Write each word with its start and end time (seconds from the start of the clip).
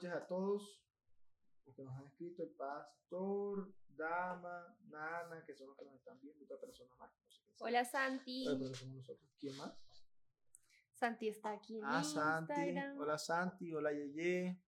noches 0.00 0.12
a 0.16 0.26
todos 0.26 0.82
los 1.66 1.76
que 1.76 1.82
nos 1.82 1.94
han 1.94 2.06
escrito, 2.06 2.42
el 2.42 2.50
pastor, 2.50 3.70
dama, 3.88 4.74
nana, 4.88 5.44
que 5.44 5.54
son 5.54 5.68
los 5.68 5.76
que 5.76 5.84
nos 5.84 5.94
están 5.96 6.18
viendo, 6.22 6.44
otra 6.44 6.58
persona 6.58 6.94
más. 6.96 7.10
Hola 7.58 7.84
Santi. 7.84 8.46
¿Quién 9.38 9.56
más? 9.58 9.74
Santi 10.94 11.28
está 11.28 11.52
aquí 11.52 11.76
en 11.76 11.84
ah, 11.84 12.02
Santi. 12.02 12.52
Hola 12.98 13.18
Santi, 13.18 13.74
hola 13.74 13.92
Yeye. 13.92 14.58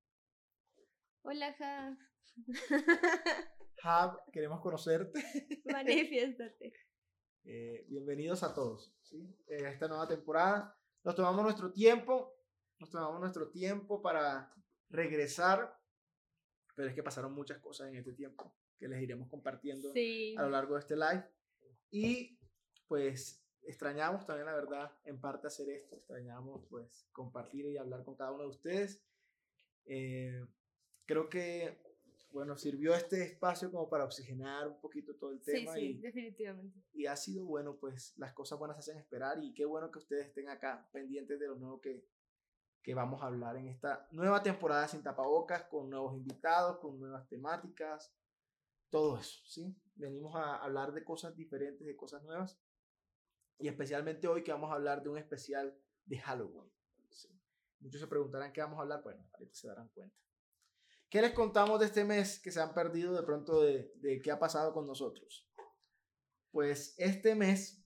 Hola 1.22 1.54
Jav. 1.54 1.96
Jav, 3.82 4.18
queremos 4.32 4.60
conocerte. 4.60 5.18
Manifiéstate. 5.64 6.74
Eh, 7.44 7.86
bienvenidos 7.88 8.42
a 8.42 8.54
todos 8.54 8.94
¿sí? 9.00 9.34
Eh, 9.48 9.64
a 9.64 9.70
esta 9.70 9.88
nueva 9.88 10.06
temporada. 10.06 10.78
Nos 11.02 11.14
tomamos 11.14 11.42
nuestro 11.42 11.72
tiempo, 11.72 12.36
nos 12.78 12.90
tomamos 12.90 13.18
nuestro 13.18 13.50
tiempo 13.50 14.02
para 14.02 14.52
regresar, 14.92 15.76
pero 16.76 16.88
es 16.88 16.94
que 16.94 17.02
pasaron 17.02 17.32
muchas 17.32 17.58
cosas 17.58 17.88
en 17.88 17.96
este 17.96 18.12
tiempo 18.12 18.54
que 18.78 18.88
les 18.88 19.02
iremos 19.02 19.28
compartiendo 19.28 19.92
a 19.92 20.42
lo 20.42 20.50
largo 20.50 20.74
de 20.74 20.80
este 20.80 20.96
live. 20.96 21.24
Y 21.90 22.38
pues 22.86 23.44
extrañamos 23.62 24.26
también, 24.26 24.46
la 24.46 24.54
verdad, 24.54 24.92
en 25.04 25.20
parte 25.20 25.46
hacer 25.46 25.68
esto, 25.70 25.96
extrañamos 25.96 26.66
pues 26.68 27.08
compartir 27.12 27.66
y 27.66 27.76
hablar 27.76 28.04
con 28.04 28.16
cada 28.16 28.32
uno 28.32 28.44
de 28.44 28.48
ustedes. 28.48 29.04
Eh, 29.86 30.44
creo 31.06 31.28
que 31.28 31.80
bueno, 32.32 32.56
sirvió 32.56 32.94
este 32.94 33.22
espacio 33.22 33.70
como 33.70 33.88
para 33.88 34.04
oxigenar 34.04 34.66
un 34.66 34.80
poquito 34.80 35.14
todo 35.14 35.32
el 35.32 35.42
tema. 35.42 35.74
Sí, 35.74 35.80
sí, 35.80 35.86
y, 35.86 36.00
definitivamente. 36.00 36.80
Y 36.94 37.06
ha 37.06 37.16
sido 37.16 37.44
bueno, 37.44 37.76
pues 37.76 38.14
las 38.16 38.32
cosas 38.32 38.58
buenas 38.58 38.76
se 38.76 38.90
hacen 38.90 39.00
esperar 39.00 39.42
y 39.42 39.52
qué 39.52 39.64
bueno 39.66 39.90
que 39.90 39.98
ustedes 39.98 40.26
estén 40.26 40.48
acá 40.48 40.88
pendientes 40.92 41.38
de 41.38 41.46
lo 41.46 41.56
nuevo 41.56 41.80
que, 41.80 42.06
que 42.82 42.94
vamos 42.94 43.22
a 43.22 43.26
hablar 43.26 43.56
en 43.56 43.68
esta 43.68 44.08
nueva 44.10 44.42
temporada 44.42 44.88
sin 44.88 45.02
tapabocas, 45.02 45.64
con 45.64 45.88
nuevos 45.88 46.16
invitados, 46.16 46.78
con 46.78 46.98
nuevas 46.98 47.28
temáticas, 47.28 48.12
todo 48.90 49.18
eso, 49.18 49.40
¿sí? 49.46 49.74
Venimos 49.94 50.34
a 50.34 50.56
hablar 50.56 50.92
de 50.92 51.04
cosas 51.04 51.36
diferentes, 51.36 51.86
de 51.86 51.96
cosas 51.96 52.22
nuevas 52.24 52.58
y 53.58 53.68
especialmente 53.68 54.26
hoy 54.26 54.42
que 54.42 54.52
vamos 54.52 54.70
a 54.70 54.74
hablar 54.74 55.02
de 55.02 55.08
un 55.08 55.18
especial 55.18 55.78
de 56.04 56.18
Halloween. 56.18 56.70
Muchos 57.80 58.00
se 58.00 58.06
preguntarán 58.06 58.52
qué 58.52 58.60
vamos 58.60 58.78
a 58.78 58.82
hablar, 58.82 59.02
bueno, 59.02 59.24
ahorita 59.32 59.54
se 59.54 59.68
darán 59.68 59.88
cuenta. 59.88 60.16
¿Qué 61.08 61.20
les 61.20 61.32
contamos 61.32 61.78
de 61.78 61.86
este 61.86 62.04
mes 62.04 62.40
que 62.40 62.50
se 62.50 62.60
han 62.60 62.74
perdido 62.74 63.14
de 63.14 63.22
pronto 63.22 63.60
de, 63.60 63.92
de 63.96 64.20
qué 64.22 64.30
ha 64.30 64.38
pasado 64.38 64.72
con 64.72 64.86
nosotros? 64.86 65.48
Pues 66.50 66.94
este 66.96 67.34
mes 67.34 67.81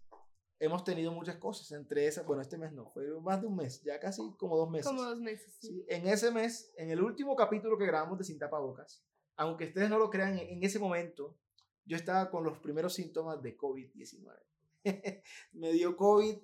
hemos 0.58 0.84
tenido 0.84 1.12
muchas 1.12 1.36
cosas, 1.36 1.70
entre 1.72 2.06
esas, 2.06 2.26
bueno, 2.26 2.42
este 2.42 2.58
mes 2.58 2.72
no, 2.72 2.90
fue 2.90 3.08
más 3.20 3.40
de 3.40 3.46
un 3.46 3.56
mes, 3.56 3.82
ya 3.82 4.00
casi 4.00 4.22
como 4.36 4.56
dos 4.56 4.70
meses. 4.70 4.86
Como 4.86 5.02
dos 5.02 5.20
meses, 5.20 5.56
sí. 5.60 5.84
En 5.88 6.06
ese 6.06 6.30
mes, 6.30 6.72
en 6.76 6.90
el 6.90 7.02
último 7.02 7.36
capítulo 7.36 7.76
que 7.76 7.86
grabamos 7.86 8.18
de 8.18 8.24
Sin 8.24 8.38
Tapabocas, 8.38 9.04
aunque 9.36 9.66
ustedes 9.66 9.90
no 9.90 9.98
lo 9.98 10.10
crean, 10.10 10.38
en 10.38 10.62
ese 10.62 10.78
momento 10.78 11.36
yo 11.84 11.96
estaba 11.96 12.30
con 12.30 12.44
los 12.44 12.58
primeros 12.58 12.94
síntomas 12.94 13.42
de 13.42 13.56
COVID-19. 13.56 14.36
Me 15.52 15.72
dio 15.72 15.96
COVID, 15.96 16.36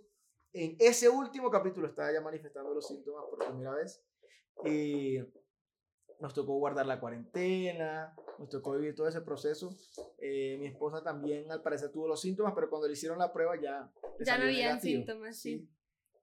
en 0.52 0.76
ese 0.78 1.08
último 1.08 1.50
capítulo 1.50 1.88
estaba 1.88 2.12
ya 2.12 2.20
manifestando 2.20 2.74
los 2.74 2.86
síntomas 2.86 3.24
por 3.30 3.38
primera 3.46 3.74
vez. 3.74 4.02
Y 4.64 5.18
nos 6.20 6.34
tocó 6.34 6.54
guardar 6.54 6.86
la 6.86 7.00
cuarentena, 7.00 8.14
nos 8.38 8.48
tocó 8.48 8.72
vivir 8.72 8.94
todo 8.94 9.08
ese 9.08 9.20
proceso. 9.20 9.70
Eh, 10.18 10.56
mi 10.58 10.66
esposa 10.66 11.02
también 11.02 11.50
al 11.50 11.62
parecer 11.62 11.90
tuvo 11.90 12.08
los 12.08 12.20
síntomas, 12.20 12.52
pero 12.54 12.70
cuando 12.70 12.86
le 12.86 12.94
hicieron 12.94 13.18
la 13.18 13.32
prueba 13.32 13.60
ya... 13.60 13.92
Ya 14.24 14.38
no 14.38 14.44
había 14.44 14.78
síntomas, 14.78 15.36
sí. 15.36 15.68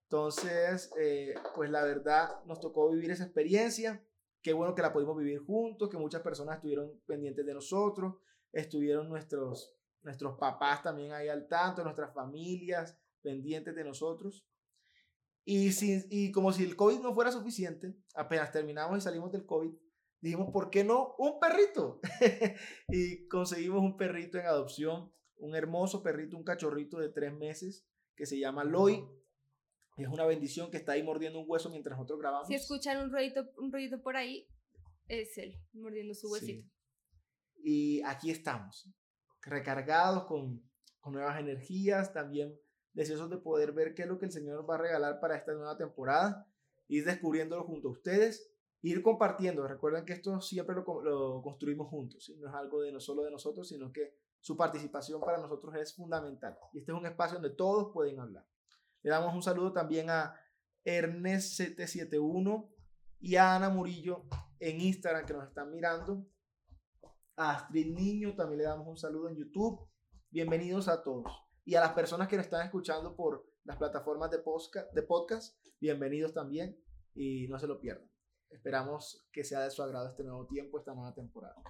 Entonces, 0.04 0.92
eh, 1.00 1.36
pues 1.56 1.70
la 1.70 1.84
verdad 1.84 2.44
nos 2.45 2.60
tocó 2.60 2.90
vivir 2.90 3.12
esa 3.12 3.26
experiencia. 3.26 4.04
Qué 4.42 4.54
bueno 4.54 4.73
que 4.73 4.82
la 4.82 4.92
pudimos 4.92 5.17
vivir 5.17 5.40
juntos, 5.40 5.90
que 5.90 5.98
muchas 5.98 6.22
personas 6.22 6.56
estuvieron 6.56 7.00
pendientes 7.06 7.45
de 7.45 7.54
nosotros, 7.54 8.16
estuvieron 8.52 9.08
nuestros, 9.08 9.76
nuestros 10.02 10.38
papás 10.39 10.82
también 10.82 11.11
ahí 11.11 11.27
al 11.27 11.48
tanto, 11.48 11.83
nuestras 11.83 12.14
familias 12.14 12.98
pendientes 13.21 13.76
de 13.76 13.83
nosotros. 13.83 14.48
Y, 15.45 15.72
si, 15.72 16.05
y 16.10 16.32
como 16.32 16.52
si 16.52 16.64
el 16.64 16.76
COVID 16.76 17.00
no 17.00 17.14
fuera 17.14 17.32
suficiente, 17.32 17.95
apenas 18.14 18.52
terminamos 18.52 18.98
y 18.98 19.02
salimos 19.02 19.32
del 19.32 19.45
COVID, 19.45 19.72
dijimos, 20.22 20.52
¿por 20.52 20.70
qué 20.70 20.83
no 20.83 21.16
un 21.17 21.39
perrito? 21.39 22.00
y 22.89 23.27
conseguimos 23.27 23.82
un 23.82 23.98
perrito 23.98 24.38
en 24.38 24.45
adopción, 24.45 25.11
un 25.38 25.55
hermoso 25.55 26.04
perrito, 26.04 26.38
un 26.38 26.44
cachorrito 26.44 27.00
de 27.00 27.10
tres 27.10 27.33
meses 27.33 27.88
que 28.16 28.26
se 28.26 28.38
llama 28.38 28.64
Loy. 28.64 29.04
Es 29.98 30.08
una 30.08 30.26
bendición 30.26 30.72
que 30.72 30.77
está 30.77 30.94
ahí 30.94 31.04
mordiendo 31.04 31.39
un 31.39 31.45
hueso 31.48 31.70
mientras 31.70 31.98
nosotros 31.98 32.20
grabamos. 32.20 32.48
Si 32.48 32.56
escuchan 32.56 33.02
un 33.02 33.11
ruido, 33.11 33.50
un 33.58 33.71
ruido 33.71 34.02
por 34.02 34.16
ahí, 34.16 34.48
es 35.08 35.38
él 35.38 35.60
mordiendo 35.73 36.14
su 36.14 36.30
huesito. 36.32 36.70
Y 37.61 38.02
aquí 38.04 38.32
estamos, 38.32 38.89
recargados 39.42 40.26
con, 40.26 40.64
con 41.00 41.14
nuevas 41.14 41.39
energías, 41.39 42.14
también 42.14 42.58
deseosos 42.94 43.30
de 43.30 43.38
poder 43.38 43.72
ver 43.72 43.94
qué 43.94 44.04
es 44.04 44.08
lo 44.08 44.17
que 44.17 44.26
el 44.26 44.32
Señor 44.32 44.70
va 44.70 44.76
a 44.76 44.80
regalar 44.80 45.20
para 45.20 45.36
esta 45.36 45.54
nueva 45.54 45.77
temporada, 45.77 46.48
ir 46.88 47.05
descubriéndolo 47.05 47.64
junto 47.64 47.89
a 47.89 47.92
ustedes 47.92 48.52
ir 48.82 49.02
compartiendo. 49.02 49.67
Recuerden 49.67 50.05
que 50.05 50.14
esto 50.14 50.39
siempre 50.42 50.76
lo, 50.76 51.02
lo 51.02 51.42
construimos 51.42 51.88
juntos, 51.88 52.32
no 52.38 52.50
es 52.50 52.55
algo 52.55 52.82
de 52.82 52.92
no 52.92 53.00
solo 53.00 53.23
de 53.23 53.32
nosotros, 53.32 53.67
sino 53.67 53.92
que 53.92 54.16
su 54.39 54.55
participación 54.55 55.20
para 55.20 55.38
nosotros 55.38 55.76
es 55.76 55.94
fundamental. 55.94 56.58
Y 56.73 56.80
este 56.80 56.92
es 56.92 56.98
un 56.98 57.05
espacio 57.05 57.39
donde 57.39 57.55
todos 57.55 57.92
pueden 57.94 58.20
hablar. 58.20 58.45
Le 59.02 59.10
damos 59.10 59.33
un 59.33 59.44
saludo 59.44 59.73
también 59.73 60.10
a 60.10 60.36
Ernest771 60.86 62.70
y 63.20 63.36
a 63.36 63.56
Ana 63.56 63.70
Murillo 63.70 64.26
en 64.60 64.82
Instagram 64.82 65.26
que 65.26 65.33
nos 65.33 65.48
están 65.48 65.71
mirando. 65.71 66.26
A 67.36 67.52
Astrid 67.52 67.94
Niño 67.94 68.36
también 68.36 68.60
le 68.60 68.64
damos 68.66 68.88
un 68.88 68.98
saludo 68.98 69.30
en 69.30 69.36
YouTube. 69.36 69.88
Bienvenidos 70.30 70.88
a 70.88 71.04
todos. 71.04 71.48
Y 71.70 71.76
a 71.76 71.82
las 71.82 71.94
personas 71.94 72.28
que 72.28 72.36
nos 72.36 72.48
están 72.48 72.66
escuchando 72.66 73.16
por 73.16 73.48
las 73.64 73.78
plataformas 73.78 74.32
de 74.32 74.40
podcast, 74.40 74.92
de 74.92 75.04
podcast 75.04 75.56
bienvenidos 75.80 76.34
también 76.34 76.76
y 77.14 77.48
no 77.48 77.60
se 77.60 77.68
lo 77.68 77.80
pierdan. 77.80 78.10
Esperamos 78.50 79.24
que 79.32 79.44
sea 79.44 79.60
de 79.60 79.70
su 79.70 79.84
agrado 79.84 80.10
este 80.10 80.24
nuevo 80.24 80.48
tiempo, 80.48 80.80
esta 80.80 80.96
nueva 80.96 81.14
temporada. 81.14 81.62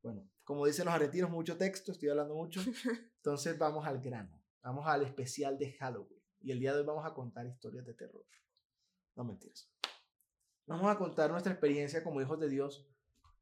Bueno, 0.00 0.26
como 0.42 0.64
dicen 0.64 0.86
los 0.86 0.94
argentinos, 0.94 1.28
mucho 1.28 1.58
texto, 1.58 1.92
estoy 1.92 2.08
hablando 2.08 2.34
mucho. 2.34 2.62
Entonces 3.16 3.58
vamos 3.58 3.86
al 3.86 4.00
grano. 4.00 4.42
Vamos 4.62 4.86
al 4.86 5.02
especial 5.02 5.58
de 5.58 5.70
Halloween. 5.74 6.22
Y 6.40 6.52
el 6.52 6.58
día 6.58 6.72
de 6.72 6.80
hoy 6.80 6.86
vamos 6.86 7.04
a 7.04 7.12
contar 7.12 7.46
historias 7.46 7.84
de 7.84 7.92
terror. 7.92 8.24
No 9.16 9.24
mentiras. 9.24 9.70
Vamos 10.64 10.90
a 10.90 10.96
contar 10.96 11.30
nuestra 11.30 11.52
experiencia 11.52 12.02
como 12.02 12.22
hijos 12.22 12.40
de 12.40 12.48
Dios 12.48 12.88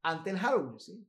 ante 0.02 0.30
el 0.30 0.40
Halloween, 0.40 0.80
¿sí? 0.80 1.08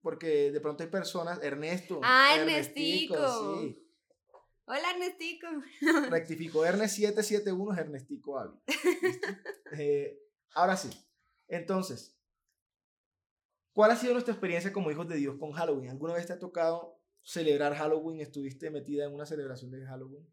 Porque 0.00 0.50
de 0.50 0.60
pronto 0.60 0.82
hay 0.82 0.90
personas, 0.90 1.40
Ernesto. 1.40 2.00
Ah, 2.02 2.34
Ernestico. 2.36 3.60
Sí. 3.60 3.84
Hola, 4.70 4.90
Ernestico. 4.90 5.46
Rectificó 6.10 6.64
Ernest 6.64 6.96
771, 6.96 7.72
es 7.72 7.78
Ernestico 7.78 8.38
Avi. 8.38 8.58
eh, 9.78 10.28
Ahora 10.54 10.76
sí. 10.76 10.90
Entonces, 11.46 12.20
¿cuál 13.72 13.92
ha 13.92 13.96
sido 13.96 14.12
nuestra 14.12 14.32
experiencia 14.34 14.72
como 14.72 14.90
hijos 14.90 15.08
de 15.08 15.16
Dios 15.16 15.36
con 15.38 15.52
Halloween? 15.52 15.90
¿Alguna 15.90 16.14
vez 16.14 16.26
te 16.26 16.32
ha 16.32 16.38
tocado 16.38 17.00
celebrar 17.22 17.74
Halloween? 17.74 18.20
¿Estuviste 18.20 18.70
metida 18.70 19.04
en 19.04 19.14
una 19.14 19.24
celebración 19.24 19.70
de 19.70 19.86
Halloween? 19.86 20.28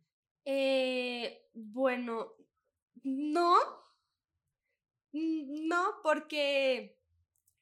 Eh, 0.46 1.48
bueno, 1.54 2.34
no. 3.04 3.56
No, 5.14 5.94
porque, 6.04 7.00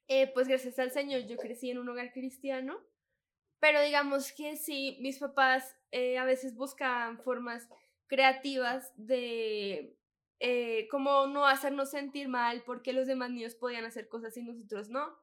eh, 0.08 0.32
pues 0.34 0.48
gracias 0.48 0.80
al 0.80 0.92
Señor, 0.92 1.28
yo 1.28 1.38
crecí 1.38 1.70
en 1.70 1.78
un 1.78 1.90
hogar 1.90 2.12
cristiano. 2.14 2.80
Pero 3.60 3.82
digamos 3.82 4.32
que 4.32 4.58
sí, 4.58 4.98
mis 5.02 5.20
papás 5.20 5.76
eh, 5.94 6.18
a 6.18 6.26
veces 6.26 6.56
buscaban 6.56 7.20
formas 7.20 7.70
creativas 8.08 8.92
de 8.98 9.96
eh, 10.40 10.88
como 10.90 11.28
no 11.28 11.46
hacernos 11.46 11.92
sentir 11.92 12.28
mal 12.28 12.64
porque 12.66 12.92
los 12.92 13.08
demás 13.08 13.30
niños 13.30 13.56
podían 13.56 13.86
hacer 13.86 14.10
cosas 14.10 14.36
y 14.36 14.44
nosotros 14.44 14.90
no. 14.90 15.18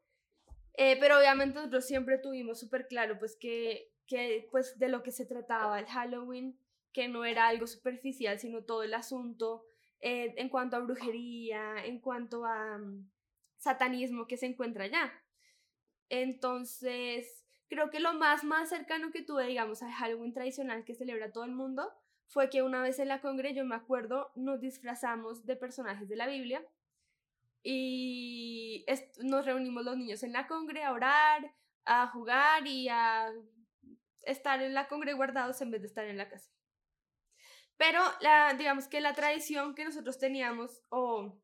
Eh, 0.75 0.97
pero 1.01 1.19
obviamente 1.19 1.57
nosotros 1.57 1.85
siempre 1.87 2.19
tuvimos 2.19 2.61
súper 2.61 2.87
claro 2.87 3.19
pues 3.19 3.37
que, 3.37 3.93
que 4.07 4.49
pues 4.51 4.79
de 4.79 4.89
lo 4.89 5.03
que 5.03 5.11
se 5.11 5.27
trataba 5.27 5.81
el 5.81 5.87
Halloween, 5.87 6.57
que 6.93 7.09
no 7.09 7.25
era 7.25 7.49
algo 7.49 7.67
superficial, 7.67 8.39
sino 8.39 8.63
todo 8.63 8.85
el 8.85 8.95
asunto 8.95 9.67
eh, 10.01 10.33
en 10.37 10.49
cuanto 10.49 10.77
a 10.77 10.81
brujería, 10.81 11.85
en 11.85 11.99
cuanto 11.99 12.47
a 12.47 12.79
mm, 12.79 13.11
satanismo 13.59 14.27
que 14.27 14.37
se 14.37 14.47
encuentra 14.47 14.85
allá. 14.85 15.13
Entonces, 16.09 17.40
creo 17.71 17.89
que 17.89 18.01
lo 18.01 18.13
más, 18.15 18.45
más 18.45 18.69
cercano 18.69 19.13
que 19.13 19.23
tuve, 19.23 19.47
digamos, 19.47 19.83
al 19.83 19.93
Halloween 19.93 20.35
tradicional 20.35 20.85
que 20.85 20.95
celebra 20.95 21.33
todo 21.33 21.45
el 21.45 21.53
mundo 21.53 21.91
fue 22.27 22.51
que 22.51 22.63
una 22.63 22.83
vez 22.83 22.99
en 22.99 23.09
la 23.09 23.21
congre, 23.21 23.55
yo 23.55 23.65
me 23.65 23.77
acuerdo, 23.77 24.33
nos 24.35 24.61
disfrazamos 24.61 25.47
de 25.47 25.57
personajes 25.57 26.09
de 26.09 26.17
la 26.17 26.27
Biblia 26.27 26.63
y 27.63 28.85
nos 29.23 29.47
reunimos 29.47 29.85
los 29.85 29.97
niños 29.97 30.23
en 30.23 30.33
la 30.33 30.47
congre 30.47 30.85
a 30.85 30.93
orar, 30.93 31.55
a 31.85 32.09
jugar 32.09 32.67
y 32.67 32.89
a 32.89 33.33
estar 34.23 34.63
en 34.63 34.75
la 34.75 34.89
congre 34.89 35.13
guardados 35.13 35.61
en 35.61 35.71
vez 35.71 35.81
de 35.81 35.89
estar 35.89 36.07
en 36.07 36.19
la 36.19 36.29
casa. 36.29 36.51
Pero 37.77 38.01
la, 38.21 38.55
digamos 38.55 38.89
que 38.89 39.01
la 39.01 39.15
tradición 39.15 39.75
que 39.75 39.85
nosotros 39.85 40.19
teníamos, 40.19 40.83
o 40.89 41.41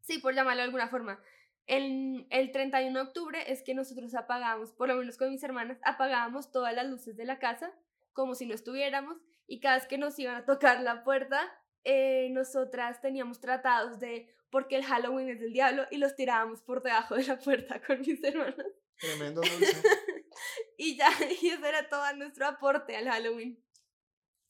sí, 0.00 0.18
por 0.18 0.34
llamarlo 0.34 0.60
de 0.60 0.66
alguna 0.66 0.88
forma, 0.88 1.20
el, 1.66 2.26
el 2.30 2.52
31 2.52 2.98
de 2.98 3.06
octubre 3.06 3.52
es 3.52 3.62
que 3.62 3.74
nosotros 3.74 4.14
apagamos, 4.14 4.72
por 4.72 4.88
lo 4.88 4.96
menos 4.96 5.16
con 5.16 5.30
mis 5.30 5.42
hermanas, 5.42 5.78
apagábamos 5.82 6.50
todas 6.50 6.74
las 6.74 6.86
luces 6.86 7.16
de 7.16 7.24
la 7.24 7.38
casa 7.38 7.72
como 8.12 8.34
si 8.34 8.46
no 8.46 8.54
estuviéramos 8.54 9.16
y 9.46 9.60
cada 9.60 9.76
vez 9.76 9.86
que 9.86 9.98
nos 9.98 10.18
iban 10.18 10.36
a 10.36 10.44
tocar 10.44 10.80
la 10.80 11.04
puerta, 11.04 11.50
eh, 11.84 12.28
nosotras 12.30 13.00
teníamos 13.00 13.40
tratados 13.40 13.98
de 13.98 14.34
porque 14.50 14.76
el 14.76 14.84
Halloween 14.84 15.28
es 15.28 15.40
del 15.40 15.52
diablo 15.52 15.86
y 15.90 15.98
los 15.98 16.16
tirábamos 16.16 16.60
por 16.62 16.82
debajo 16.82 17.14
de 17.14 17.24
la 17.24 17.38
puerta 17.38 17.80
con 17.86 18.00
mis 18.00 18.22
hermanas. 18.22 18.66
Tremendo 18.98 19.40
dulce. 19.40 19.82
y 20.76 20.96
ya, 20.96 21.08
y 21.42 21.48
ese 21.48 21.68
era 21.68 21.88
todo 21.88 22.12
nuestro 22.16 22.46
aporte 22.46 22.96
al 22.96 23.08
Halloween. 23.08 23.62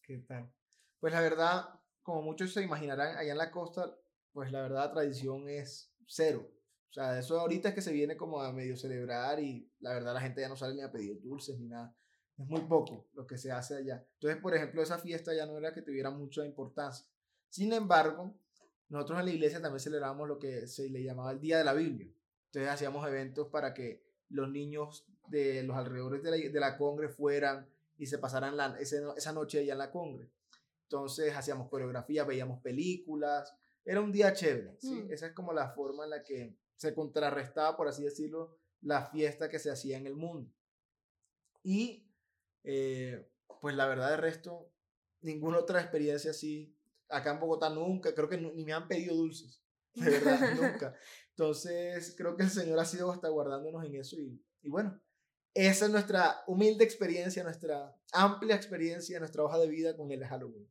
¿Qué 0.03 0.19
tal? 0.19 0.53
Pues 0.99 1.13
la 1.13 1.21
verdad, 1.21 1.81
como 2.03 2.23
muchos 2.23 2.53
se 2.53 2.63
imaginarán, 2.63 3.17
allá 3.17 3.33
en 3.33 3.39
la 3.39 3.51
costa, 3.51 3.97
pues 4.33 4.51
la 4.53 4.63
verdad 4.63 4.87
la 4.87 4.93
tradición 4.93 5.49
es 5.49 5.93
cero. 6.07 6.51
O 6.91 6.93
sea, 6.93 7.19
eso 7.19 7.39
ahorita 7.39 7.69
es 7.69 7.75
que 7.75 7.83
se 7.83 7.93
viene 7.93 8.17
como 8.17 8.41
a 8.41 8.53
medio 8.53 8.77
celebrar 8.77 9.39
y 9.41 9.71
la 9.79 9.95
verdad 9.95 10.13
la 10.13 10.21
gente 10.21 10.41
ya 10.41 10.49
no 10.49 10.57
sale 10.57 10.75
ni 10.75 10.83
a 10.83 10.91
pedir 10.91 11.21
dulces 11.21 11.59
ni 11.59 11.69
nada. 11.69 11.95
Es 12.37 12.47
muy 12.47 12.63
poco 12.63 13.07
lo 13.15 13.27
que 13.27 13.39
se 13.39 13.53
hace 13.53 13.77
allá. 13.77 14.05
Entonces, 14.15 14.41
por 14.41 14.55
ejemplo, 14.57 14.83
esa 14.83 14.99
fiesta 14.99 15.33
ya 15.33 15.47
no 15.47 15.57
era 15.57 15.73
que 15.73 15.83
tuviera 15.83 16.11
mucha 16.11 16.45
importancia. 16.45 17.07
Sin 17.49 17.73
embargo, 17.73 18.35
nosotros 18.89 19.21
en 19.21 19.27
la 19.27 19.31
iglesia 19.31 19.61
también 19.61 19.81
celebrábamos 19.81 20.27
lo 20.27 20.39
que 20.39 20.67
se 20.67 20.91
le 20.91 21.05
llamaba 21.05 21.31
el 21.31 21.41
Día 21.41 21.59
de 21.59 21.65
la 21.65 21.75
Biblia. 21.75 22.13
Entonces 22.47 22.71
hacíamos 22.73 23.07
eventos 23.07 23.49
para 23.49 23.73
que 23.73 24.03
los 24.29 24.51
niños 24.51 25.07
de 25.29 25.63
los 25.63 25.77
alrededores 25.77 26.25
de 26.25 26.31
la, 26.31 26.37
de 26.37 26.61
la 26.61 26.77
Congre 26.77 27.09
fueran 27.09 27.69
y 27.99 28.07
se 28.07 28.19
pasaran 28.19 28.57
la, 28.57 28.77
esa 28.81 29.33
noche 29.33 29.61
allá 29.61 29.73
en 29.75 29.79
la 29.79 29.93
Congre. 29.93 30.29
Entonces 30.85 31.37
hacíamos 31.37 31.69
coreografía, 31.69 32.25
veíamos 32.25 32.61
películas. 32.61 33.55
Era 33.85 34.01
un 34.01 34.11
día 34.11 34.33
chévere. 34.33 34.77
¿sí? 34.81 35.05
Mm. 35.05 35.13
Esa 35.13 35.29
es 35.29 35.33
como 35.35 35.53
la 35.53 35.71
forma 35.71 36.03
en 36.03 36.11
la 36.11 36.25
que 36.25 36.57
se 36.81 36.95
contrarrestaba, 36.95 37.77
por 37.77 37.89
así 37.89 38.03
decirlo, 38.03 38.57
la 38.81 39.11
fiesta 39.11 39.51
que 39.51 39.59
se 39.59 39.71
hacía 39.71 39.99
en 39.99 40.07
el 40.07 40.17
mundo. 40.17 40.51
Y 41.63 42.11
eh, 42.65 43.31
pues 43.61 43.77
la 43.77 43.87
verdad 43.87 44.09
de 44.09 44.17
resto, 44.17 44.73
ninguna 45.21 45.59
otra 45.59 45.83
experiencia 45.83 46.31
así 46.31 46.75
acá 47.11 47.33
en 47.33 47.41
Bogotá 47.41 47.69
nunca, 47.69 48.15
creo 48.15 48.31
que 48.31 48.39
ni 48.39 48.65
me 48.65 48.73
han 48.73 48.89
pedido 48.89 49.15
dulces, 49.15 49.61
de 49.95 50.09
verdad, 50.09 50.41
nunca. 50.55 50.95
Entonces, 51.29 52.15
creo 52.17 52.35
que 52.35 52.45
el 52.45 52.51
Señor 52.51 52.79
ha 52.79 52.87
sido 52.87 53.13
hasta 53.13 53.29
guardándonos 53.29 53.85
en 53.85 53.97
eso 53.97 54.17
y, 54.19 54.43
y 54.63 54.71
bueno, 54.71 54.99
esa 55.53 55.85
es 55.85 55.91
nuestra 55.91 56.43
humilde 56.47 56.83
experiencia, 56.83 57.45
nuestra 57.45 57.95
amplia 58.13 58.57
experiencia, 58.57 59.19
nuestra 59.19 59.43
hoja 59.43 59.59
de 59.59 59.69
vida 59.69 59.97
con 59.99 60.11
el 60.13 60.25
Halloween. 60.25 60.67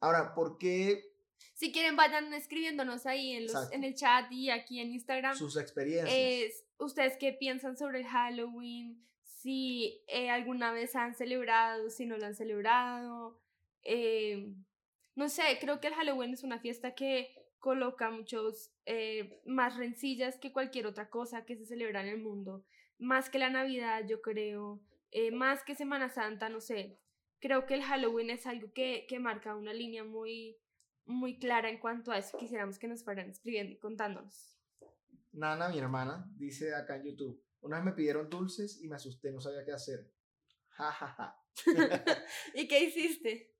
Ahora, 0.00 0.34
¿por 0.34 0.56
qué? 0.56 1.15
Si 1.54 1.72
quieren, 1.72 1.96
vayan 1.96 2.32
escribiéndonos 2.34 3.06
ahí 3.06 3.32
en, 3.32 3.46
los, 3.46 3.72
en 3.72 3.84
el 3.84 3.94
chat 3.94 4.30
y 4.30 4.50
aquí 4.50 4.80
en 4.80 4.92
Instagram. 4.92 5.36
Sus 5.36 5.56
experiencias. 5.56 6.14
Es, 6.14 6.64
¿Ustedes 6.78 7.16
qué 7.18 7.32
piensan 7.32 7.76
sobre 7.76 8.00
el 8.00 8.06
Halloween? 8.06 9.02
Si 9.22 10.02
eh, 10.08 10.28
alguna 10.30 10.72
vez 10.72 10.94
han 10.96 11.14
celebrado, 11.14 11.88
si 11.90 12.04
no 12.04 12.18
lo 12.18 12.26
han 12.26 12.34
celebrado. 12.34 13.40
Eh, 13.82 14.52
no 15.14 15.28
sé, 15.28 15.42
creo 15.60 15.80
que 15.80 15.86
el 15.88 15.94
Halloween 15.94 16.34
es 16.34 16.42
una 16.42 16.58
fiesta 16.58 16.94
que 16.94 17.34
coloca 17.58 18.10
muchos 18.10 18.70
eh, 18.84 19.40
más 19.44 19.76
rencillas 19.76 20.38
que 20.38 20.52
cualquier 20.52 20.86
otra 20.86 21.08
cosa 21.08 21.44
que 21.44 21.56
se 21.56 21.66
celebra 21.66 22.02
en 22.02 22.08
el 22.08 22.18
mundo. 22.18 22.64
Más 22.98 23.30
que 23.30 23.38
la 23.38 23.50
Navidad, 23.50 24.04
yo 24.06 24.20
creo, 24.20 24.80
eh, 25.10 25.30
más 25.30 25.64
que 25.64 25.74
Semana 25.74 26.08
Santa, 26.08 26.48
no 26.48 26.60
sé. 26.60 26.98
Creo 27.40 27.66
que 27.66 27.74
el 27.74 27.82
Halloween 27.82 28.30
es 28.30 28.46
algo 28.46 28.72
que, 28.72 29.06
que 29.08 29.18
marca 29.18 29.56
una 29.56 29.72
línea 29.72 30.04
muy, 30.04 30.56
muy 31.06 31.38
clara 31.38 31.70
en 31.70 31.78
cuanto 31.78 32.12
a 32.12 32.18
eso. 32.18 32.36
Quisiéramos 32.38 32.78
que 32.78 32.88
nos 32.88 33.04
fueran 33.04 33.30
escribiendo 33.30 33.72
y 33.72 33.78
contándonos. 33.78 34.58
Nana, 35.32 35.68
mi 35.68 35.78
hermana, 35.78 36.30
dice 36.36 36.74
acá 36.74 36.96
en 36.96 37.04
YouTube. 37.04 37.42
Una 37.60 37.76
vez 37.76 37.84
me 37.84 37.92
pidieron 37.92 38.28
dulces 38.28 38.80
y 38.82 38.88
me 38.88 38.96
asusté, 38.96 39.32
no 39.32 39.40
sabía 39.40 39.64
qué 39.64 39.72
hacer. 39.72 40.10
Ja, 40.68 40.92
ja, 40.92 41.08
ja. 41.08 41.42
¿Y 42.54 42.68
qué 42.68 42.84
hiciste? 42.84 43.56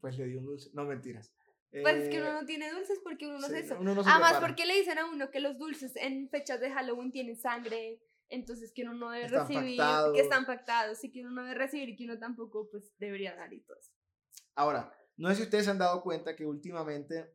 pues 0.00 0.16
le 0.18 0.26
di 0.26 0.36
un 0.36 0.46
dulce. 0.46 0.70
No, 0.72 0.84
mentiras. 0.84 1.34
Pues 1.70 1.96
es 1.96 2.08
que 2.08 2.18
uno 2.18 2.30
eh, 2.30 2.32
no 2.40 2.46
tiene 2.46 2.70
dulces 2.70 2.98
porque 3.02 3.26
uno 3.26 3.38
no 3.38 3.46
hace 3.46 3.60
eso. 3.60 3.74
Además, 3.76 4.38
porque 4.40 4.64
le 4.64 4.76
dicen 4.76 4.98
a 4.98 5.06
uno 5.06 5.30
que 5.30 5.40
los 5.40 5.58
dulces 5.58 5.96
en 5.96 6.28
fechas 6.30 6.60
de 6.60 6.70
Halloween 6.70 7.12
tienen 7.12 7.36
sangre, 7.36 8.00
entonces 8.30 8.72
que 8.72 8.82
uno 8.82 8.94
no 8.94 9.10
debe 9.10 9.28
recibir, 9.28 9.78
que 10.14 10.20
están 10.20 10.46
pactados 10.46 11.04
y 11.04 11.12
que 11.12 11.20
uno 11.20 11.30
no 11.30 11.42
debe 11.42 11.54
recibir 11.54 11.90
y 11.90 11.96
que 11.96 12.04
uno 12.04 12.18
tampoco 12.18 12.68
pues 12.70 12.94
debería 12.98 13.34
dar 13.34 13.52
y 13.52 13.60
todo 13.60 13.76
eso. 13.78 13.92
Ahora, 14.54 14.92
no 15.18 15.28
sé 15.28 15.36
si 15.36 15.42
ustedes 15.42 15.66
se 15.66 15.70
han 15.70 15.78
dado 15.78 16.02
cuenta 16.02 16.34
que 16.34 16.46
últimamente 16.46 17.34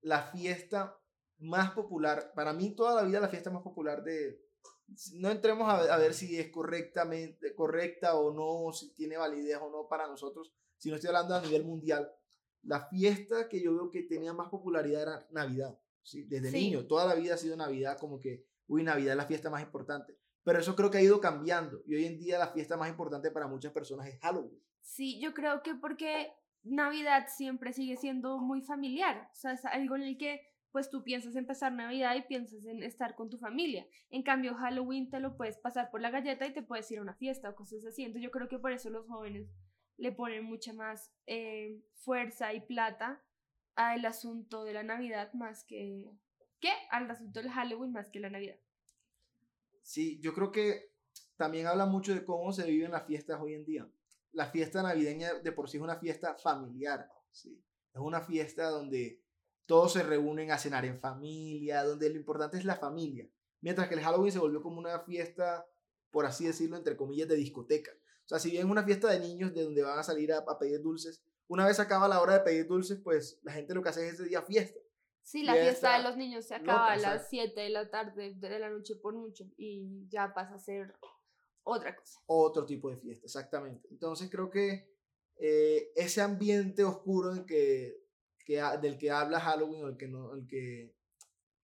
la 0.00 0.22
fiesta 0.22 0.96
más 1.38 1.72
popular, 1.72 2.32
para 2.34 2.52
mí 2.52 2.74
toda 2.74 2.94
la 2.94 3.06
vida 3.06 3.20
la 3.20 3.28
fiesta 3.28 3.50
más 3.50 3.62
popular 3.62 4.04
de, 4.04 4.40
no 5.14 5.30
entremos 5.30 5.68
a, 5.68 5.92
a 5.92 5.96
ver 5.98 6.14
si 6.14 6.38
es 6.38 6.50
correctamente, 6.50 7.54
correcta 7.54 8.14
o 8.14 8.32
no, 8.32 8.72
si 8.72 8.94
tiene 8.94 9.16
validez 9.16 9.58
o 9.60 9.70
no 9.70 9.88
para 9.88 10.06
nosotros, 10.06 10.52
si 10.78 10.90
no 10.90 10.96
estoy 10.96 11.08
hablando 11.08 11.34
a 11.34 11.40
nivel 11.40 11.64
mundial, 11.64 12.10
la 12.62 12.86
fiesta 12.88 13.48
que 13.48 13.60
yo 13.60 13.74
veo 13.74 13.90
que 13.90 14.02
tenía 14.02 14.32
más 14.32 14.48
popularidad 14.48 15.02
era 15.02 15.26
Navidad. 15.30 15.78
¿sí? 16.02 16.24
Desde 16.24 16.50
niño, 16.50 16.86
toda 16.86 17.06
la 17.06 17.14
vida 17.14 17.34
ha 17.34 17.38
sido 17.38 17.56
Navidad 17.56 17.98
como 17.98 18.18
que, 18.18 18.46
uy, 18.66 18.82
Navidad 18.82 19.12
es 19.12 19.16
la 19.16 19.26
fiesta 19.26 19.50
más 19.50 19.62
importante. 19.62 20.16
Pero 20.42 20.58
eso 20.58 20.76
creo 20.76 20.90
que 20.90 20.98
ha 20.98 21.02
ido 21.02 21.20
cambiando 21.20 21.82
y 21.86 21.94
hoy 21.94 22.04
en 22.04 22.18
día 22.18 22.38
la 22.38 22.48
fiesta 22.48 22.76
más 22.76 22.90
importante 22.90 23.30
para 23.30 23.46
muchas 23.46 23.72
personas 23.72 24.08
es 24.08 24.18
Halloween. 24.20 24.62
Sí, 24.82 25.18
yo 25.18 25.32
creo 25.32 25.62
que 25.62 25.74
porque 25.74 26.30
Navidad 26.64 27.26
siempre 27.28 27.72
sigue 27.72 27.96
siendo 27.96 28.38
muy 28.38 28.62
familiar, 28.62 29.28
o 29.32 29.36
sea, 29.36 29.52
es 29.52 29.64
algo 29.66 29.96
en 29.96 30.02
el 30.02 30.18
que 30.18 30.40
pues 30.74 30.90
tú 30.90 31.04
piensas 31.04 31.36
en 31.36 31.46
pasar 31.46 31.72
Navidad 31.72 32.16
y 32.16 32.22
piensas 32.22 32.66
en 32.66 32.82
estar 32.82 33.14
con 33.14 33.30
tu 33.30 33.38
familia. 33.38 33.86
En 34.10 34.24
cambio, 34.24 34.56
Halloween 34.56 35.08
te 35.08 35.20
lo 35.20 35.36
puedes 35.36 35.56
pasar 35.56 35.88
por 35.92 36.00
la 36.00 36.10
galleta 36.10 36.48
y 36.48 36.52
te 36.52 36.62
puedes 36.62 36.90
ir 36.90 36.98
a 36.98 37.02
una 37.02 37.14
fiesta 37.14 37.48
o 37.48 37.54
cosas 37.54 37.84
así. 37.84 38.02
Entonces 38.02 38.24
yo 38.24 38.32
creo 38.32 38.48
que 38.48 38.58
por 38.58 38.72
eso 38.72 38.90
los 38.90 39.06
jóvenes 39.06 39.46
le 39.98 40.10
ponen 40.10 40.42
mucha 40.42 40.72
más 40.72 41.12
eh, 41.26 41.80
fuerza 41.94 42.52
y 42.54 42.60
plata 42.60 43.22
al 43.76 44.04
asunto 44.04 44.64
de 44.64 44.72
la 44.72 44.82
Navidad 44.82 45.32
más 45.34 45.62
que... 45.62 46.10
¿Qué? 46.58 46.72
Al 46.90 47.08
asunto 47.08 47.40
del 47.40 47.52
Halloween 47.52 47.92
más 47.92 48.10
que 48.10 48.18
la 48.18 48.30
Navidad. 48.30 48.58
Sí, 49.82 50.18
yo 50.20 50.34
creo 50.34 50.50
que 50.50 50.90
también 51.36 51.68
habla 51.68 51.86
mucho 51.86 52.12
de 52.14 52.24
cómo 52.24 52.52
se 52.52 52.66
viven 52.66 52.90
las 52.90 53.06
fiestas 53.06 53.40
hoy 53.40 53.54
en 53.54 53.64
día. 53.64 53.88
La 54.34 54.46
fiesta 54.46 54.82
navideña 54.82 55.34
de 55.34 55.52
por 55.52 55.68
sí 55.68 55.78
es 55.78 55.82
una 55.82 55.96
fiesta 55.96 56.34
familiar, 56.34 57.08
¿sí? 57.30 57.64
Es 57.92 58.00
una 58.00 58.20
fiesta 58.20 58.68
donde 58.68 59.22
todos 59.66 59.92
se 59.92 60.02
reúnen 60.02 60.50
a 60.50 60.58
cenar 60.58 60.84
en 60.84 60.98
familia, 60.98 61.84
donde 61.84 62.10
lo 62.10 62.16
importante 62.16 62.58
es 62.58 62.64
la 62.64 62.76
familia. 62.76 63.28
Mientras 63.60 63.88
que 63.88 63.94
el 63.94 64.02
Halloween 64.02 64.32
se 64.32 64.38
volvió 64.38 64.60
como 64.60 64.78
una 64.78 65.00
fiesta, 65.00 65.66
por 66.10 66.26
así 66.26 66.44
decirlo, 66.44 66.76
entre 66.76 66.96
comillas, 66.96 67.28
de 67.28 67.36
discoteca. 67.36 67.92
O 67.92 68.28
sea, 68.28 68.38
si 68.38 68.50
bien 68.50 68.64
es 68.64 68.70
una 68.70 68.84
fiesta 68.84 69.08
de 69.10 69.20
niños 69.20 69.54
de 69.54 69.62
donde 69.62 69.82
van 69.82 69.98
a 69.98 70.02
salir 70.02 70.32
a, 70.32 70.44
pedir 70.58 70.82
dulces, 70.82 71.22
una 71.46 71.66
vez 71.66 71.78
acaba 71.78 72.08
la 72.08 72.20
hora 72.20 72.34
de 72.34 72.40
pedir 72.40 72.66
dulces, 72.66 72.98
pues 73.02 73.38
la 73.42 73.52
gente 73.52 73.74
lo 73.74 73.82
que 73.82 73.90
hace 73.90 74.06
es 74.06 74.14
ese 74.14 74.24
día 74.24 74.42
fiesta. 74.42 74.80
Sí, 75.22 75.42
la 75.42 75.54
fiesta, 75.54 75.96
de 75.96 76.02
los 76.02 76.16
niños 76.16 76.46
se 76.46 76.54
acaba 76.54 76.92
a 76.92 76.96
las 76.96 77.28
7 77.30 77.58
de 77.58 77.70
la 77.70 77.88
tarde, 77.88 78.34
de 78.34 78.58
la 78.58 78.68
noche 78.68 78.96
por 78.96 79.14
mucho, 79.14 79.44
y 79.56 80.06
ya 80.08 80.34
pasa 80.34 80.56
a 80.56 80.58
ser 80.58 80.94
otra 81.64 81.96
cosa. 81.96 82.20
Otro 82.26 82.64
tipo 82.64 82.90
de 82.90 82.96
fiesta, 82.96 83.26
exactamente. 83.26 83.88
Entonces 83.90 84.30
creo 84.30 84.50
que 84.50 84.88
eh, 85.36 85.92
ese 85.96 86.20
ambiente 86.20 86.84
oscuro 86.84 87.34
en 87.34 87.44
que, 87.44 88.02
que, 88.44 88.62
del 88.80 88.96
que 88.98 89.10
habla 89.10 89.40
Halloween 89.40 89.84
o 89.84 89.88
el 89.88 89.96
que, 89.96 90.06
no, 90.06 90.34
el 90.34 90.46
que 90.46 90.94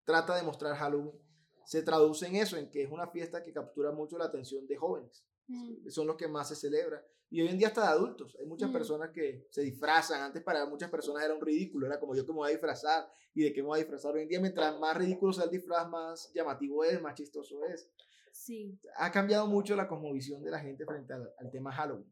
trata 0.05 0.37
de 0.37 0.43
mostrar 0.43 0.77
Halloween, 0.77 1.19
se 1.65 1.83
traduce 1.83 2.27
en 2.27 2.37
eso, 2.37 2.57
en 2.57 2.71
que 2.71 2.83
es 2.83 2.91
una 2.91 3.07
fiesta 3.07 3.43
que 3.43 3.53
captura 3.53 3.93
mucho 3.93 4.19
la 4.19 4.25
atención 4.25 4.67
de 4.67 4.77
jóvenes. 4.77 5.25
Mm. 5.47 5.89
Son 5.89 6.07
los 6.07 6.17
que 6.17 6.27
más 6.27 6.49
se 6.49 6.57
celebran. 6.57 7.01
Y 7.31 7.43
hoy 7.43 7.49
en 7.49 7.59
día 7.59 7.69
hasta 7.69 7.83
de 7.83 7.89
adultos. 7.89 8.37
Hay 8.41 8.47
muchas 8.47 8.71
mm. 8.71 8.73
personas 8.73 9.11
que 9.11 9.47
se 9.51 9.63
disfrazan. 9.63 10.21
Antes 10.21 10.43
para 10.43 10.67
muchas 10.67 10.91
personas 10.91 11.25
era 11.25 11.35
un 11.35 11.41
ridículo. 11.41 11.87
Era 11.87 12.01
como 12.01 12.17
yo 12.17 12.27
que 12.27 12.33
me 12.33 12.39
voy 12.39 12.49
a 12.49 12.53
disfrazar 12.53 13.09
y 13.35 13.45
de 13.45 13.53
qué 13.53 13.63
me 13.63 13.69
voy 13.69 13.79
a 13.79 13.83
disfrazar. 13.83 14.15
Hoy 14.15 14.23
en 14.23 14.29
día 14.29 14.41
mientras 14.41 14.77
más 14.81 14.97
ridículo 14.97 15.33
sea 15.33 15.45
el 15.45 15.51
disfraz, 15.51 15.89
más 15.89 16.33
llamativo 16.35 16.83
es, 16.83 17.01
más 17.01 17.15
chistoso 17.15 17.65
es. 17.67 17.89
Sí. 18.33 18.79
Ha 18.97 19.11
cambiado 19.11 19.47
mucho 19.47 19.77
la 19.77 19.89
cosmovisión 19.89 20.43
de 20.43 20.51
la 20.51 20.61
gente 20.61 20.85
frente 20.85 21.13
al, 21.13 21.51
tema 21.51 21.73
Halloween. 21.73 22.11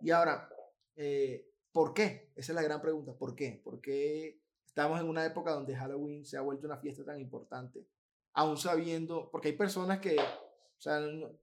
Y 0.00 0.10
ahora, 0.10 0.48
eh, 0.96 1.46
¿por 1.72 1.92
qué? 1.94 2.32
Esa 2.36 2.52
es 2.52 2.56
la 2.56 2.62
gran 2.62 2.80
pregunta. 2.80 3.12
¿Por 3.12 3.34
qué? 3.34 3.60
¿Por 3.62 3.80
qué 3.80 4.40
estamos 4.64 5.00
en 5.00 5.08
una 5.08 5.24
época 5.24 5.52
donde 5.52 5.76
Halloween 5.76 6.24
se 6.24 6.36
ha 6.36 6.40
vuelto 6.40 6.66
una 6.66 6.78
fiesta 6.78 7.04
tan 7.04 7.20
importante? 7.20 7.86
Aún 8.32 8.56
sabiendo, 8.56 9.28
porque 9.30 9.48
hay 9.48 9.56
personas 9.56 9.98
que 10.00 10.16
o 10.18 10.82
sea, 10.82 10.98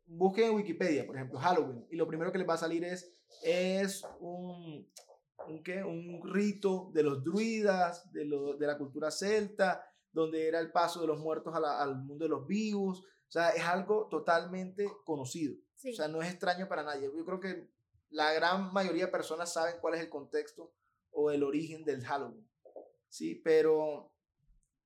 busquen 0.08 0.46
en 0.46 0.56
Wikipedia, 0.56 1.06
por 1.06 1.16
ejemplo, 1.16 1.38
Halloween, 1.38 1.86
y 1.92 1.96
lo 1.96 2.08
primero 2.08 2.32
que 2.32 2.40
les 2.40 2.50
va 2.50 2.56
a 2.56 2.58
salir 2.58 2.84
es, 2.84 3.14
es 3.44 4.04
un, 4.20 4.90
un, 5.48 5.64
¿qué? 5.64 5.84
un 5.84 6.22
rito 6.28 6.90
de 6.92 7.04
los 7.04 7.24
druidas, 7.24 8.12
de, 8.12 8.26
lo, 8.26 8.58
de 8.58 8.66
la 8.66 8.80
cultura 8.80 9.12
celta, 9.12 9.84
donde 10.12 10.48
era 10.48 10.60
el 10.60 10.72
paso 10.72 11.02
de 11.02 11.08
los 11.08 11.20
muertos 11.20 11.54
al 11.54 11.96
mundo 11.98 12.26
de 12.26 12.30
los 12.30 12.48
vivos. 12.48 13.04
O 13.27 13.31
sea, 13.31 13.50
es 13.50 13.63
algo 13.63 14.07
totalmente 14.07 14.89
conocido. 15.03 15.55
O 15.55 15.93
sea, 15.93 16.07
no 16.07 16.22
es 16.22 16.29
extraño 16.29 16.67
para 16.67 16.84
nadie. 16.84 17.12
Yo 17.15 17.25
creo 17.25 17.39
que 17.39 17.69
la 18.10 18.34
gran 18.34 18.72
mayoría 18.74 19.05
de 19.05 19.12
personas 19.12 19.51
saben 19.51 19.75
cuál 19.81 19.96
es 19.96 20.01
el 20.01 20.10
contexto 20.10 20.74
o 21.12 21.29
el 21.31 21.43
origen 21.43 21.84
del 21.84 22.03
Halloween. 22.05 22.50
Sí, 23.10 23.36
pero 23.36 24.13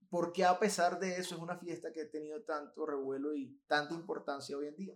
por 0.10 0.33
qué 0.33 0.43
a 0.43 0.60
pesar 0.60 1.00
de 1.00 1.17
eso 1.17 1.36
es 1.36 1.41
una 1.41 1.57
fiesta 1.57 1.91
que 1.91 2.01
ha 2.01 2.10
tenido 2.10 2.43
tanto 2.43 2.86
revuelo 2.86 3.33
y 3.33 3.62
tanta 3.67 3.93
importancia 3.93 4.57
hoy 4.57 4.67
en 4.67 4.75
día. 4.75 4.95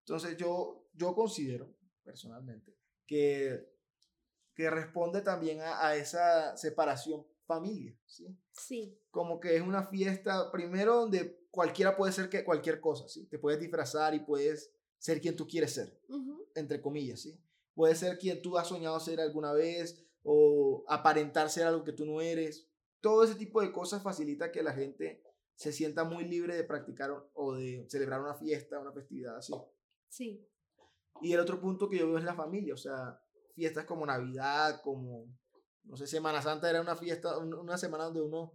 Entonces 0.00 0.36
yo, 0.36 0.86
yo 0.92 1.14
considero 1.14 1.74
personalmente 2.02 2.76
que, 3.06 3.68
que 4.54 4.70
responde 4.70 5.22
también 5.22 5.60
a, 5.60 5.86
a 5.86 5.96
esa 5.96 6.56
separación 6.56 7.26
familia, 7.46 7.98
¿sí? 8.06 8.38
Sí. 8.52 8.98
Como 9.10 9.40
que 9.40 9.56
es 9.56 9.62
una 9.62 9.84
fiesta, 9.88 10.52
primero, 10.52 10.96
donde 10.96 11.39
cualquiera 11.50 11.96
puede 11.96 12.12
ser 12.12 12.28
que 12.28 12.44
cualquier 12.44 12.80
cosa, 12.80 13.08
¿sí? 13.08 13.26
Te 13.26 13.38
puedes 13.38 13.60
disfrazar 13.60 14.14
y 14.14 14.20
puedes 14.20 14.72
ser 14.98 15.20
quien 15.20 15.36
tú 15.36 15.46
quieres 15.46 15.72
ser, 15.72 15.98
entre 16.54 16.80
comillas, 16.80 17.20
¿sí? 17.20 17.40
Puedes 17.74 17.98
ser 17.98 18.18
quien 18.18 18.42
tú 18.42 18.58
has 18.58 18.68
soñado 18.68 18.98
ser 19.00 19.20
alguna 19.20 19.52
vez 19.52 20.04
o 20.22 20.84
aparentar 20.88 21.48
ser 21.50 21.66
algo 21.66 21.84
que 21.84 21.92
tú 21.92 22.04
no 22.04 22.20
eres. 22.20 22.68
Todo 23.00 23.24
ese 23.24 23.34
tipo 23.34 23.62
de 23.62 23.72
cosas 23.72 24.02
facilita 24.02 24.52
que 24.52 24.62
la 24.62 24.72
gente 24.72 25.22
se 25.54 25.72
sienta 25.72 26.04
muy 26.04 26.24
libre 26.24 26.54
de 26.56 26.64
practicar 26.64 27.10
o 27.34 27.54
de 27.54 27.86
celebrar 27.88 28.20
una 28.20 28.34
fiesta, 28.34 28.78
una 28.78 28.92
festividad 28.92 29.36
así. 29.36 29.52
Sí. 30.08 30.46
Y 31.22 31.32
el 31.32 31.40
otro 31.40 31.60
punto 31.60 31.88
que 31.88 31.98
yo 31.98 32.06
veo 32.06 32.18
es 32.18 32.24
la 32.24 32.34
familia, 32.34 32.74
o 32.74 32.78
sea, 32.78 33.22
fiestas 33.54 33.84
como 33.84 34.06
Navidad, 34.06 34.80
como, 34.82 35.26
no 35.84 35.96
sé, 35.96 36.06
Semana 36.06 36.40
Santa 36.40 36.70
era 36.70 36.80
una 36.80 36.96
fiesta, 36.96 37.36
una 37.38 37.76
semana 37.76 38.04
donde 38.04 38.22
uno, 38.22 38.52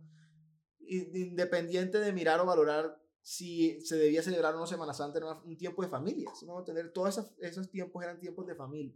independiente 0.88 2.00
de 2.00 2.14
mirar 2.14 2.40
o 2.40 2.46
valorar 2.46 3.02
si 3.22 3.82
se 3.82 3.98
debía 3.98 4.22
celebrar 4.22 4.56
una 4.56 4.68
Semana 4.68 4.94
Santa, 4.94 5.18
era 5.18 5.34
un 5.44 5.58
tiempo 5.58 5.82
de 5.82 5.90
familia, 5.90 6.30
¿sí? 6.36 6.46
¿no? 6.46 6.64
tener 6.64 6.92
todos 6.94 7.10
esos, 7.10 7.32
esos 7.40 7.70
tiempos 7.70 8.04
eran 8.04 8.20
tiempos 8.20 8.46
de 8.46 8.56
familia, 8.56 8.96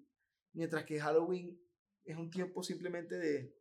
mientras 0.53 0.85
que 0.85 0.99
Halloween 0.99 1.59
es 2.03 2.15
un 2.15 2.29
tiempo 2.29 2.61
simplemente 2.61 3.17
de, 3.17 3.55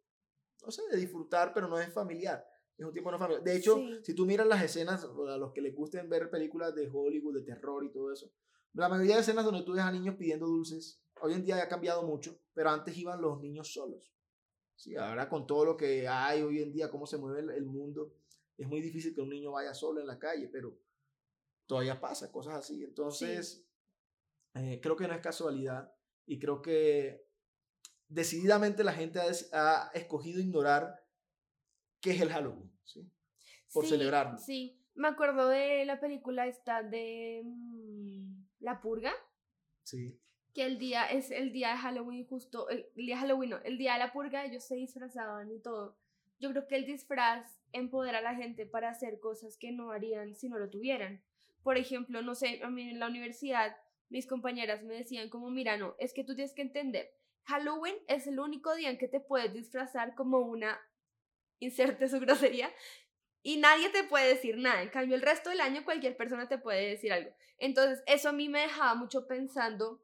no 0.64 0.70
sé, 0.70 0.82
de 0.90 0.96
disfrutar, 0.96 1.52
pero 1.54 1.68
no 1.68 1.78
es 1.78 1.92
familiar. 1.92 2.46
Es 2.76 2.86
un 2.86 2.92
tiempo 2.92 3.10
no 3.10 3.18
familiar. 3.18 3.42
De 3.42 3.56
hecho, 3.56 3.80
si 4.02 4.14
tú 4.14 4.24
miras 4.24 4.46
las 4.46 4.62
escenas, 4.62 5.04
a 5.04 5.36
los 5.36 5.52
que 5.52 5.60
les 5.60 5.74
gusten 5.74 6.08
ver 6.08 6.30
películas 6.30 6.74
de 6.74 6.88
Hollywood, 6.88 7.34
de 7.34 7.42
terror 7.42 7.84
y 7.84 7.90
todo 7.90 8.12
eso, 8.12 8.30
la 8.72 8.88
mayoría 8.88 9.16
de 9.16 9.22
escenas 9.22 9.44
donde 9.44 9.62
tú 9.62 9.72
ves 9.72 9.82
a 9.82 9.90
niños 9.90 10.16
pidiendo 10.16 10.46
dulces, 10.46 11.02
hoy 11.20 11.32
en 11.32 11.44
día 11.44 11.56
ya 11.56 11.64
ha 11.64 11.68
cambiado 11.68 12.02
mucho, 12.02 12.38
pero 12.54 12.70
antes 12.70 12.96
iban 12.96 13.20
los 13.20 13.40
niños 13.40 13.72
solos. 13.72 14.12
Sí, 14.76 14.94
ahora 14.94 15.28
con 15.28 15.46
todo 15.46 15.64
lo 15.64 15.76
que 15.76 16.06
hay 16.06 16.42
hoy 16.42 16.62
en 16.62 16.72
día, 16.72 16.88
cómo 16.88 17.06
se 17.06 17.18
mueve 17.18 17.40
el, 17.56 17.66
mundo, 17.66 18.14
es 18.58 18.66
muy 18.66 18.80
difícil 18.80 19.14
que 19.14 19.20
un 19.20 19.30
niño 19.30 19.52
vaya 19.52 19.72
solo 19.72 20.00
en 20.00 20.06
la 20.08 20.18
calle, 20.18 20.48
pero 20.48 20.76
todavía 21.66 22.00
pasa 22.00 22.32
cosas 22.32 22.56
así. 22.56 22.82
Entonces, 22.82 23.64
eh, 24.54 24.80
creo 24.82 24.96
que 24.96 25.06
no 25.06 25.14
es 25.14 25.20
casualidad 25.20 25.94
y 26.26 26.40
creo 26.40 26.60
que 26.60 27.24
decididamente 28.08 28.82
la 28.82 28.92
gente 28.92 29.20
ha, 29.52 29.90
escogido 29.94 30.40
ignorar 30.40 31.06
qué 32.00 32.10
es 32.10 32.20
el 32.20 32.30
Halloween, 32.30 32.76
¿sí? 32.84 33.08
Por 33.72 33.86
celebrarlo. 33.86 34.38
Sí, 34.38 34.84
me 34.94 35.08
acuerdo 35.08 35.48
de 35.48 35.84
la 35.84 36.00
película 36.00 36.48
esta 36.48 36.82
de 36.82 37.42
mm, 37.44 38.44
La 38.60 38.80
Purga. 38.80 39.12
Sí. 39.84 40.20
Que 40.52 40.64
el 40.64 40.78
día 40.78 41.06
es 41.06 41.30
el 41.30 41.52
día 41.52 41.70
de 41.70 41.76
Halloween, 41.76 42.26
justo, 42.26 42.68
el, 42.70 42.90
día 42.96 43.14
de 43.14 43.20
Halloween, 43.20 43.50
no, 43.50 43.58
el 43.58 43.78
día 43.78 43.92
de 43.92 44.00
la 44.00 44.12
purga, 44.12 44.44
ellos 44.44 44.64
se 44.64 44.74
disfrazaban 44.74 45.52
y 45.52 45.60
todo. 45.60 45.96
Yo 46.38 46.50
creo 46.50 46.66
que 46.66 46.76
el 46.76 46.86
disfraz 46.86 47.60
empodera 47.72 48.18
a 48.18 48.22
la 48.22 48.34
gente 48.34 48.66
para 48.66 48.90
hacer 48.90 49.20
cosas 49.20 49.56
que 49.56 49.72
no 49.72 49.90
harían 49.90 50.34
si 50.34 50.48
no 50.48 50.58
lo 50.58 50.70
tuvieran. 50.70 51.22
Por 51.62 51.76
ejemplo, 51.76 52.22
no 52.22 52.34
sé, 52.34 52.60
a 52.62 52.70
mí 52.70 52.90
en 52.90 52.98
la 52.98 53.08
universidad 53.08 53.76
mis 54.10 54.26
compañeras 54.26 54.82
me 54.82 54.94
decían 54.94 55.28
como, 55.28 55.50
mira, 55.50 55.76
no, 55.76 55.94
es 55.98 56.14
que 56.14 56.24
tú 56.24 56.34
tienes 56.34 56.54
que 56.54 56.62
entender, 56.62 57.10
Halloween 57.44 57.96
es 58.08 58.26
el 58.26 58.38
único 58.40 58.74
día 58.74 58.90
en 58.90 58.98
que 58.98 59.08
te 59.08 59.20
puedes 59.20 59.52
disfrazar 59.52 60.14
como 60.14 60.38
una, 60.40 60.78
inserte 61.58 62.08
su 62.08 62.20
grosería, 62.20 62.70
y 63.42 63.56
nadie 63.56 63.88
te 63.90 64.04
puede 64.04 64.28
decir 64.28 64.58
nada. 64.58 64.82
En 64.82 64.90
cambio, 64.90 65.14
el 65.14 65.22
resto 65.22 65.48
del 65.48 65.60
año 65.60 65.84
cualquier 65.84 66.16
persona 66.16 66.48
te 66.48 66.58
puede 66.58 66.88
decir 66.88 67.12
algo. 67.12 67.30
Entonces, 67.56 68.02
eso 68.06 68.28
a 68.28 68.32
mí 68.32 68.48
me 68.48 68.60
dejaba 68.60 68.94
mucho 68.94 69.26
pensando 69.26 70.02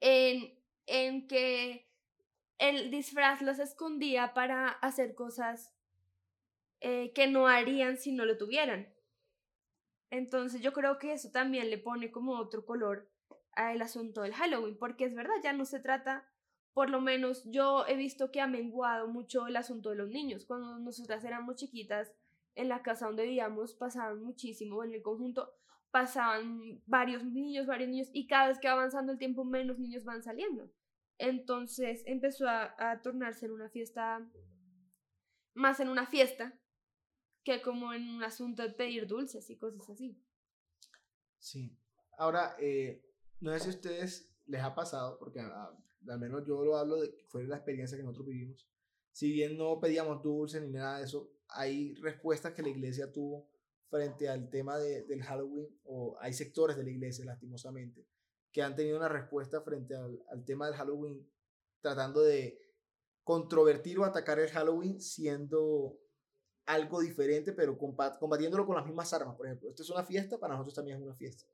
en, 0.00 0.58
en 0.86 1.26
que 1.26 1.88
el 2.58 2.90
disfraz 2.90 3.42
los 3.42 3.58
escondía 3.58 4.34
para 4.34 4.68
hacer 4.68 5.14
cosas 5.14 5.74
eh, 6.80 7.12
que 7.12 7.26
no 7.26 7.46
harían 7.46 7.96
si 7.96 8.12
no 8.12 8.24
lo 8.24 8.36
tuvieran. 8.36 8.92
Entonces 10.10 10.60
yo 10.60 10.72
creo 10.72 10.98
que 10.98 11.12
eso 11.12 11.30
también 11.30 11.70
le 11.70 11.78
pone 11.78 12.10
como 12.10 12.32
otro 12.32 12.64
color 12.64 13.08
al 13.52 13.82
asunto 13.82 14.22
del 14.22 14.34
Halloween, 14.34 14.76
porque 14.78 15.04
es 15.04 15.14
verdad, 15.14 15.34
ya 15.42 15.52
no 15.52 15.64
se 15.64 15.80
trata, 15.80 16.28
por 16.72 16.90
lo 16.90 17.00
menos 17.00 17.42
yo 17.50 17.84
he 17.86 17.96
visto 17.96 18.30
que 18.30 18.40
ha 18.40 18.46
menguado 18.46 19.08
mucho 19.08 19.46
el 19.46 19.56
asunto 19.56 19.90
de 19.90 19.96
los 19.96 20.08
niños. 20.08 20.46
Cuando 20.46 20.78
nosotras 20.78 21.24
éramos 21.24 21.56
chiquitas, 21.56 22.12
en 22.54 22.68
la 22.68 22.82
casa 22.82 23.06
donde 23.06 23.24
vivíamos 23.24 23.74
pasaban 23.74 24.22
muchísimo, 24.22 24.82
en 24.82 24.92
el 24.92 25.02
conjunto 25.02 25.52
pasaban 25.90 26.80
varios 26.86 27.24
niños, 27.24 27.66
varios 27.66 27.88
niños, 27.88 28.08
y 28.12 28.26
cada 28.26 28.48
vez 28.48 28.58
que 28.58 28.68
va 28.68 28.74
avanzando 28.74 29.12
el 29.12 29.18
tiempo, 29.18 29.44
menos 29.44 29.78
niños 29.78 30.04
van 30.04 30.22
saliendo. 30.22 30.70
Entonces 31.18 32.02
empezó 32.06 32.48
a, 32.48 32.74
a 32.78 33.02
tornarse 33.02 33.46
en 33.46 33.52
una 33.52 33.68
fiesta, 33.68 34.30
más 35.54 35.80
en 35.80 35.88
una 35.88 36.06
fiesta, 36.06 36.58
que 37.44 37.62
como 37.62 37.92
en 37.92 38.08
un 38.08 38.22
asunto 38.22 38.62
de 38.62 38.70
pedir 38.70 39.06
dulces 39.06 39.48
y 39.50 39.56
cosas 39.56 39.88
así. 39.88 40.22
Sí. 41.38 41.76
Ahora, 42.18 42.56
eh, 42.60 43.02
no 43.40 43.52
sé 43.52 43.60
si 43.60 43.66
a 43.68 43.70
ustedes 43.70 44.30
les 44.46 44.62
ha 44.62 44.74
pasado, 44.74 45.18
porque 45.18 45.40
al 45.40 46.18
menos 46.18 46.44
yo 46.46 46.64
lo 46.64 46.76
hablo 46.76 47.00
de 47.00 47.14
que 47.14 47.24
fue 47.26 47.44
la 47.44 47.56
experiencia 47.56 47.96
que 47.96 48.02
nosotros 48.02 48.26
vivimos. 48.26 48.68
Si 49.12 49.32
bien 49.32 49.56
no 49.56 49.78
pedíamos 49.80 50.22
dulces 50.22 50.62
ni 50.62 50.70
nada 50.70 50.98
de 50.98 51.04
eso, 51.04 51.30
hay 51.48 51.94
respuestas 51.94 52.52
que 52.52 52.62
la 52.62 52.68
iglesia 52.68 53.10
tuvo 53.12 53.48
frente 53.88 54.28
al 54.28 54.50
tema 54.50 54.78
de, 54.78 55.04
del 55.04 55.22
Halloween, 55.22 55.68
o 55.84 56.18
hay 56.20 56.32
sectores 56.32 56.76
de 56.76 56.84
la 56.84 56.90
iglesia, 56.90 57.24
lastimosamente, 57.24 58.06
que 58.52 58.62
han 58.62 58.74
tenido 58.74 58.96
una 58.96 59.08
respuesta 59.08 59.60
frente 59.60 59.94
al, 59.94 60.22
al 60.30 60.44
tema 60.44 60.66
del 60.66 60.76
Halloween, 60.76 61.28
tratando 61.80 62.22
de 62.22 62.60
controvertir 63.24 63.98
o 63.98 64.04
atacar 64.04 64.38
el 64.38 64.48
Halloween 64.48 65.00
siendo 65.00 65.98
algo 66.68 67.00
diferente, 67.00 67.52
pero 67.52 67.78
combatiéndolo 67.78 68.66
con 68.66 68.76
las 68.76 68.86
mismas 68.86 69.12
armas. 69.12 69.36
Por 69.36 69.46
ejemplo, 69.46 69.68
esto 69.70 69.82
es 69.82 69.90
una 69.90 70.04
fiesta, 70.04 70.38
para 70.38 70.54
nosotros 70.54 70.74
también 70.74 70.98
es 70.98 71.02
una 71.02 71.14
fiesta. 71.14 71.44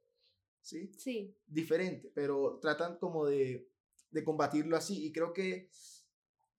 ¿Sí? 0.61 0.93
Sí. 0.97 1.37
Diferente, 1.47 2.11
pero 2.15 2.59
tratan 2.61 2.97
como 2.99 3.27
de, 3.27 3.69
de 4.11 4.25
combatirlo 4.25 4.77
así. 4.77 5.07
Y 5.07 5.13
creo 5.13 5.33
que 5.33 5.69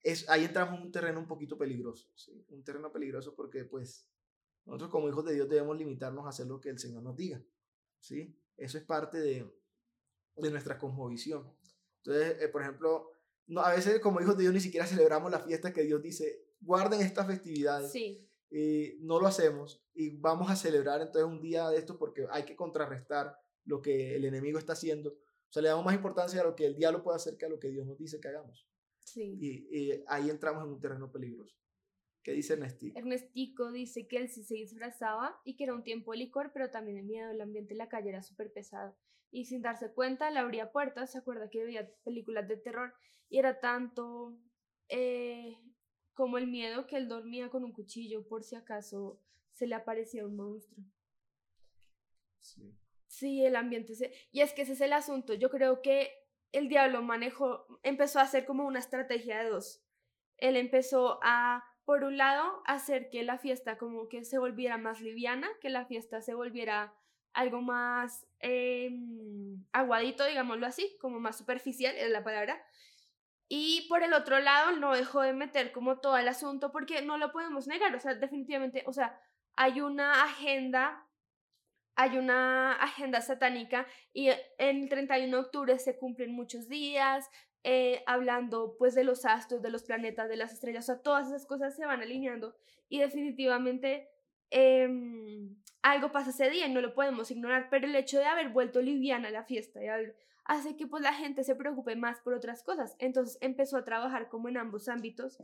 es, 0.02 0.28
ahí 0.28 0.44
entramos 0.44 0.78
en 0.78 0.86
un 0.86 0.92
terreno 0.92 1.18
un 1.18 1.26
poquito 1.26 1.58
peligroso. 1.58 2.08
¿sí? 2.14 2.44
Un 2.48 2.62
terreno 2.62 2.92
peligroso 2.92 3.34
porque, 3.34 3.64
pues, 3.64 4.08
nosotros 4.64 4.90
como 4.90 5.08
hijos 5.08 5.24
de 5.24 5.34
Dios 5.34 5.48
debemos 5.48 5.76
limitarnos 5.76 6.24
a 6.24 6.30
hacer 6.30 6.46
lo 6.46 6.60
que 6.60 6.70
el 6.70 6.78
Señor 6.78 7.02
nos 7.02 7.16
diga. 7.16 7.42
¿Sí? 7.98 8.38
Eso 8.56 8.78
es 8.78 8.84
parte 8.84 9.18
de, 9.18 9.50
de 10.36 10.50
nuestra 10.50 10.78
cosmovisión. 10.78 11.50
Entonces, 12.04 12.36
eh, 12.42 12.48
por 12.48 12.62
ejemplo, 12.62 13.10
no, 13.46 13.60
a 13.60 13.74
veces 13.74 14.00
como 14.00 14.20
hijos 14.20 14.36
de 14.36 14.42
Dios 14.42 14.54
ni 14.54 14.60
siquiera 14.60 14.86
celebramos 14.86 15.30
las 15.30 15.44
fiestas 15.44 15.72
que 15.72 15.82
Dios 15.82 16.02
dice, 16.02 16.46
guarden 16.60 17.00
estas 17.00 17.26
festividades. 17.26 17.90
Sí 17.90 18.26
no 19.00 19.20
lo 19.20 19.26
hacemos 19.26 19.82
y 19.94 20.16
vamos 20.16 20.50
a 20.50 20.56
celebrar 20.56 21.00
entonces 21.00 21.30
un 21.30 21.40
día 21.40 21.68
de 21.68 21.78
esto 21.78 21.98
porque 21.98 22.26
hay 22.30 22.44
que 22.44 22.56
contrarrestar 22.56 23.38
lo 23.64 23.82
que 23.82 24.14
el 24.14 24.24
enemigo 24.24 24.58
está 24.58 24.74
haciendo. 24.74 25.10
O 25.10 25.52
sea, 25.52 25.62
le 25.62 25.68
damos 25.68 25.84
más 25.84 25.94
importancia 25.94 26.40
a 26.40 26.44
lo 26.44 26.54
que 26.54 26.66
el 26.66 26.76
diablo 26.76 27.02
puede 27.02 27.16
hacer 27.16 27.36
que 27.36 27.46
a 27.46 27.48
lo 27.48 27.58
que 27.58 27.68
Dios 27.68 27.86
nos 27.86 27.98
dice 27.98 28.20
que 28.20 28.28
hagamos. 28.28 28.66
Sí. 29.00 29.36
Y, 29.40 30.04
ahí 30.06 30.30
entramos 30.30 30.64
en 30.64 30.70
un 30.70 30.80
terreno 30.80 31.10
peligroso. 31.10 31.56
¿Qué 32.26 32.32
dice 32.32 32.54
Ernestico? 32.54 32.98
Ernestico 32.98 33.70
dice 33.70 34.08
que 34.08 34.16
él 34.16 34.28
sí 34.28 34.42
se 34.42 34.56
disfrazaba 34.56 35.40
y 35.44 35.54
que 35.54 35.62
era 35.62 35.74
un 35.74 35.84
tiempo 35.84 36.10
de 36.10 36.18
licor, 36.18 36.50
pero 36.52 36.72
también 36.72 36.96
de 36.96 37.04
miedo. 37.04 37.30
El 37.30 37.40
ambiente 37.40 37.74
en 37.74 37.78
la 37.78 37.88
calle 37.88 38.08
era 38.08 38.20
súper 38.20 38.52
pesado. 38.52 38.96
Y 39.30 39.44
sin 39.44 39.62
darse 39.62 39.92
cuenta, 39.92 40.28
le 40.32 40.40
abría 40.40 40.72
puertas. 40.72 41.12
Se 41.12 41.18
acuerda 41.18 41.48
que 41.48 41.62
veía 41.62 41.88
películas 42.02 42.48
de 42.48 42.56
terror 42.56 42.92
y 43.28 43.38
era 43.38 43.60
tanto 43.60 44.36
eh, 44.88 45.56
como 46.14 46.36
el 46.36 46.48
miedo 46.48 46.88
que 46.88 46.96
él 46.96 47.06
dormía 47.06 47.48
con 47.48 47.62
un 47.62 47.70
cuchillo 47.70 48.26
por 48.26 48.42
si 48.42 48.56
acaso 48.56 49.20
se 49.52 49.68
le 49.68 49.76
aparecía 49.76 50.26
un 50.26 50.34
monstruo. 50.34 50.84
Sí. 52.40 52.76
Sí, 53.06 53.44
el 53.44 53.54
ambiente 53.54 53.94
se... 53.94 54.12
Y 54.32 54.40
es 54.40 54.52
que 54.52 54.62
ese 54.62 54.72
es 54.72 54.80
el 54.80 54.94
asunto. 54.94 55.34
Yo 55.34 55.48
creo 55.48 55.80
que 55.80 56.10
el 56.50 56.68
diablo 56.68 57.02
manejó, 57.02 57.68
empezó 57.84 58.18
a 58.18 58.22
hacer 58.22 58.46
como 58.46 58.66
una 58.66 58.80
estrategia 58.80 59.38
de 59.44 59.50
dos. 59.50 59.84
Él 60.38 60.56
empezó 60.56 61.20
a, 61.22 61.62
por 61.86 62.02
un 62.02 62.18
lado, 62.18 62.62
hacer 62.66 63.08
que 63.10 63.22
la 63.22 63.38
fiesta 63.38 63.78
como 63.78 64.08
que 64.08 64.24
se 64.24 64.38
volviera 64.38 64.76
más 64.76 65.00
liviana, 65.00 65.48
que 65.60 65.70
la 65.70 65.86
fiesta 65.86 66.20
se 66.20 66.34
volviera 66.34 66.92
algo 67.32 67.62
más 67.62 68.26
em, 68.40 69.64
aguadito, 69.72 70.24
digámoslo 70.26 70.66
así, 70.66 70.96
como 71.00 71.20
más 71.20 71.38
superficial, 71.38 71.94
es 71.96 72.10
la 72.10 72.24
palabra. 72.24 72.60
Y 73.48 73.86
por 73.88 74.02
el 74.02 74.14
otro 74.14 74.40
lado, 74.40 74.72
no 74.72 74.94
dejó 74.94 75.20
de 75.20 75.32
meter 75.32 75.70
como 75.70 76.00
todo 76.00 76.18
el 76.18 76.26
asunto 76.26 76.72
porque 76.72 77.02
no 77.02 77.18
lo 77.18 77.30
podemos 77.30 77.68
negar, 77.68 77.94
o 77.94 78.00
sea, 78.00 78.14
definitivamente, 78.14 78.82
o 78.86 78.92
sea, 78.92 79.20
hay 79.54 79.80
una 79.80 80.24
agenda, 80.24 81.06
hay 81.94 82.18
una 82.18 82.72
agenda 82.72 83.20
satánica 83.20 83.86
y 84.12 84.30
el 84.58 84.88
31 84.88 85.36
de 85.36 85.42
octubre 85.42 85.78
se 85.78 85.96
cumplen 85.96 86.32
muchos 86.32 86.68
días, 86.68 87.30
eh, 87.68 88.04
hablando 88.06 88.76
pues 88.78 88.94
de 88.94 89.02
los 89.02 89.24
astros, 89.24 89.60
de 89.60 89.70
los 89.70 89.82
planetas, 89.82 90.28
de 90.28 90.36
las 90.36 90.52
estrellas, 90.52 90.84
o 90.84 90.86
sea, 90.86 91.02
todas 91.02 91.26
esas 91.26 91.46
cosas 91.46 91.74
se 91.74 91.84
van 91.84 92.00
alineando 92.00 92.54
y 92.88 93.00
definitivamente 93.00 94.08
em, 94.50 95.56
algo 95.82 96.12
pasa 96.12 96.30
ese 96.30 96.48
día 96.48 96.68
y 96.68 96.72
no 96.72 96.80
lo 96.80 96.94
podemos 96.94 97.28
ignorar, 97.32 97.66
pero 97.68 97.88
el 97.88 97.96
hecho 97.96 98.20
de 98.20 98.26
haber 98.26 98.50
vuelto 98.50 98.80
liviana 98.80 99.32
la 99.32 99.42
fiesta 99.42 99.82
y 99.82 99.88
hace 100.44 100.76
que 100.76 100.86
pues 100.86 101.02
la 101.02 101.12
gente 101.12 101.42
se 101.42 101.56
preocupe 101.56 101.96
más 101.96 102.20
por 102.20 102.34
otras 102.34 102.62
cosas, 102.62 102.94
entonces 103.00 103.36
empezó 103.40 103.78
a 103.78 103.84
trabajar 103.84 104.28
como 104.28 104.48
en 104.48 104.58
ambos 104.58 104.88
ámbitos 104.88 105.42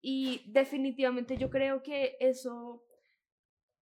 y 0.00 0.44
definitivamente 0.46 1.36
yo 1.36 1.50
creo 1.50 1.82
que 1.82 2.16
eso 2.20 2.84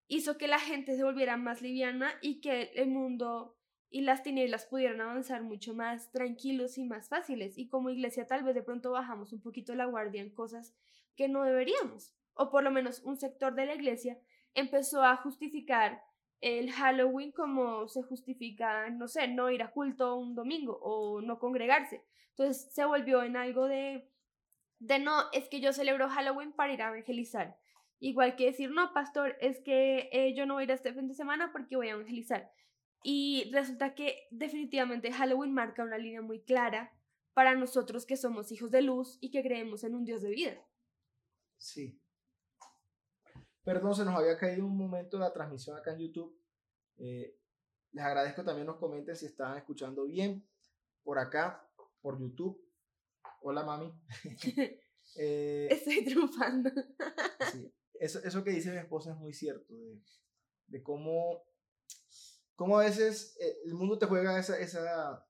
hizo 0.08 0.38
que 0.38 0.48
la 0.48 0.58
gente 0.58 0.96
se 0.96 1.04
volviera 1.04 1.36
más 1.36 1.60
liviana 1.60 2.14
y 2.22 2.40
que 2.40 2.72
el 2.76 2.88
mundo 2.88 3.58
y 3.94 4.00
las 4.00 4.24
tinieblas 4.24 4.66
pudieran 4.66 5.00
avanzar 5.00 5.44
mucho 5.44 5.72
más 5.72 6.10
tranquilos 6.10 6.78
y 6.78 6.84
más 6.84 7.08
fáciles. 7.08 7.56
Y 7.56 7.68
como 7.68 7.90
iglesia 7.90 8.26
tal 8.26 8.42
vez 8.42 8.56
de 8.56 8.64
pronto 8.64 8.90
bajamos 8.90 9.32
un 9.32 9.40
poquito 9.40 9.72
la 9.76 9.84
guardia 9.84 10.20
en 10.20 10.30
cosas 10.30 10.74
que 11.14 11.28
no 11.28 11.44
deberíamos. 11.44 12.12
O 12.34 12.50
por 12.50 12.64
lo 12.64 12.72
menos 12.72 13.04
un 13.04 13.16
sector 13.16 13.54
de 13.54 13.66
la 13.66 13.76
iglesia 13.76 14.18
empezó 14.52 15.04
a 15.04 15.14
justificar 15.18 16.02
el 16.40 16.72
Halloween 16.72 17.30
como 17.30 17.86
se 17.86 18.02
justifica, 18.02 18.90
no 18.90 19.06
sé, 19.06 19.28
no 19.28 19.48
ir 19.48 19.62
a 19.62 19.70
culto 19.70 20.16
un 20.16 20.34
domingo 20.34 20.76
o 20.82 21.20
no 21.20 21.38
congregarse. 21.38 22.02
Entonces 22.30 22.74
se 22.74 22.84
volvió 22.84 23.22
en 23.22 23.36
algo 23.36 23.68
de, 23.68 24.10
de 24.80 24.98
no, 24.98 25.30
es 25.32 25.48
que 25.48 25.60
yo 25.60 25.72
celebro 25.72 26.08
Halloween 26.08 26.50
para 26.50 26.72
ir 26.72 26.82
a 26.82 26.88
evangelizar. 26.88 27.56
Igual 28.00 28.34
que 28.34 28.46
decir, 28.46 28.72
no, 28.72 28.92
pastor, 28.92 29.36
es 29.40 29.60
que 29.60 30.08
eh, 30.10 30.34
yo 30.34 30.46
no 30.46 30.54
voy 30.54 30.62
a 30.62 30.64
ir 30.64 30.70
este 30.72 30.92
fin 30.92 31.06
de 31.06 31.14
semana 31.14 31.52
porque 31.52 31.76
voy 31.76 31.86
a 31.86 31.92
evangelizar. 31.92 32.50
Y 33.06 33.50
resulta 33.52 33.94
que 33.94 34.26
definitivamente 34.30 35.12
Halloween 35.12 35.52
marca 35.52 35.84
una 35.84 35.98
línea 35.98 36.22
muy 36.22 36.40
clara 36.40 36.98
para 37.34 37.54
nosotros 37.54 38.06
que 38.06 38.16
somos 38.16 38.50
hijos 38.50 38.70
de 38.70 38.80
luz 38.80 39.18
y 39.20 39.30
que 39.30 39.42
creemos 39.42 39.84
en 39.84 39.94
un 39.94 40.06
Dios 40.06 40.22
de 40.22 40.30
vida. 40.30 40.66
Sí. 41.58 42.00
Perdón, 43.62 43.94
se 43.94 44.06
nos 44.06 44.16
había 44.16 44.38
caído 44.38 44.64
un 44.64 44.78
momento 44.78 45.18
la 45.18 45.34
transmisión 45.34 45.76
acá 45.76 45.92
en 45.92 45.98
YouTube. 45.98 46.34
Eh, 46.96 47.36
les 47.92 48.04
agradezco 48.04 48.42
también 48.42 48.66
nos 48.66 48.78
comenten 48.78 49.14
si 49.14 49.26
estaban 49.26 49.58
escuchando 49.58 50.06
bien 50.06 50.48
por 51.02 51.18
acá, 51.18 51.70
por 52.00 52.18
YouTube. 52.18 52.58
Hola, 53.42 53.64
mami. 53.64 53.92
Eh, 55.16 55.68
Estoy 55.70 56.02
triunfando. 56.02 56.70
sí. 57.52 57.70
Eso, 58.00 58.20
eso 58.24 58.42
que 58.42 58.52
dice 58.52 58.70
mi 58.70 58.78
esposa 58.78 59.12
es 59.12 59.18
muy 59.18 59.34
cierto, 59.34 59.76
de, 59.76 60.00
de 60.66 60.82
cómo 60.82 61.44
cómo 62.56 62.78
a 62.78 62.84
veces 62.84 63.36
eh, 63.40 63.58
el 63.64 63.74
mundo 63.74 63.98
te 63.98 64.06
juega 64.06 64.38
esa, 64.38 64.58
esa, 64.58 65.26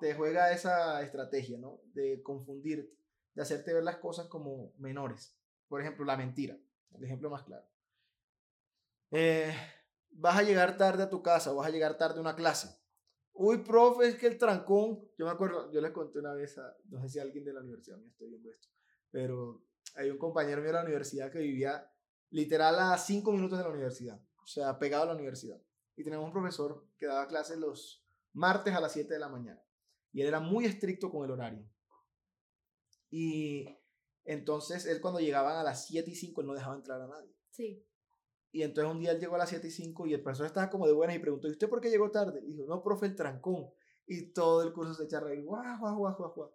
te 0.00 0.14
juega 0.14 0.52
esa 0.52 1.02
estrategia, 1.02 1.58
¿no? 1.58 1.80
De 1.92 2.22
confundirte, 2.22 2.96
de 3.34 3.42
hacerte 3.42 3.74
ver 3.74 3.84
las 3.84 3.96
cosas 3.96 4.26
como 4.26 4.72
menores. 4.78 5.36
Por 5.68 5.80
ejemplo, 5.80 6.04
la 6.04 6.16
mentira, 6.16 6.58
el 6.92 7.04
ejemplo 7.04 7.30
más 7.30 7.44
claro. 7.44 7.66
Eh, 9.10 9.54
vas 10.10 10.38
a 10.38 10.42
llegar 10.42 10.76
tarde 10.76 11.02
a 11.02 11.10
tu 11.10 11.22
casa, 11.22 11.52
vas 11.52 11.66
a 11.66 11.70
llegar 11.70 11.96
tarde 11.96 12.18
a 12.18 12.22
una 12.22 12.36
clase. 12.36 12.68
Uy, 13.32 13.58
profe, 13.58 14.08
es 14.08 14.16
que 14.16 14.26
el 14.26 14.36
trancón, 14.36 15.08
yo 15.16 15.24
me 15.24 15.30
acuerdo, 15.30 15.70
yo 15.70 15.80
les 15.80 15.92
conté 15.92 16.18
una 16.18 16.34
vez 16.34 16.58
a, 16.58 16.76
no 16.88 17.00
sé 17.02 17.08
si 17.08 17.18
alguien 17.20 17.44
de 17.44 17.52
la 17.52 17.60
universidad 17.60 17.96
me 17.98 18.08
estoy 18.08 18.30
viendo 18.30 18.50
esto, 18.50 18.68
pero 19.12 19.62
hay 19.94 20.10
un 20.10 20.18
compañero 20.18 20.60
mío 20.60 20.68
de 20.68 20.78
la 20.78 20.82
universidad 20.82 21.30
que 21.30 21.38
vivía 21.38 21.88
literal 22.30 22.76
a 22.80 22.98
cinco 22.98 23.30
minutos 23.30 23.58
de 23.58 23.64
la 23.64 23.70
universidad, 23.70 24.20
o 24.42 24.46
sea, 24.46 24.76
pegado 24.76 25.04
a 25.04 25.06
la 25.06 25.14
universidad 25.14 25.62
y 25.98 26.04
teníamos 26.04 26.28
un 26.28 26.32
profesor 26.32 26.86
que 26.96 27.06
daba 27.06 27.26
clases 27.26 27.58
los 27.58 28.04
martes 28.32 28.72
a 28.72 28.80
las 28.80 28.92
7 28.92 29.12
de 29.12 29.18
la 29.18 29.28
mañana. 29.28 29.60
Y 30.12 30.20
él 30.20 30.28
era 30.28 30.38
muy 30.38 30.64
estricto 30.64 31.10
con 31.10 31.24
el 31.24 31.32
horario. 31.32 31.68
Y 33.10 33.66
entonces 34.24 34.86
él 34.86 35.00
cuando 35.00 35.18
llegaban 35.18 35.56
a 35.56 35.64
las 35.64 35.86
7 35.88 36.08
y 36.08 36.14
5, 36.14 36.40
él 36.40 36.46
no 36.46 36.54
dejaba 36.54 36.76
entrar 36.76 37.02
a 37.02 37.08
nadie. 37.08 37.34
Sí. 37.50 37.84
Y 38.52 38.62
entonces 38.62 38.92
un 38.92 39.00
día 39.00 39.10
él 39.10 39.18
llegó 39.18 39.34
a 39.34 39.38
las 39.38 39.48
7 39.48 39.66
y 39.66 39.70
5 39.72 40.06
y 40.06 40.14
el 40.14 40.22
profesor 40.22 40.46
estaba 40.46 40.70
como 40.70 40.86
de 40.86 40.92
buenas 40.92 41.16
y 41.16 41.18
preguntó, 41.18 41.48
¿y 41.48 41.50
usted 41.50 41.68
por 41.68 41.80
qué 41.80 41.90
llegó 41.90 42.12
tarde? 42.12 42.40
Y 42.46 42.52
dijo, 42.52 42.66
no, 42.66 42.80
profe, 42.80 43.06
el 43.06 43.16
trancón. 43.16 43.68
Y 44.06 44.32
todo 44.32 44.62
el 44.62 44.72
curso 44.72 44.94
se 44.94 45.04
echa 45.04 45.18
a 45.18 45.22
reír, 45.22 45.44
guau, 45.44 45.80
guau, 45.80 45.96
guau, 45.96 46.16
guau, 46.16 46.32
guau. 46.32 46.52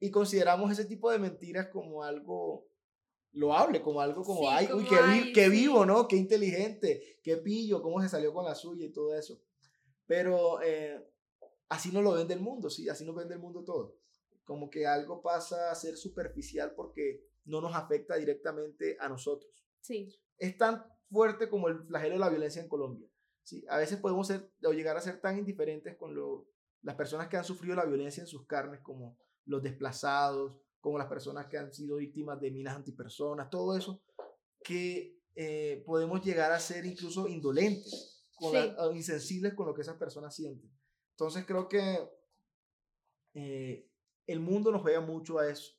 Y 0.00 0.10
consideramos 0.10 0.72
ese 0.72 0.86
tipo 0.86 1.10
de 1.10 1.18
mentiras 1.18 1.68
como 1.68 2.02
algo 2.02 2.66
lo 3.32 3.54
hable 3.54 3.80
como 3.80 4.00
algo 4.00 4.22
como, 4.22 4.50
ay, 4.50 4.68
uy, 4.72 4.86
qué, 5.32 5.48
vivo, 5.48 5.86
¿no? 5.86 6.06
Qué 6.06 6.16
inteligente, 6.16 7.18
qué 7.22 7.38
pillo, 7.38 7.82
cómo 7.82 8.02
se 8.02 8.08
salió 8.08 8.32
con 8.32 8.44
la 8.44 8.54
suya 8.54 8.84
y 8.84 8.92
todo 8.92 9.14
eso. 9.14 9.40
Pero 10.06 10.60
eh, 10.62 11.02
así 11.68 11.90
no 11.92 12.02
lo 12.02 12.12
vende 12.12 12.34
el 12.34 12.40
mundo, 12.40 12.68
¿sí? 12.68 12.88
Así 12.88 13.04
no 13.04 13.14
vende 13.14 13.34
el 13.34 13.40
mundo 13.40 13.64
todo. 13.64 13.96
Como 14.44 14.68
que 14.68 14.86
algo 14.86 15.22
pasa 15.22 15.70
a 15.70 15.74
ser 15.74 15.96
superficial 15.96 16.74
porque 16.74 17.24
no 17.44 17.60
nos 17.60 17.74
afecta 17.74 18.16
directamente 18.16 18.96
a 19.00 19.08
nosotros. 19.08 19.50
Sí. 19.80 20.08
Es 20.36 20.56
tan 20.58 20.84
fuerte 21.10 21.48
como 21.48 21.68
el 21.68 21.84
flagelo 21.84 22.14
de 22.14 22.20
la 22.20 22.28
violencia 22.28 22.60
en 22.60 22.68
Colombia. 22.68 23.08
¿sí? 23.42 23.64
A 23.68 23.78
veces 23.78 23.98
podemos 23.98 24.26
ser, 24.26 24.52
o 24.64 24.72
llegar 24.72 24.96
a 24.96 25.00
ser 25.00 25.20
tan 25.20 25.38
indiferentes 25.38 25.96
con 25.96 26.14
lo, 26.14 26.48
las 26.82 26.96
personas 26.96 27.28
que 27.28 27.36
han 27.36 27.44
sufrido 27.44 27.76
la 27.76 27.84
violencia 27.86 28.20
en 28.20 28.26
sus 28.26 28.46
carnes, 28.46 28.80
como 28.80 29.16
los 29.44 29.62
desplazados, 29.62 30.56
como 30.82 30.98
las 30.98 31.06
personas 31.06 31.46
que 31.46 31.56
han 31.56 31.72
sido 31.72 31.96
víctimas 31.96 32.40
de 32.40 32.50
minas 32.50 32.74
antipersonas, 32.74 33.48
todo 33.48 33.76
eso, 33.78 34.02
que 34.64 35.16
eh, 35.36 35.82
podemos 35.86 36.22
llegar 36.22 36.50
a 36.52 36.60
ser 36.60 36.84
incluso 36.84 37.28
indolentes, 37.28 38.26
o 38.40 38.92
insensibles 38.92 39.54
con 39.54 39.68
lo 39.68 39.74
que 39.74 39.82
esas 39.82 39.96
personas 39.96 40.34
sienten. 40.34 40.68
Entonces 41.12 41.44
creo 41.46 41.68
que 41.68 42.10
eh, 43.34 43.88
el 44.26 44.40
mundo 44.40 44.72
nos 44.72 44.82
juega 44.82 45.00
mucho 45.00 45.38
a 45.38 45.48
eso 45.48 45.72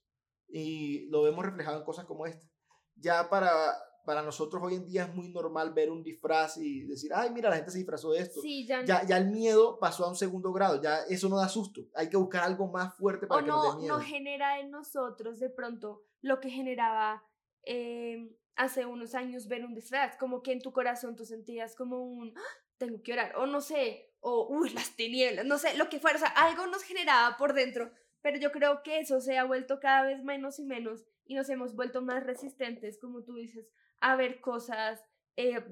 y 0.48 1.10
lo 1.10 1.24
vemos 1.24 1.44
reflejado 1.44 1.80
en 1.80 1.84
cosas 1.84 2.06
como 2.06 2.26
esta. 2.26 2.48
Ya 2.96 3.30
para 3.30 3.76
para 4.06 4.22
nosotros 4.22 4.62
hoy 4.64 4.76
en 4.76 4.86
día 4.86 5.04
es 5.04 5.14
muy 5.14 5.30
normal 5.30 5.74
ver 5.74 5.90
un 5.90 6.04
disfraz 6.04 6.58
y 6.58 6.84
decir, 6.84 7.12
ay, 7.14 7.30
mira, 7.32 7.50
la 7.50 7.56
gente 7.56 7.72
se 7.72 7.78
disfrazó 7.78 8.12
de 8.12 8.20
esto. 8.20 8.42
ya, 8.44 8.84
ya, 8.84 9.06
ya, 9.06 9.18
el 9.18 9.30
miedo 9.30 9.80
pasó 9.80 10.06
a 10.06 10.10
un 10.10 10.16
segundo 10.16 10.52
grado, 10.52 10.82
ya 10.82 11.00
eso 11.10 11.30
no 11.30 11.38
da 11.38 11.48
susto. 11.48 11.82
Hay 11.96 12.10
que 12.10 12.18
buscar 12.18 12.44
algo 12.44 12.68
más 12.68 12.94
fuerte 12.96 13.28
para 13.28 13.42
que 13.42 13.48
no, 13.48 13.64
nos 13.64 13.76
dé 13.76 13.82
miedo. 13.82 13.98
no 13.98 14.04
genera 14.04 14.60
en 14.60 14.72
nosotros 14.72 15.40
de 15.40 15.50
pronto 15.50 16.04
lo 16.22 16.40
que 16.40 16.50
generaba 16.50 17.24
em, 17.64 18.36
hace 18.56 18.86
unos 18.86 19.16
años 19.16 19.48
ver 19.48 19.66
un 19.66 19.74
disfraz, 19.74 20.18
como 20.18 20.42
que 20.42 20.52
en 20.52 20.62
tu 20.62 20.72
corazón 20.72 21.16
tú 21.16 21.26
sentías 21.26 21.76
como 21.76 22.04
un, 22.04 22.34
¡Ah! 22.38 22.64
tengo 22.78 23.02
que 23.02 23.14
orar, 23.14 23.36
o 23.38 23.46
no 23.46 23.62
sé, 23.62 24.14
o, 24.20 24.48
uy, 24.50 24.70
las 24.72 24.96
tinieblas, 24.96 25.46
no 25.46 25.58
sé, 25.58 25.76
lo 25.78 25.90
que 25.90 26.00
fuera, 26.00 26.18
o 26.18 26.20
sea, 26.20 26.30
algo 26.30 26.68
nos 26.68 26.84
generaba 26.84 27.38
por 27.38 27.54
dentro, 27.54 27.92
pero 28.22 28.38
yo 28.38 28.52
creo 28.52 28.84
que 28.84 29.00
eso 29.00 29.20
se 29.22 29.38
ha 29.38 29.44
vuelto 29.44 29.80
cada 29.80 30.04
vez 30.04 30.24
menos 30.24 30.60
y 30.60 30.64
menos 30.64 31.06
y 31.26 31.36
nos 31.36 31.50
hemos 31.50 31.76
vuelto 31.76 32.02
más 32.02 32.24
resistentes, 32.24 32.98
como 33.00 33.24
tú 33.24 33.36
dices, 33.36 33.68
a 34.04 34.18
ver 34.18 34.42
cosas 34.42 35.02
eh, 35.38 35.64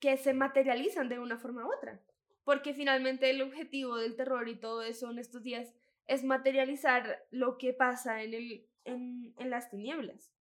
que 0.00 0.16
se 0.16 0.34
materializan 0.34 1.08
de 1.08 1.20
una 1.20 1.38
forma 1.38 1.64
u 1.64 1.72
otra. 1.72 2.02
Porque 2.42 2.74
finalmente 2.74 3.30
el 3.30 3.40
objetivo 3.40 3.96
del 3.96 4.16
terror 4.16 4.48
y 4.48 4.58
todo 4.58 4.82
eso 4.82 5.10
en 5.10 5.18
estos 5.18 5.44
días 5.44 5.72
es 6.08 6.24
materializar 6.24 7.24
lo 7.30 7.56
que 7.56 7.72
pasa 7.72 8.24
en, 8.24 8.34
el, 8.34 8.68
en, 8.84 9.32
en 9.38 9.50
las 9.50 9.70
tinieblas. 9.70 10.32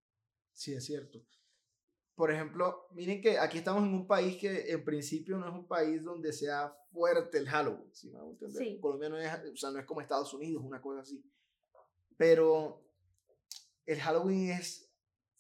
Sí, 0.52 0.74
es 0.74 0.86
cierto. 0.86 1.24
Por 2.16 2.32
ejemplo, 2.32 2.88
miren 2.92 3.22
que 3.22 3.38
aquí 3.38 3.60
estamos 3.60 3.84
en 3.84 3.94
un 3.94 4.08
país 4.08 4.38
que 4.38 4.72
en 4.72 4.84
principio 4.84 5.38
no 5.38 5.48
es 5.48 5.54
un 5.54 5.68
país 5.68 6.04
donde 6.04 6.34
sea 6.34 6.76
fuerte 6.92 7.38
el 7.38 7.48
Halloween. 7.48 7.94
¿sí? 7.94 8.12
Sí. 8.58 8.80
Colombia 8.80 9.10
no 9.10 9.18
es, 9.18 9.32
o 9.54 9.56
sea, 9.56 9.70
no 9.70 9.80
es 9.80 9.86
como 9.86 10.02
Estados 10.02 10.34
Unidos, 10.34 10.64
una 10.64 10.82
cosa 10.82 11.02
así. 11.02 11.24
Pero 12.18 12.84
el 13.86 14.00
Halloween 14.00 14.50
es 14.52 14.85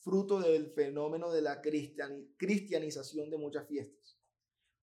fruto 0.05 0.39
del 0.39 0.69
fenómeno 0.69 1.31
de 1.31 1.41
la 1.41 1.61
cristianización 1.61 3.31
de 3.31 3.39
muchas 3.39 3.67
fiestas. 3.67 4.19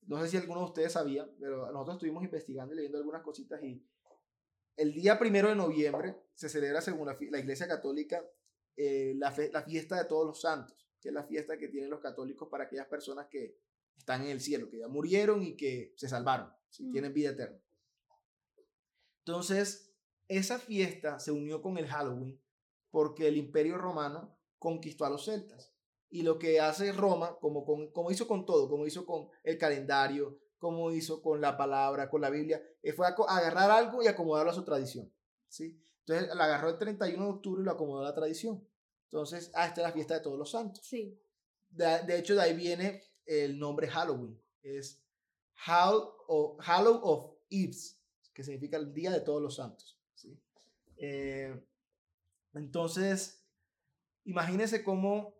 No 0.02 0.20
sé 0.20 0.28
si 0.28 0.36
alguno 0.36 0.58
de 0.60 0.66
ustedes 0.66 0.92
sabía, 0.92 1.30
pero 1.38 1.70
nosotros 1.70 1.94
estuvimos 1.94 2.24
investigando 2.24 2.74
y 2.74 2.76
leyendo 2.76 2.98
algunas 2.98 3.22
cositas 3.22 3.62
y 3.62 3.86
el 4.76 4.92
día 4.92 5.20
primero 5.20 5.48
de 5.48 5.54
noviembre 5.54 6.16
se 6.34 6.48
celebra 6.48 6.80
según 6.80 7.06
la, 7.06 7.38
Iglesia 7.38 7.68
Católica 7.68 8.20
eh, 8.76 9.14
la, 9.16 9.32
la, 9.52 9.62
fiesta 9.62 9.96
de 9.96 10.06
todos 10.06 10.26
los 10.26 10.40
santos, 10.40 10.88
que 11.00 11.10
es 11.10 11.14
la 11.14 11.22
fiesta 11.22 11.56
que 11.56 11.68
tienen 11.68 11.90
los 11.90 12.00
católicos 12.00 12.48
para 12.50 12.64
aquellas 12.64 12.88
personas 12.88 13.28
que 13.28 13.60
están 13.96 14.22
en 14.22 14.30
el 14.30 14.40
cielo, 14.40 14.68
que 14.68 14.78
ya 14.78 14.88
murieron 14.88 15.44
y 15.44 15.56
que 15.56 15.92
se 15.96 16.08
salvaron, 16.08 16.52
si 16.68 16.84
mm. 16.84 16.92
tienen 16.92 17.14
vida 17.14 17.30
eterna. 17.30 17.62
Entonces, 19.18 19.94
esa 20.26 20.58
fiesta 20.58 21.20
se 21.20 21.30
unió 21.30 21.62
con 21.62 21.78
el 21.78 21.86
Halloween 21.86 22.40
porque 22.90 23.28
el 23.28 23.36
imperio 23.36 23.78
romano 23.78 24.36
conquistó 24.62 25.04
a 25.04 25.10
los 25.10 25.24
celtas. 25.24 25.74
Y 26.08 26.22
lo 26.22 26.38
que 26.38 26.60
hace 26.60 26.92
Roma, 26.92 27.36
como, 27.40 27.64
con, 27.64 27.90
como 27.90 28.10
hizo 28.10 28.28
con 28.28 28.46
todo, 28.46 28.68
como 28.68 28.86
hizo 28.86 29.04
con 29.04 29.28
el 29.42 29.58
calendario, 29.58 30.38
como 30.58 30.92
hizo 30.92 31.20
con 31.20 31.40
la 31.40 31.56
palabra, 31.56 32.08
con 32.08 32.20
la 32.20 32.30
Biblia, 32.30 32.62
eh, 32.82 32.92
fue 32.92 33.06
a 33.06 33.10
agarrar 33.10 33.70
algo 33.70 34.02
y 34.02 34.06
acomodarlo 34.06 34.52
a 34.52 34.54
su 34.54 34.64
tradición. 34.64 35.12
¿sí? 35.48 35.82
Entonces 36.06 36.34
la 36.36 36.44
agarró 36.44 36.68
el 36.68 36.78
31 36.78 37.24
de 37.24 37.30
octubre 37.30 37.62
y 37.62 37.64
lo 37.64 37.72
acomodó 37.72 38.02
a 38.02 38.10
la 38.10 38.14
tradición. 38.14 38.64
Entonces, 39.04 39.50
ah, 39.54 39.66
esta 39.66 39.80
es 39.80 39.86
la 39.88 39.92
fiesta 39.92 40.14
de 40.14 40.20
todos 40.20 40.38
los 40.38 40.50
santos. 40.50 40.84
Sí. 40.86 41.20
De, 41.68 42.18
hecho, 42.18 42.34
de 42.34 42.42
ahí 42.42 42.54
viene 42.54 43.02
el 43.26 43.58
nombre 43.58 43.88
Halloween. 43.88 44.40
Es 44.62 45.02
Hall 45.66 46.08
of, 46.28 46.60
Hallow 46.60 47.00
of 47.02 47.36
Eves, 47.50 48.00
que 48.32 48.44
significa 48.44 48.76
el 48.76 48.92
Día 48.92 49.10
de 49.10 49.20
Todos 49.20 49.42
los 49.42 49.56
Santos. 49.56 49.98
¿sí? 50.14 50.40
Eh, 50.96 51.60
entonces, 52.54 53.41
imagínense 54.24 54.82
cómo 54.82 55.34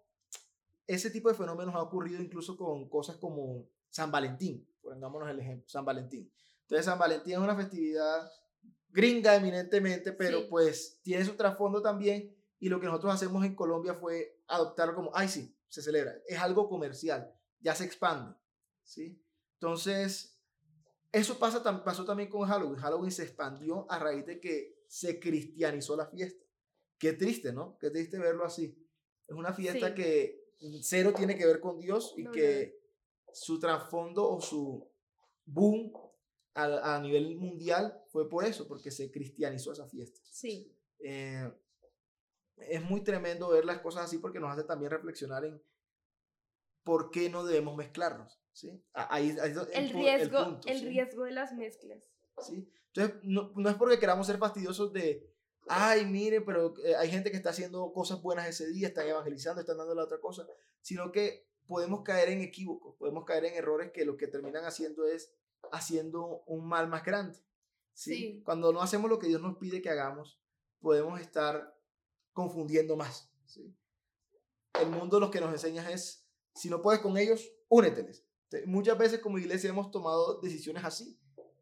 ese 0.86 1.10
tipo 1.10 1.28
de 1.28 1.34
fenómenos 1.34 1.74
ha 1.74 1.82
ocurrido 1.82 2.20
incluso 2.20 2.56
con 2.56 2.88
cosas 2.88 3.16
como 3.16 3.68
San 3.88 4.10
Valentín, 4.10 4.66
pongámonos 4.80 5.28
el 5.30 5.40
ejemplo, 5.40 5.68
San 5.68 5.84
Valentín. 5.84 6.30
Entonces, 6.62 6.86
San 6.86 6.98
Valentín 6.98 7.34
es 7.34 7.38
una 7.38 7.56
festividad 7.56 8.30
gringa 8.90 9.34
eminentemente, 9.36 10.12
pero 10.12 10.48
pues 10.48 11.00
tiene 11.02 11.24
su 11.24 11.34
trasfondo 11.34 11.80
también 11.80 12.34
y 12.58 12.68
lo 12.68 12.78
que 12.78 12.86
nosotros 12.86 13.14
hacemos 13.14 13.44
en 13.44 13.54
Colombia 13.54 13.94
fue 13.94 14.40
adoptarlo 14.46 14.94
como, 14.94 15.10
ay 15.14 15.28
sí, 15.28 15.56
se 15.68 15.82
celebra, 15.82 16.14
es 16.26 16.38
algo 16.38 16.68
comercial, 16.68 17.34
ya 17.60 17.74
se 17.74 17.84
expande, 17.84 18.34
¿sí? 18.82 19.18
Entonces, 19.54 20.38
eso 21.12 21.38
pasa, 21.38 21.62
pasó 21.84 22.04
también 22.04 22.30
con 22.30 22.48
Halloween. 22.48 22.80
Halloween 22.80 23.10
se 23.10 23.22
expandió 23.22 23.86
a 23.90 23.98
raíz 23.98 24.26
de 24.26 24.40
que 24.40 24.82
se 24.88 25.20
cristianizó 25.20 25.94
la 25.96 26.06
fiesta. 26.06 26.41
Qué 27.02 27.14
triste, 27.14 27.52
¿no? 27.52 27.76
Qué 27.80 27.90
triste 27.90 28.16
verlo 28.16 28.44
así. 28.44 28.78
Es 29.26 29.34
una 29.34 29.52
fiesta 29.52 29.92
que 29.92 30.52
cero 30.82 31.12
tiene 31.12 31.36
que 31.36 31.44
ver 31.44 31.58
con 31.58 31.80
Dios 31.80 32.14
y 32.16 32.30
que 32.30 32.78
su 33.32 33.58
trasfondo 33.58 34.30
o 34.30 34.40
su 34.40 34.88
boom 35.44 35.92
a, 36.54 36.94
a, 36.94 37.00
nivel 37.00 37.34
mundial 37.34 38.00
fue 38.06 38.28
por 38.28 38.44
eso, 38.44 38.68
porque 38.68 38.92
se 38.92 39.10
cristianizó 39.10 39.72
esa 39.72 39.88
fiesta. 39.88 40.20
Sí. 40.30 40.72
Eh, 41.00 41.52
es 42.58 42.84
muy 42.84 43.02
tremendo 43.02 43.48
ver 43.48 43.64
las 43.64 43.80
cosas 43.80 44.04
así 44.04 44.18
porque 44.18 44.38
nos 44.38 44.52
hace 44.52 44.62
también 44.62 44.92
reflexionar 44.92 45.44
en 45.44 45.60
por 46.84 47.10
qué 47.10 47.28
no 47.28 47.44
debemos 47.44 47.76
mezclarnos. 47.76 48.40
¿sí? 48.52 48.80
Ahí, 48.92 49.30
el, 49.30 49.90
riesgo, 49.90 50.60
el, 50.66 50.82
riesgo 50.82 51.24
de 51.24 51.32
las 51.32 51.52
mezclas. 51.52 52.12
¿sí? 52.46 52.70
Entonces, 52.94 53.18
no, 53.24 53.50
no, 53.56 53.68
es 53.68 53.74
porque 53.74 53.98
queramos 53.98 54.28
ser 54.28 54.38
fastidiosos 54.38 54.92
de, 54.92 55.31
ay, 55.68 56.06
mire, 56.06 56.40
pero 56.40 56.74
eh, 56.84 56.96
hay 56.96 57.10
gente 57.10 57.30
que 57.30 57.36
está 57.36 57.50
haciendo 57.50 57.92
cosas 57.92 58.20
buenas 58.22 58.48
ese 58.48 58.68
día, 58.68 58.88
están 58.88 59.06
evangelizando, 59.06 59.60
están 59.60 59.78
dando 59.78 59.94
la 59.94 60.04
otra 60.04 60.20
cosa, 60.20 60.46
sino 60.80 61.12
que 61.12 61.46
podemos 61.66 62.02
caer 62.02 62.30
en 62.30 62.40
equívocos, 62.40 62.96
podemos 62.96 63.24
caer 63.24 63.44
en 63.46 63.54
errores 63.54 63.92
que 63.92 64.04
lo 64.04 64.16
que 64.16 64.26
terminan 64.26 64.64
haciendo 64.64 65.06
es 65.06 65.32
haciendo 65.70 66.42
un 66.46 66.66
mal 66.66 66.88
más 66.88 67.04
grande. 67.04 67.38
¿sí? 67.94 68.42
Cuando 68.44 68.72
no 68.72 68.82
hacemos 68.82 69.10
lo 69.10 69.18
que 69.18 69.28
Dios 69.28 69.40
nos 69.40 69.56
pide 69.56 69.82
que 69.82 69.90
hagamos, 69.90 70.40
podemos 70.80 71.20
estar 71.20 71.76
confundiendo 72.32 72.96
más. 72.96 73.30
¿sí? 73.46 73.74
El 74.80 74.88
mundo 74.90 75.20
lo 75.20 75.30
que 75.30 75.40
nos 75.40 75.52
enseña 75.52 75.90
es, 75.90 76.26
si 76.54 76.68
no 76.68 76.82
puedes 76.82 77.00
con 77.00 77.16
ellos, 77.16 77.52
úneteles. 77.68 78.26
Muchas 78.66 78.98
veces 78.98 79.20
como 79.20 79.38
iglesia 79.38 79.70
hemos 79.70 79.90
tomado 79.90 80.40
decisiones 80.40 80.84
así. 80.84 81.18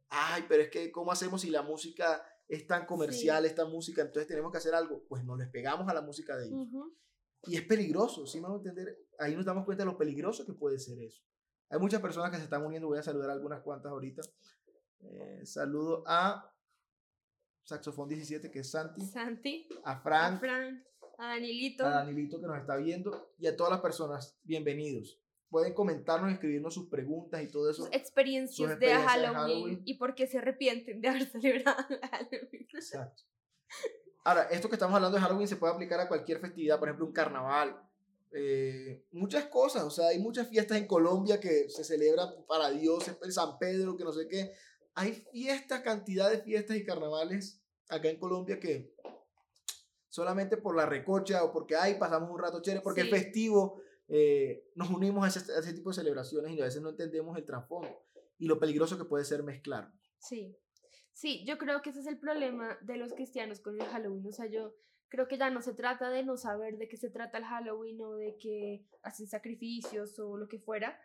Ay, 0.09 0.45
pero 0.49 0.63
es 0.65 0.71
que 0.71 0.91
¿cómo 0.91 1.13
hacemos 1.13 1.43
si 1.43 1.51
la 1.51 1.63
música 1.63 2.25
es 2.51 2.67
tan 2.67 2.85
comercial, 2.85 3.45
esta 3.45 3.65
música, 3.65 4.03
entonces 4.03 4.27
tenemos 4.27 4.51
que 4.51 4.59
hacer 4.59 4.75
algo? 4.75 5.05
Pues 5.09 5.25
no 5.25 5.37
les 5.37 5.49
pegamos 5.49 5.89
a 5.89 5.95
la 5.95 6.03
música 6.03 6.37
de 6.37 6.47
ellos. 6.49 6.67
Y 7.45 7.57
es 7.57 7.63
peligroso, 7.63 8.27
¿sí 8.27 8.39
me 8.39 8.49
van 8.49 8.55
a 8.55 8.57
entender? 8.57 8.99
Ahí 9.21 9.37
nos 9.37 9.45
damos 9.45 9.65
cuenta 9.65 9.85
de 9.85 9.91
lo 9.91 9.97
peligroso 9.97 10.45
que 10.45 10.53
puede 10.53 10.81
ser 10.81 10.99
eso. 11.01 11.23
Hay 11.69 11.79
muchas 11.79 12.01
personas 12.01 12.31
que 12.33 12.39
se 12.39 12.43
están 12.43 12.67
uniendo, 12.67 12.89
voy 12.89 12.99
a 12.99 13.05
saludar 13.05 13.31
algunas 13.31 13.63
cuantas 13.63 13.93
ahorita. 13.93 14.23
Eh, 14.99 15.47
saludo 15.47 16.03
a 16.07 16.53
Saxofón 17.63 18.09
17, 18.09 18.51
que 18.51 18.59
es 18.59 18.71
Santi. 18.71 19.07
Santi. 19.07 19.69
A 19.85 20.01
Frank. 20.01 20.35
A 20.35 20.39
Frank. 20.41 20.83
A 21.19 21.27
Danilito. 21.29 21.87
A 21.87 21.91
Danilito 21.91 22.41
que 22.41 22.47
nos 22.49 22.59
está 22.59 22.77
viendo. 22.77 23.33
Y 23.39 23.47
a 23.47 23.57
todas 23.57 23.71
las 23.71 23.81
personas, 23.81 24.37
bienvenidos. 24.43 25.23
Pueden 25.51 25.75
comentarnos, 25.75 26.33
escribirnos 26.33 26.73
sus 26.73 26.89
preguntas 26.89 27.43
y 27.43 27.49
todo 27.49 27.69
eso. 27.69 27.85
Sus 27.85 27.93
experiencias, 27.93 28.79
de, 28.79 28.95
Halloween, 28.95 29.83
y 29.85 29.95
por 29.95 30.15
qué 30.15 30.27
se 30.27 30.39
arrepienten 30.39 31.01
de 31.01 31.09
haber 31.09 31.27
celebrado 31.31 31.85
Halloween. 32.11 32.69
Exacto. 32.73 33.25
Ahora, 34.25 34.45
esto 34.45 34.69
que 34.69 34.77
estamos 34.77 34.95
hablando 34.95 35.17
de 35.17 35.23
Halloween 35.23 35.49
se 35.49 35.57
puede 35.57 35.73
aplicar 35.73 35.99
a 36.01 36.09
cualquier 36.09 36.41
festividad, 36.41 36.79
por 36.79 36.89
ejemplo, 36.89 37.07
un 37.07 37.13
carnaval, 37.13 37.83
eh, 38.33 39.05
muchas 39.11 39.47
cosas, 39.47 39.83
o 39.83 39.91
sea, 39.91 40.09
hay 40.09 40.21
muchas 40.21 40.49
fiestas 40.49 40.79
en 40.79 40.87
Colombia 40.87 41.41
que 41.41 41.69
se 41.69 41.83
celebran 41.83 42.29
para 42.47 42.71
Dios, 42.71 43.05
el 43.23 43.33
San 43.33 43.59
Pedro, 43.59 43.97
que 43.97 44.05
no 44.05 44.13
sé 44.13 44.29
qué. 44.29 44.53
Hay 44.95 45.13
fiestas, 45.33 45.81
cantidad 45.81 46.31
de 46.31 46.39
fiestas 46.39 46.77
y 46.77 46.85
carnavales 46.85 47.61
acá 47.89 48.09
en 48.09 48.19
Colombia 48.19 48.61
que 48.61 48.95
solamente 50.09 50.57
por 50.57 50.77
la 50.77 50.87
recocha 50.87 51.43
o 51.45 51.53
porque 51.53 51.77
hay 51.77 51.95
pasamos 51.95 52.31
un 52.31 52.39
rato 52.39 52.61
chévere, 52.61 52.83
porque 52.83 53.03
es 53.03 53.11
festivo, 53.11 53.81
eh, 54.13 54.69
nos 54.75 54.91
unimos 54.91 55.25
a 55.25 55.29
ese, 55.29 55.53
a 55.53 55.61
ese, 55.61 55.73
tipo 55.73 55.91
de 55.91 55.95
celebraciones 55.95 56.53
y 56.53 56.61
a 56.61 56.65
veces 56.65 56.83
no 56.83 56.91
entendemos 56.91 57.37
el 57.39 57.45
trasfondo 57.45 58.05
y 58.39 58.47
lo 58.47 58.59
peligroso 58.59 58.99
que 58.99 59.05
puede 59.05 59.25
ser 59.25 59.45
mezclar. 59.45 59.93
Sí, 60.19 60.57
sí, 61.13 61.45
yo 61.47 61.59
creo 61.59 61.81
que 61.81 61.91
ese 61.91 62.01
es 62.01 62.07
el 62.09 62.19
problema 62.19 62.77
de 62.81 62.97
los 62.97 63.13
cristianos 63.13 63.61
con 63.61 63.81
el 63.81 63.87
Halloween, 63.87 64.27
o 64.27 64.33
sea, 64.33 64.47
yo 64.47 64.75
creo 65.09 65.29
que 65.29 65.39
ya 65.39 65.49
no 65.51 65.63
se 65.63 65.75
trata 65.75 66.11
de 66.11 66.25
no 66.25 66.37
saber 66.37 66.77
de 66.77 66.89
qué 66.89 66.97
se 66.97 67.09
trata 67.09 67.39
el 67.39 67.45
Halloween 67.45 68.01
o 68.03 68.17
de 68.17 68.37
que 68.37 68.85
hacen 69.03 69.29
sacrificios 69.29 70.19
o 70.19 70.37
lo 70.37 70.49
que 70.49 70.59
fuera. 70.59 70.99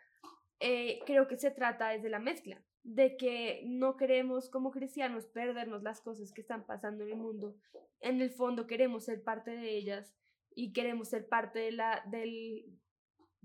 Eh, 0.58 0.98
creo 1.06 1.28
que 1.28 1.36
se 1.36 1.52
trata 1.52 1.90
desde 1.90 2.08
la 2.08 2.18
mezcla, 2.18 2.60
de 2.82 3.16
que 3.16 3.62
no 3.66 3.96
queremos 3.96 4.48
como 4.48 4.72
cristianos 4.72 5.26
perdernos 5.26 5.84
las 5.84 6.00
cosas 6.00 6.32
que 6.32 6.40
están 6.40 6.66
pasando 6.66 7.04
en 7.04 7.10
el 7.10 7.16
mundo. 7.18 7.54
En 8.00 8.20
el 8.20 8.30
fondo 8.30 8.66
queremos 8.66 9.04
ser 9.04 9.22
parte 9.22 9.52
de 9.52 9.76
ellas 9.76 10.12
y 10.56 10.72
queremos 10.72 11.08
ser 11.08 11.28
parte 11.28 11.58
de 11.58 11.72
la, 11.72 12.02
del, 12.10 12.64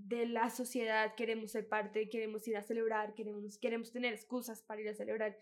de 0.08 0.26
la 0.26 0.50
sociedad, 0.50 1.16
queremos 1.16 1.52
ser 1.52 1.68
parte, 1.68 2.10
queremos 2.10 2.48
ir 2.48 2.58
a 2.58 2.64
celebrar, 2.64 3.14
queremos, 3.14 3.58
queremos 3.58 3.92
tener 3.92 4.14
excusas 4.14 4.62
para 4.62 4.82
ir 4.82 4.90
a 4.90 4.94
celebrar 4.94 5.38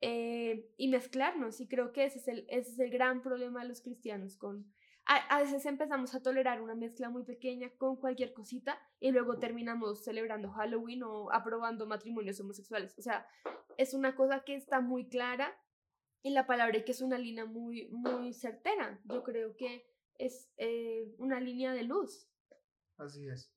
eh, 0.00 0.70
y 0.76 0.88
mezclarnos. 0.88 1.60
Y 1.60 1.68
creo 1.68 1.92
que 1.92 2.04
ese 2.04 2.18
es, 2.18 2.28
el, 2.28 2.46
ese 2.48 2.72
es 2.72 2.78
el 2.78 2.90
gran 2.90 3.22
problema 3.22 3.62
de 3.62 3.68
los 3.68 3.80
cristianos. 3.80 4.36
Con, 4.36 4.72
a, 5.04 5.40
veces 5.40 5.66
empezamos 5.66 6.14
a 6.14 6.22
tolerar 6.22 6.62
una 6.62 6.74
mezcla 6.74 7.10
muy 7.10 7.24
pequeña 7.24 7.70
con 7.76 7.96
cualquier 7.96 8.32
cosita 8.32 8.78
y 9.00 9.10
luego 9.10 9.38
terminamos 9.38 10.04
celebrando 10.04 10.50
Halloween 10.50 11.02
o 11.02 11.30
aprobando 11.32 11.86
matrimonios 11.86 12.40
homosexuales. 12.40 12.98
O 12.98 13.02
sea, 13.02 13.26
es 13.76 13.94
una 13.94 14.14
cosa 14.14 14.44
que 14.44 14.54
está 14.54 14.80
muy 14.80 15.08
clara 15.08 15.56
y 16.22 16.30
la 16.30 16.46
palabra 16.46 16.78
y 16.78 16.84
que 16.84 16.92
es 16.92 17.02
una 17.02 17.18
línea 17.18 17.44
muy, 17.44 17.88
muy 17.88 18.32
certera. 18.32 19.00
Yo 19.04 19.22
creo 19.22 19.56
que 19.56 19.84
es 20.18 20.50
eh, 20.56 21.12
una 21.18 21.40
línea 21.40 21.72
de 21.72 21.82
luz. 21.82 22.28
Así 22.96 23.26
es 23.26 23.52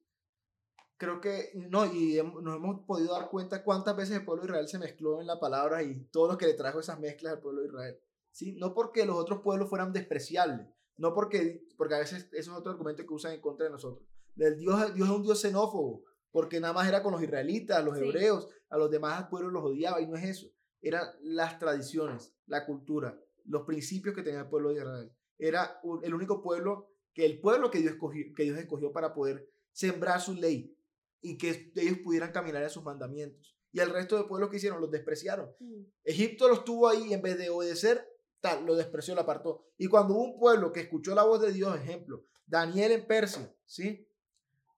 creo 0.98 1.22
que, 1.22 1.52
no, 1.56 1.86
y 1.86 2.22
nos 2.42 2.56
hemos 2.58 2.86
podido 2.86 3.14
dar 3.14 3.30
cuenta 3.30 3.64
cuántas 3.64 3.96
veces 3.96 4.18
el 4.18 4.26
pueblo 4.26 4.44
de 4.44 4.50
Israel 4.50 4.68
se 4.68 4.80
mezcló 4.80 5.22
en 5.22 5.28
la 5.28 5.40
palabra 5.40 5.84
y 5.84 6.06
todo 6.12 6.32
lo 6.32 6.38
que 6.38 6.48
le 6.48 6.54
trajo 6.54 6.80
esas 6.80 7.00
mezclas 7.00 7.34
al 7.34 7.40
pueblo 7.40 7.62
de 7.62 7.68
Israel. 7.68 8.00
¿sí? 8.32 8.54
No 8.54 8.74
porque 8.74 9.06
los 9.06 9.18
otros 9.18 9.42
pueblos 9.42 9.70
fueran 9.70 9.94
despreciables, 9.94 10.68
no 10.98 11.14
porque, 11.14 11.66
porque 11.78 11.96
a 11.96 12.00
veces 12.00 12.30
eso 12.32 12.52
es 12.52 12.58
otro 12.58 12.72
argumento 12.72 13.06
que 13.06 13.14
usan 13.14 13.34
en 13.34 13.42
contra 13.42 13.66
de 13.66 13.72
nosotros. 13.72 14.06
El 14.38 14.58
Dios, 14.58 14.94
Dios 14.94 15.08
es 15.08 15.16
un 15.16 15.24
Dios 15.24 15.42
xenófobo, 15.42 16.04
porque 16.32 16.60
nada 16.60 16.74
más 16.74 16.88
era 16.88 17.02
con 17.02 17.14
los 17.14 17.22
israelitas, 17.22 17.84
los 17.84 17.98
hebreos, 17.98 18.50
a 18.70 18.78
los 18.78 18.92
demás 18.92 19.28
pueblos 19.30 19.54
los 19.54 19.64
odiaba 19.64 20.02
y 20.02 20.08
no 20.08 20.18
es 20.18 20.26
eso. 20.26 20.48
Eran 20.82 21.08
las 21.22 21.58
tradiciones, 21.60 22.36
la 22.46 22.66
cultura, 22.66 23.18
los 23.46 23.64
principios 23.64 24.14
que 24.14 24.22
tenía 24.22 24.42
el 24.42 24.50
pueblo 24.50 24.70
de 24.70 24.76
Israel. 24.76 25.12
Era 25.38 25.80
el 26.04 26.14
único 26.14 26.42
pueblo 26.42 26.90
que 27.14 27.26
el 27.26 27.40
pueblo 27.40 27.72
que 27.72 27.80
Dios 27.80 27.94
escogió, 27.94 28.26
que 28.36 28.44
Dios 28.44 28.58
escogió 28.58 28.92
para 28.92 29.14
poder 29.14 29.50
sembrar 29.72 30.20
su 30.20 30.34
ley, 30.34 30.75
y 31.26 31.38
que 31.40 31.72
ellos 31.76 31.98
pudieran 32.04 32.32
caminar 32.32 32.62
en 32.62 32.70
sus 32.70 32.84
mandamientos. 32.84 33.58
Y 33.72 33.80
el 33.80 33.90
resto 33.90 34.16
de 34.16 34.26
pueblos 34.26 34.52
que 34.52 34.58
hicieron 34.58 34.80
los 34.80 34.92
despreciaron. 34.92 35.50
Mm. 35.60 35.82
Egipto 36.04 36.48
los 36.48 36.64
tuvo 36.64 36.88
ahí 36.88 37.08
y 37.10 37.14
en 37.14 37.22
vez 37.24 37.36
de 37.40 37.50
obedecer, 37.50 38.08
tal, 38.40 38.64
lo 38.64 38.76
despreció, 38.76 39.16
lo 39.16 39.22
apartó. 39.22 39.66
Y 39.76 39.88
cuando 39.88 40.14
hubo 40.14 40.24
un 40.24 40.40
pueblo 40.40 40.72
que 40.72 40.82
escuchó 40.82 41.16
la 41.16 41.24
voz 41.24 41.42
de 41.42 41.52
Dios, 41.52 41.76
ejemplo, 41.76 42.24
Daniel 42.46 42.92
en 42.92 43.08
Persia, 43.08 43.52
¿sí? 43.66 44.08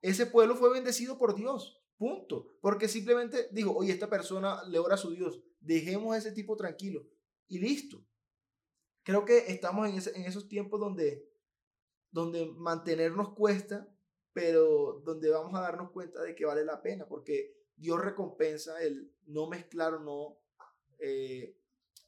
Ese 0.01 0.25
pueblo 0.25 0.55
fue 0.55 0.71
bendecido 0.71 1.17
por 1.17 1.35
Dios, 1.35 1.83
punto. 1.97 2.47
Porque 2.61 2.87
simplemente 2.87 3.49
dijo, 3.51 3.75
oye, 3.75 3.91
esta 3.91 4.09
persona 4.09 4.63
le 4.69 4.79
ora 4.79 4.95
a 4.95 4.97
su 4.97 5.11
Dios, 5.11 5.41
dejemos 5.59 6.15
a 6.15 6.17
ese 6.17 6.31
tipo 6.31 6.55
tranquilo 6.55 7.05
y 7.49 7.59
listo. 7.59 8.05
Creo 9.03 9.25
que 9.25 9.51
estamos 9.51 9.89
en, 9.89 10.15
en 10.15 10.25
esos 10.25 10.47
tiempos 10.47 10.79
donde, 10.79 11.29
donde 12.09 12.45
mantenernos 12.55 13.33
cuesta 13.33 13.85
pero 14.37 15.01
donde 15.03 15.31
vamos 15.31 15.55
a 15.55 15.61
darnos 15.61 15.89
cuenta 15.89 16.21
de 16.21 16.35
que 16.35 16.45
vale 16.45 16.63
la 16.63 16.79
pena, 16.79 17.07
porque 17.07 17.57
Dios 17.75 17.99
recompensa 17.99 18.79
el 18.83 19.11
no 19.25 19.47
mezclar 19.47 19.95
o 19.95 19.99
no, 19.99 20.37
eh, 20.99 21.57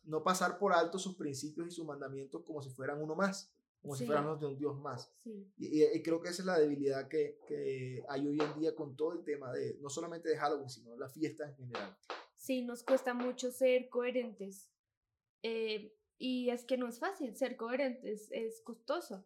no 0.04 0.24
pasar 0.24 0.60
por 0.60 0.72
alto 0.72 1.00
sus 1.00 1.16
principios 1.16 1.68
y 1.68 1.72
sus 1.72 1.88
mandamientos 1.88 2.44
como 2.44 2.62
si 2.62 2.70
fueran 2.70 3.02
uno 3.02 3.16
más, 3.16 3.52
como 3.82 3.96
si 3.96 4.06
fuéramos 4.06 4.40
de 4.40 4.46
un 4.46 4.56
Dios 4.60 4.80
más. 4.80 5.12
Y, 5.58 6.04
creo 6.04 6.22
que 6.22 6.30
esa 6.30 6.44
es 6.44 6.46
la 6.46 6.60
debilidad 6.60 7.08
que, 7.08 7.40
que, 7.48 8.06
hay 8.08 8.28
hoy 8.28 8.38
en 8.40 8.60
día 8.60 8.76
con 8.76 8.96
todo 8.96 9.14
el 9.14 9.24
tema 9.24 9.52
de, 9.52 9.80
no 9.82 9.90
solamente 9.90 10.30
de 10.30 10.38
Halloween, 10.38 10.70
sino 10.70 10.96
la 10.98 11.10
fiesta 11.10 11.50
en 11.50 11.56
general. 11.56 11.98
Sí, 12.36 12.62
nos 12.62 12.84
cuesta 12.84 13.16
mucho 13.16 13.50
ser 13.50 13.90
coherentes. 13.90 14.70
Eh, 15.42 15.98
y 16.20 16.52
es 16.52 16.64
que 16.64 16.78
no 16.78 16.88
es 16.88 17.00
fácil 17.00 17.36
ser 17.36 17.58
coherentes, 17.58 18.28
es 18.30 18.62
costoso. 18.62 19.26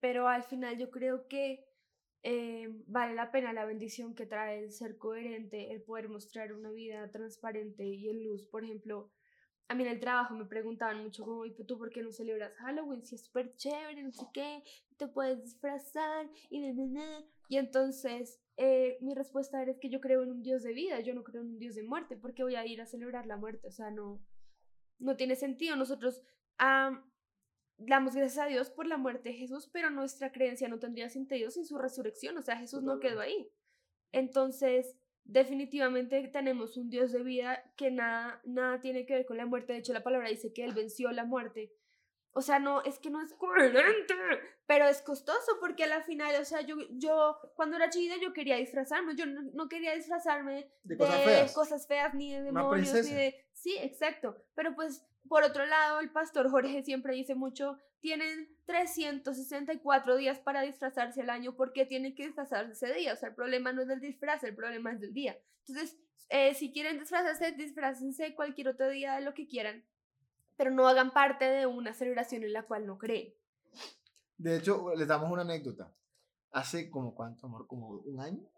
Pero 0.00 0.28
al 0.28 0.44
final 0.44 0.78
yo 0.78 0.90
creo 0.90 1.28
que 1.28 1.67
eh, 2.22 2.68
vale 2.86 3.14
la 3.14 3.30
pena 3.30 3.52
la 3.52 3.64
bendición 3.64 4.14
que 4.14 4.26
trae 4.26 4.58
el 4.60 4.72
ser 4.72 4.98
coherente, 4.98 5.72
el 5.72 5.82
poder 5.82 6.08
mostrar 6.08 6.52
una 6.52 6.70
vida 6.70 7.10
transparente 7.10 7.84
y 7.84 8.08
en 8.08 8.24
luz. 8.24 8.46
Por 8.46 8.64
ejemplo, 8.64 9.10
a 9.68 9.74
mí 9.74 9.84
en 9.84 9.90
el 9.90 10.00
trabajo 10.00 10.34
me 10.34 10.46
preguntaban 10.46 11.02
mucho 11.02 11.24
como, 11.24 11.44
¿y 11.44 11.52
tú 11.52 11.78
por 11.78 11.90
qué 11.90 12.02
no 12.02 12.10
celebras 12.10 12.54
Halloween? 12.56 13.04
Si 13.04 13.14
es 13.14 13.24
súper 13.24 13.54
chévere, 13.56 14.02
no 14.02 14.10
sé 14.10 14.26
qué, 14.32 14.62
te 14.96 15.06
puedes 15.06 15.42
disfrazar 15.42 16.28
y 16.50 16.62
Y 17.48 17.56
entonces 17.56 18.40
eh, 18.56 18.98
mi 19.00 19.14
respuesta 19.14 19.62
era 19.62 19.70
es 19.70 19.78
que 19.78 19.90
yo 19.90 20.00
creo 20.00 20.22
en 20.22 20.30
un 20.30 20.42
Dios 20.42 20.62
de 20.62 20.72
vida, 20.72 21.00
yo 21.00 21.14
no 21.14 21.22
creo 21.22 21.42
en 21.42 21.50
un 21.50 21.58
Dios 21.58 21.76
de 21.76 21.82
muerte, 21.82 22.16
porque 22.16 22.42
voy 22.42 22.56
a 22.56 22.66
ir 22.66 22.80
a 22.80 22.86
celebrar 22.86 23.26
la 23.26 23.36
muerte, 23.36 23.68
o 23.68 23.70
sea, 23.70 23.90
no, 23.90 24.20
no 24.98 25.16
tiene 25.16 25.36
sentido. 25.36 25.76
Nosotros 25.76 26.22
damos 27.78 28.14
gracias 28.14 28.44
a 28.44 28.48
Dios 28.48 28.70
por 28.70 28.86
la 28.86 28.96
muerte 28.96 29.30
de 29.30 29.36
Jesús, 29.36 29.68
pero 29.72 29.90
nuestra 29.90 30.32
creencia 30.32 30.68
no 30.68 30.78
tendría 30.78 31.08
sentido 31.08 31.50
sin 31.50 31.64
su 31.64 31.78
resurrección, 31.78 32.36
o 32.36 32.42
sea, 32.42 32.56
Jesús 32.56 32.82
no 32.82 33.00
quedó 33.00 33.20
ahí. 33.20 33.50
Entonces, 34.12 34.96
definitivamente 35.24 36.26
tenemos 36.28 36.76
un 36.76 36.90
Dios 36.90 37.12
de 37.12 37.22
vida 37.22 37.62
que 37.76 37.90
nada, 37.90 38.40
nada 38.44 38.80
tiene 38.80 39.06
que 39.06 39.14
ver 39.14 39.26
con 39.26 39.36
la 39.36 39.46
muerte. 39.46 39.72
De 39.72 39.78
hecho, 39.78 39.92
la 39.92 40.02
palabra 40.02 40.28
dice 40.28 40.52
que 40.52 40.64
Él 40.64 40.74
venció 40.74 41.12
la 41.12 41.24
muerte. 41.24 41.72
O 42.32 42.40
sea, 42.40 42.58
no, 42.58 42.82
es 42.84 42.98
que 42.98 43.10
no 43.10 43.20
es 43.20 43.32
coherente, 43.34 44.14
pero 44.66 44.86
es 44.86 45.02
costoso 45.02 45.58
porque 45.60 45.84
a 45.84 45.88
la 45.88 46.02
final, 46.02 46.40
o 46.40 46.44
sea, 46.44 46.60
yo, 46.60 46.76
yo 46.90 47.38
cuando 47.56 47.76
era 47.76 47.90
chiquita 47.90 48.14
yo 48.20 48.32
quería 48.32 48.56
disfrazarme, 48.56 49.16
yo 49.16 49.26
no, 49.26 49.68
quería 49.68 49.94
disfrazarme 49.94 50.70
de, 50.84 50.96
cosas, 50.96 51.86
feas. 51.88 52.14
ni 52.14 52.34
de 52.34 52.42
demonios, 52.42 52.92
ni 52.92 53.14
de... 53.14 53.34
Sí, 53.52 53.76
exacto, 53.78 54.36
pero 54.54 54.74
pues 54.76 55.04
por 55.28 55.44
otro 55.44 55.66
lado, 55.66 56.00
el 56.00 56.10
pastor 56.10 56.50
Jorge 56.50 56.82
siempre 56.82 57.14
dice 57.14 57.34
mucho, 57.34 57.78
tienen 58.00 58.48
364 58.66 60.16
días 60.16 60.38
para 60.38 60.62
disfrazarse 60.62 61.22
al 61.22 61.30
año, 61.30 61.54
¿por 61.54 61.72
qué 61.72 61.86
tienen 61.86 62.14
que 62.14 62.26
disfrazarse 62.26 62.72
ese 62.72 62.92
día? 62.94 63.12
O 63.12 63.16
sea, 63.16 63.30
el 63.30 63.34
problema 63.34 63.72
no 63.72 63.82
es 63.82 63.88
del 63.88 64.00
disfraz, 64.00 64.44
el 64.44 64.54
problema 64.54 64.92
es 64.92 65.00
del 65.00 65.12
día. 65.12 65.38
Entonces, 65.66 65.96
eh, 66.28 66.54
si 66.54 66.72
quieren 66.72 66.98
disfrazarse, 66.98 67.52
disfrácense 67.52 68.34
cualquier 68.34 68.68
otro 68.68 68.88
día 68.88 69.14
de 69.14 69.22
lo 69.22 69.34
que 69.34 69.46
quieran, 69.46 69.84
pero 70.56 70.70
no 70.70 70.88
hagan 70.88 71.12
parte 71.12 71.44
de 71.44 71.66
una 71.66 71.94
celebración 71.94 72.42
en 72.42 72.52
la 72.52 72.64
cual 72.64 72.86
no 72.86 72.98
creen. 72.98 73.34
De 74.36 74.56
hecho, 74.56 74.94
les 74.94 75.08
damos 75.08 75.30
una 75.30 75.42
anécdota. 75.42 75.92
Hace 76.50 76.90
como 76.90 77.14
cuánto, 77.14 77.46
amor, 77.46 77.66
como 77.66 77.90
un 77.90 78.20
año 78.20 78.48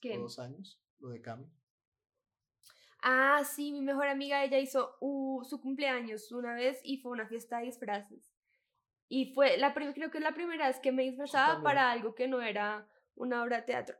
¿Qué? 0.00 0.18
o 0.18 0.22
dos 0.22 0.38
años, 0.38 0.80
lo 0.98 1.08
de 1.08 1.20
Cami. 1.20 1.46
Ah, 3.02 3.42
sí, 3.44 3.72
mi 3.72 3.80
mejor 3.80 4.08
amiga, 4.08 4.42
ella 4.42 4.58
hizo 4.58 4.96
uh, 5.00 5.44
su 5.44 5.60
cumpleaños 5.60 6.32
una 6.32 6.54
vez 6.54 6.80
y 6.82 6.98
fue 6.98 7.12
una 7.12 7.28
fiesta 7.28 7.58
de 7.58 7.66
disfraces. 7.66 8.32
Y 9.08 9.32
fue, 9.32 9.56
la 9.56 9.72
creo 9.72 10.10
que 10.10 10.18
es 10.18 10.24
la 10.24 10.34
primera 10.34 10.66
vez 10.66 10.80
que 10.80 10.92
me 10.92 11.04
disfrazaba 11.04 11.62
para 11.62 11.90
algo 11.90 12.14
que 12.14 12.28
no 12.28 12.42
era 12.42 12.88
una 13.14 13.42
obra 13.42 13.58
de 13.58 13.62
teatro. 13.62 13.96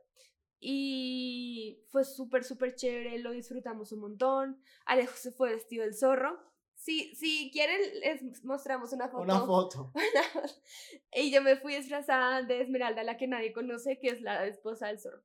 Y 0.59 1.81
fue 1.89 2.03
súper, 2.03 2.43
súper 2.43 2.75
chévere, 2.75 3.17
lo 3.19 3.31
disfrutamos 3.31 3.91
un 3.91 4.01
montón. 4.01 4.61
Alejo 4.85 5.15
se 5.15 5.31
fue 5.31 5.53
vestido 5.53 5.83
del 5.83 5.95
zorro. 5.95 6.37
Si, 6.75 7.15
si 7.15 7.49
quieren, 7.51 7.79
les 8.01 8.43
mostramos 8.43 8.93
una 8.93 9.09
foto. 9.09 9.23
Una 9.23 9.39
foto. 9.39 9.91
y 11.13 11.31
yo 11.31 11.41
me 11.41 11.55
fui 11.57 11.75
disfrazada 11.75 12.43
de 12.43 12.61
Esmeralda, 12.61 13.03
la 13.03 13.17
que 13.17 13.27
nadie 13.27 13.51
conoce, 13.53 13.99
que 13.99 14.09
es 14.09 14.21
la 14.21 14.45
esposa 14.45 14.87
del 14.87 14.99
zorro. 14.99 15.23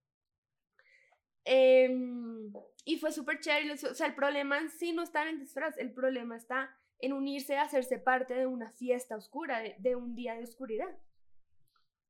Em, 1.44 2.52
y 2.84 2.98
fue 2.98 3.12
súper 3.12 3.40
chévere. 3.40 3.72
O 3.72 3.94
sea, 3.94 4.06
el 4.06 4.14
problema 4.14 4.58
en 4.58 4.70
sí 4.70 4.92
no 4.92 5.02
está 5.02 5.22
en 5.22 5.28
el 5.28 5.40
disfraz, 5.40 5.76
el 5.78 5.92
problema 5.92 6.36
está 6.36 6.70
en 6.98 7.12
unirse 7.12 7.56
hacerse 7.56 7.98
parte 7.98 8.34
de 8.34 8.46
una 8.46 8.70
fiesta 8.70 9.16
oscura, 9.16 9.60
de, 9.78 9.96
un 9.96 10.14
día 10.14 10.34
de 10.34 10.44
oscuridad. 10.44 10.88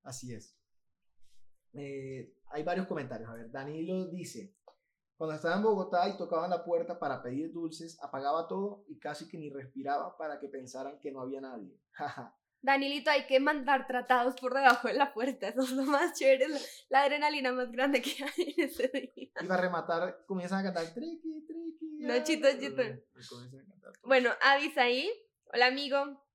Así 0.03 0.33
es. 0.33 0.57
Eh, 1.73 2.33
hay 2.51 2.63
varios 2.63 2.87
comentarios. 2.87 3.29
A 3.29 3.35
ver, 3.35 3.51
Danilo 3.51 4.07
dice, 4.07 4.55
cuando 5.17 5.35
estaba 5.35 5.57
en 5.57 5.63
Bogotá 5.63 6.09
y 6.09 6.17
tocaban 6.17 6.51
la 6.51 6.65
puerta 6.65 6.99
para 6.99 7.23
pedir 7.23 7.53
dulces, 7.53 8.01
apagaba 8.03 8.47
todo 8.47 8.85
y 8.87 8.99
casi 8.99 9.29
que 9.29 9.39
ni 9.39 9.51
respiraba 9.51 10.17
para 10.17 10.39
que 10.39 10.49
pensaran 10.49 10.99
que 11.01 11.11
no 11.11 11.21
había 11.21 11.41
nadie. 11.41 11.81
Danilito, 12.65 13.11
hay 13.11 13.27
que 13.27 13.41
mandar 13.41 13.87
tratados 13.87 14.37
por 14.41 14.55
debajo 14.55 14.89
de 14.89 14.95
la 14.95 15.13
puerta. 15.13 15.49
Eso 15.49 15.65
es 15.65 15.73
lo 15.73 15.83
más 15.83 16.19
chévere, 16.19 16.47
la 16.89 17.03
adrenalina 17.03 17.53
más 17.53 17.71
grande 17.71 18.01
que 18.01 18.25
hay 18.25 18.55
en 18.57 18.65
ese 18.65 18.89
día. 18.89 19.31
Y 19.39 19.47
para 19.47 19.61
rematar, 19.61 20.25
comienzan 20.27 20.61
a 20.61 20.63
cantar 20.63 20.95
triqui, 20.95 21.45
triqui. 21.47 21.99
No, 21.99 22.25
chito, 22.25 22.49
chito. 22.59 22.83
Bueno, 24.03 24.31
Avisaí. 24.41 25.13
Hola, 25.53 25.67
amigo. 25.67 26.27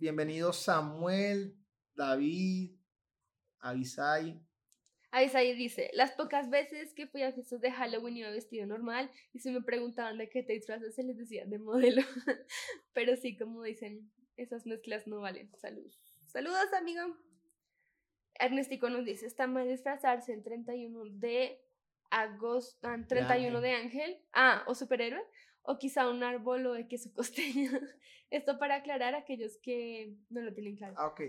Bienvenido 0.00 0.52
Samuel, 0.52 1.56
David, 1.94 2.76
Avisai. 3.60 4.42
Avisai 5.12 5.54
dice, 5.54 5.90
las 5.94 6.10
pocas 6.10 6.50
veces 6.50 6.94
que 6.94 7.06
fui 7.06 7.22
a 7.22 7.32
fiestas 7.32 7.60
de 7.60 7.70
Halloween 7.70 8.16
iba 8.16 8.30
vestido 8.30 8.66
normal 8.66 9.08
y 9.32 9.38
si 9.38 9.52
me 9.52 9.62
preguntaban 9.62 10.18
de 10.18 10.28
qué 10.28 10.42
te 10.42 10.54
disfrazas, 10.54 10.96
se 10.96 11.04
les 11.04 11.16
decía 11.16 11.46
de 11.46 11.60
modelo. 11.60 12.02
Pero 12.92 13.14
sí, 13.16 13.36
como 13.38 13.62
dicen, 13.62 14.10
esas 14.36 14.66
mezclas 14.66 15.06
no 15.06 15.20
valen. 15.20 15.50
Saludos. 15.56 16.00
Saludos, 16.26 16.72
amigo. 16.78 17.02
Ernestico 18.38 18.90
nos 18.90 19.04
dice, 19.04 19.26
está 19.26 19.46
mal 19.46 19.66
disfrazarse 19.66 20.32
el 20.32 20.42
31 20.42 21.04
de 21.10 21.60
agosto, 22.10 22.88
31 23.08 23.56
ah, 23.56 23.60
de 23.60 23.72
ángel, 23.72 24.22
ah, 24.32 24.64
o 24.66 24.74
superhéroe, 24.74 25.22
o 25.62 25.78
quizá 25.78 26.08
un 26.08 26.22
árbol 26.22 26.66
o 26.66 26.72
de 26.74 26.86
queso 26.86 27.12
costeño. 27.12 27.70
Esto 28.30 28.58
para 28.58 28.76
aclarar 28.76 29.14
a 29.14 29.18
aquellos 29.18 29.58
que 29.62 30.16
no 30.28 30.42
lo 30.42 30.52
tienen 30.52 30.76
claro. 30.76 30.94
Ah, 30.98 31.06
ok. 31.08 31.20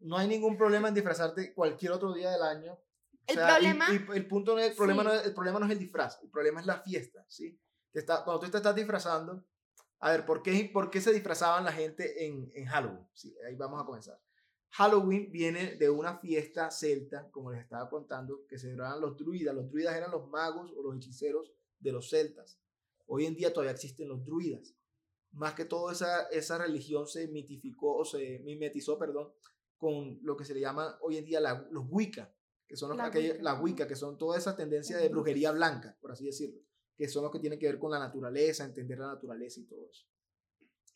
No 0.00 0.18
hay 0.18 0.28
ningún 0.28 0.56
problema 0.56 0.88
en 0.88 0.94
disfrazarte 0.94 1.54
cualquier 1.54 1.92
otro 1.92 2.12
día 2.12 2.30
del 2.30 2.42
año. 2.42 2.78
el 3.26 3.36
problema... 3.36 3.86
el, 4.14 4.26
punto 4.26 4.58
el, 4.58 4.74
problema 4.74 5.02
no 5.02 5.14
es, 5.14 5.24
el 5.24 5.32
problema 5.32 5.58
no 5.58 5.66
es 5.66 5.72
el 5.72 5.78
disfraz, 5.78 6.20
el 6.22 6.30
problema 6.30 6.60
es 6.60 6.66
la 6.66 6.80
fiesta, 6.80 7.24
¿sí? 7.28 7.58
está, 7.94 8.24
cuando 8.24 8.40
tú 8.40 8.50
te 8.50 8.58
estás 8.58 8.74
disfrazando, 8.74 9.46
a 10.00 10.10
ver, 10.10 10.26
¿por 10.26 10.42
qué, 10.42 10.70
por 10.72 10.90
qué 10.90 11.00
se 11.00 11.12
disfrazaban 11.12 11.64
la 11.64 11.72
gente 11.72 12.26
en, 12.26 12.50
en 12.54 12.66
Halloween? 12.66 13.06
Sí, 13.14 13.34
ahí 13.46 13.56
vamos 13.56 13.80
a 13.80 13.86
comenzar. 13.86 14.20
Halloween 14.70 15.30
viene 15.30 15.76
de 15.76 15.88
una 15.88 16.18
fiesta 16.18 16.70
celta, 16.70 17.30
como 17.30 17.52
les 17.52 17.60
estaba 17.60 17.88
contando, 17.88 18.44
que 18.46 18.58
celebraban 18.58 19.00
los 19.00 19.16
druidas. 19.16 19.54
Los 19.54 19.70
druidas 19.70 19.96
eran 19.96 20.10
los 20.10 20.28
magos 20.28 20.72
o 20.76 20.82
los 20.82 20.96
hechiceros 20.96 21.52
de 21.78 21.92
los 21.92 22.10
celtas. 22.10 22.58
Hoy 23.06 23.26
en 23.26 23.36
día 23.36 23.52
todavía 23.52 23.72
existen 23.72 24.08
los 24.08 24.24
druidas. 24.24 24.74
Más 25.32 25.54
que 25.54 25.64
todo 25.64 25.90
esa, 25.90 26.24
esa 26.24 26.58
religión 26.58 27.06
se 27.06 27.28
mitificó 27.28 27.96
o 27.96 28.04
se 28.04 28.40
mimetizó, 28.40 28.98
perdón, 28.98 29.32
con 29.76 30.18
lo 30.22 30.36
que 30.36 30.44
se 30.44 30.54
le 30.54 30.60
llama 30.60 30.98
hoy 31.02 31.18
en 31.18 31.24
día 31.24 31.40
los 31.70 31.84
Wicca, 31.88 32.34
que 32.66 32.76
son 32.76 32.90
los, 32.90 32.98
la, 32.98 33.10
la 33.40 33.60
Wicca, 33.60 33.86
que 33.86 33.96
son 33.96 34.18
toda 34.18 34.38
esa 34.38 34.56
tendencia 34.56 34.96
de 34.96 35.08
brujería 35.08 35.52
blanca, 35.52 35.96
por 36.00 36.12
así 36.12 36.26
decirlo 36.26 36.60
que 36.96 37.08
son 37.08 37.22
los 37.24 37.32
que 37.32 37.40
tienen 37.40 37.58
que 37.58 37.66
ver 37.66 37.78
con 37.78 37.90
la 37.90 37.98
naturaleza, 37.98 38.64
entender 38.64 38.98
la 38.98 39.08
naturaleza 39.08 39.60
y 39.60 39.64
todo 39.64 39.88
eso. 39.88 40.06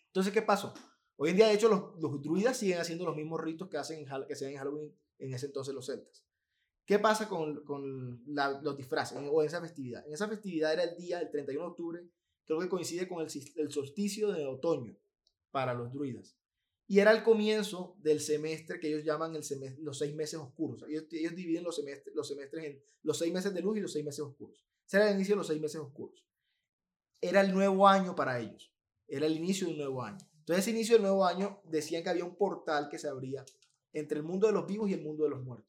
Entonces, 0.07 0.33
¿qué 0.33 0.43
pasó? 0.43 0.75
Hoy 1.17 1.31
en 1.31 1.37
día, 1.37 1.49
de 1.49 1.55
hecho, 1.55 1.69
los, 1.69 2.01
los 2.01 2.23
druidas 2.23 2.57
siguen 2.57 2.79
haciendo 2.79 3.05
los 3.05 3.17
mismos 3.17 3.41
ritos 3.41 3.69
que 3.69 3.77
hacen 3.77 3.99
en, 3.99 4.27
que 4.27 4.33
hacían 4.33 4.53
en 4.53 4.59
Halloween 4.59 4.95
en 5.19 5.35
ese 5.35 5.47
entonces 5.47 5.75
los 5.75 5.87
celtas. 5.87 6.25
¿Qué 6.87 6.99
pasa 6.99 7.29
con, 7.29 7.65
con 7.65 8.23
los 8.27 8.77
disfraces 8.77 9.19
o 9.19 9.43
en 9.43 9.47
esa 9.47 9.61
festividad? 9.61 10.07
En 10.07 10.15
esa 10.15 10.29
festividad 10.29 10.73
era 10.73 10.85
el 10.85 10.97
día, 10.97 11.21
el 11.21 11.31
31 11.31 11.65
de 11.65 11.71
octubre, 11.71 12.09
creo 12.47 12.61
que 12.61 12.69
coincide 12.69 13.07
con 13.07 13.21
el, 13.21 13.29
el 13.57 13.71
solsticio 13.71 14.33
de 14.33 14.47
otoño 14.47 14.97
para 15.51 15.75
los 15.75 15.93
druidas. 15.93 16.39
Y 16.87 17.01
era 17.01 17.13
el 17.13 17.23
comienzo 17.23 17.97
del 17.99 18.21
semestre 18.21 18.81
que 18.81 18.89
ellos 18.89 19.05
llaman 19.05 19.37
el 19.37 19.45
semestre, 19.45 19.83
los 19.83 19.99
seis 19.99 20.15
meses 20.15 20.41
oscuros. 20.41 20.83
Ellos, 20.89 21.05
ellos 21.11 21.35
dividen 21.35 21.63
los 21.63 21.77
semestres, 21.77 22.15
los 22.15 22.27
semestres 22.27 22.65
en 22.65 22.83
los 23.03 23.19
seis 23.19 23.33
meses 23.35 23.53
de 23.53 23.61
luz 23.61 23.77
y 23.77 23.81
los 23.81 23.93
seis 23.93 24.05
meses 24.05 24.21
oscuros. 24.21 24.65
Ese 24.89 24.97
era 24.97 25.11
el 25.11 25.17
inicio 25.17 25.35
de 25.35 25.37
los 25.37 25.47
seis 25.47 25.61
meses 25.61 25.79
oscuros. 25.79 26.25
Era 27.21 27.43
el 27.43 27.53
nuevo 27.53 27.87
año 27.87 28.17
para 28.17 28.41
ellos. 28.41 28.73
Era 29.07 29.27
el 29.27 29.37
inicio 29.37 29.67
de 29.67 29.75
un 29.75 29.79
nuevo 29.81 30.03
año. 30.03 30.19
Entonces, 30.39 30.65
ese 30.65 30.71
inicio 30.71 30.95
del 30.95 31.03
nuevo 31.03 31.27
año 31.27 31.61
decían 31.65 32.03
que 32.03 32.09
había 32.09 32.25
un 32.25 32.37
portal 32.37 32.89
que 32.89 32.99
se 32.99 33.07
abría 33.07 33.45
entre 33.93 34.17
el 34.17 34.25
mundo 34.25 34.47
de 34.47 34.55
los 34.55 34.67
vivos 34.67 34.89
y 34.89 34.95
el 34.95 35.03
mundo 35.03 35.25
de 35.25 35.31
los 35.31 35.43
muertos. 35.43 35.69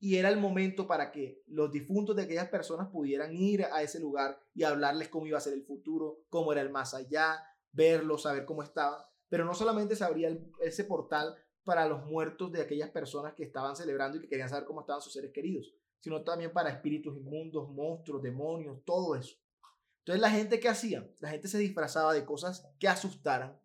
Y 0.00 0.16
era 0.16 0.30
el 0.30 0.40
momento 0.40 0.86
para 0.86 1.12
que 1.12 1.42
los 1.48 1.70
difuntos 1.70 2.16
de 2.16 2.22
aquellas 2.22 2.48
personas 2.48 2.88
pudieran 2.88 3.34
ir 3.34 3.64
a 3.64 3.82
ese 3.82 4.00
lugar 4.00 4.40
y 4.54 4.62
hablarles 4.62 5.10
cómo 5.10 5.26
iba 5.26 5.36
a 5.36 5.42
ser 5.42 5.52
el 5.52 5.64
futuro, 5.64 6.24
cómo 6.30 6.52
era 6.52 6.62
el 6.62 6.70
más 6.70 6.94
allá, 6.94 7.44
verlos, 7.72 8.22
saber 8.22 8.46
cómo 8.46 8.62
estaban. 8.62 9.02
Pero 9.28 9.44
no 9.44 9.52
solamente 9.52 9.96
se 9.96 10.04
abría 10.04 10.34
ese 10.62 10.84
portal 10.84 11.36
para 11.62 11.86
los 11.86 12.06
muertos 12.06 12.50
de 12.52 12.62
aquellas 12.62 12.88
personas 12.88 13.34
que 13.34 13.44
estaban 13.44 13.76
celebrando 13.76 14.16
y 14.16 14.22
que 14.22 14.28
querían 14.28 14.48
saber 14.48 14.64
cómo 14.64 14.80
estaban 14.80 15.02
sus 15.02 15.12
seres 15.12 15.30
queridos, 15.30 15.74
sino 16.00 16.22
también 16.22 16.52
para 16.52 16.70
espíritus 16.70 17.16
inmundos, 17.16 17.68
monstruos, 17.70 18.22
demonios, 18.22 18.84
todo 18.84 19.14
eso. 19.14 19.36
Entonces 20.00 20.22
la 20.22 20.30
gente 20.30 20.60
que 20.60 20.68
hacía, 20.68 21.08
la 21.18 21.30
gente 21.30 21.48
se 21.48 21.58
disfrazaba 21.58 22.14
de 22.14 22.24
cosas 22.24 22.66
que 22.78 22.88
asustaran 22.88 23.60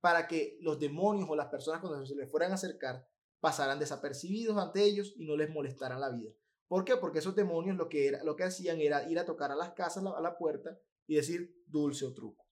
para 0.00 0.26
que 0.26 0.58
los 0.60 0.78
demonios 0.78 1.28
o 1.30 1.36
las 1.36 1.46
personas 1.46 1.80
cuando 1.80 2.04
se 2.04 2.14
les 2.14 2.30
fueran 2.30 2.50
a 2.50 2.54
acercar 2.56 3.06
pasaran 3.40 3.78
desapercibidos 3.78 4.56
ante 4.56 4.82
ellos 4.82 5.14
y 5.16 5.24
no 5.24 5.36
les 5.36 5.50
molestaran 5.50 6.00
la 6.00 6.10
vida. 6.10 6.32
¿Por 6.66 6.84
qué? 6.84 6.96
Porque 6.96 7.20
esos 7.20 7.36
demonios 7.36 7.76
lo 7.76 7.88
que, 7.88 8.08
era, 8.08 8.24
lo 8.24 8.36
que 8.36 8.44
hacían 8.44 8.80
era 8.80 9.08
ir 9.08 9.18
a 9.18 9.24
tocar 9.24 9.52
a 9.52 9.54
las 9.54 9.72
casas, 9.72 10.04
a 10.04 10.20
la 10.20 10.36
puerta 10.36 10.78
y 11.06 11.14
decir 11.14 11.54
dulce 11.66 12.04
o 12.04 12.12
truco. 12.12 12.44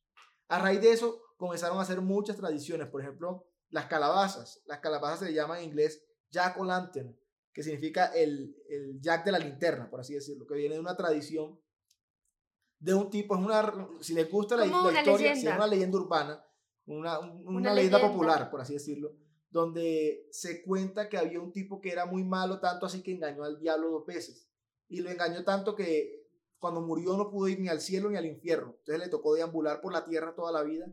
A 0.48 0.58
raíz 0.58 0.80
de 0.80 0.92
eso 0.92 1.20
comenzaron 1.36 1.78
a 1.78 1.82
hacer 1.82 2.00
muchas 2.00 2.36
tradiciones, 2.36 2.88
por 2.88 3.00
ejemplo, 3.00 3.46
las 3.70 3.86
calabazas. 3.86 4.62
Las 4.66 4.80
calabazas 4.80 5.26
se 5.26 5.34
llaman 5.34 5.58
en 5.58 5.64
inglés 5.64 6.04
jack 6.30 6.58
o 6.60 6.64
lantern, 6.64 7.18
que 7.52 7.62
significa 7.62 8.06
el, 8.06 8.56
el 8.68 9.00
jack 9.00 9.24
de 9.24 9.32
la 9.32 9.38
linterna, 9.38 9.90
por 9.90 10.00
así 10.00 10.14
decirlo, 10.14 10.46
que 10.46 10.54
viene 10.54 10.74
de 10.76 10.80
una 10.80 10.96
tradición 10.96 11.58
de 12.78 12.94
un 12.94 13.10
tipo, 13.10 13.36
es 13.36 13.40
una, 13.44 13.88
si 14.00 14.14
les 14.14 14.28
gusta 14.30 14.56
la, 14.56 14.66
historia, 14.66 15.32
es 15.32 15.44
una 15.44 15.66
leyenda 15.66 15.98
urbana, 15.98 16.44
una, 16.86 17.18
un- 17.20 17.30
una, 17.46 17.50
Una 17.58 17.74
leyenda, 17.74 17.98
leyenda. 17.98 18.12
popular, 18.12 18.50
por 18.50 18.60
así 18.60 18.72
decirlo, 18.74 19.12
donde 19.50 20.26
se 20.32 20.62
cuenta 20.62 21.08
que 21.08 21.16
había 21.18 21.38
un 21.40 21.52
tipo 21.52 21.80
que 21.80 21.90
era 21.92 22.06
muy 22.06 22.24
malo, 22.24 22.58
tanto 22.58 22.86
así 22.86 23.02
que 23.02 23.12
engañó 23.12 23.44
al 23.44 23.58
diablo 23.60 23.90
dos 23.90 24.06
veces. 24.06 24.48
Y 24.88 25.00
lo 25.00 25.10
engañó 25.10 25.44
tanto 25.44 25.76
que 25.76 26.26
cuando 26.58 26.80
murió 26.80 27.16
no 27.16 27.30
pudo 27.30 27.48
ir 27.48 27.60
ni 27.60 27.68
al 27.68 27.80
cielo 27.80 28.08
ni 28.10 28.16
al 28.16 28.26
infierno. 28.26 28.74
Entonces 28.78 28.98
le 28.98 29.08
tocó 29.10 29.34
deambular 29.34 29.80
por 29.80 29.92
la 29.92 30.04
tierra 30.04 30.34
toda 30.34 30.52
la 30.52 30.62
vida 30.62 30.86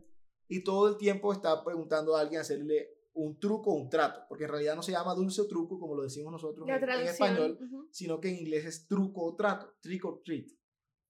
y 0.46 0.62
todo 0.62 0.88
el 0.88 0.96
tiempo 0.96 1.32
está 1.32 1.64
preguntando 1.64 2.16
a 2.16 2.20
alguien 2.20 2.40
hacerle 2.40 2.90
un 3.12 3.38
truco 3.38 3.72
o 3.72 3.74
un 3.74 3.88
trato, 3.90 4.22
porque 4.28 4.44
en 4.44 4.50
realidad 4.50 4.76
no 4.76 4.82
se 4.82 4.92
llama 4.92 5.14
dulce 5.14 5.40
o 5.40 5.46
truco 5.48 5.78
como 5.78 5.94
lo 5.96 6.02
decimos 6.02 6.32
nosotros 6.32 6.68
en- 6.68 6.74
en 6.74 7.06
español, 7.08 7.58
ujú. 7.60 7.88
sino 7.90 8.20
que 8.20 8.28
en 8.30 8.36
inglés 8.38 8.64
es 8.64 8.86
truco 8.86 9.24
o 9.24 9.34
trato, 9.36 9.74
trick 9.80 10.04
or 10.04 10.22
treat. 10.22 10.46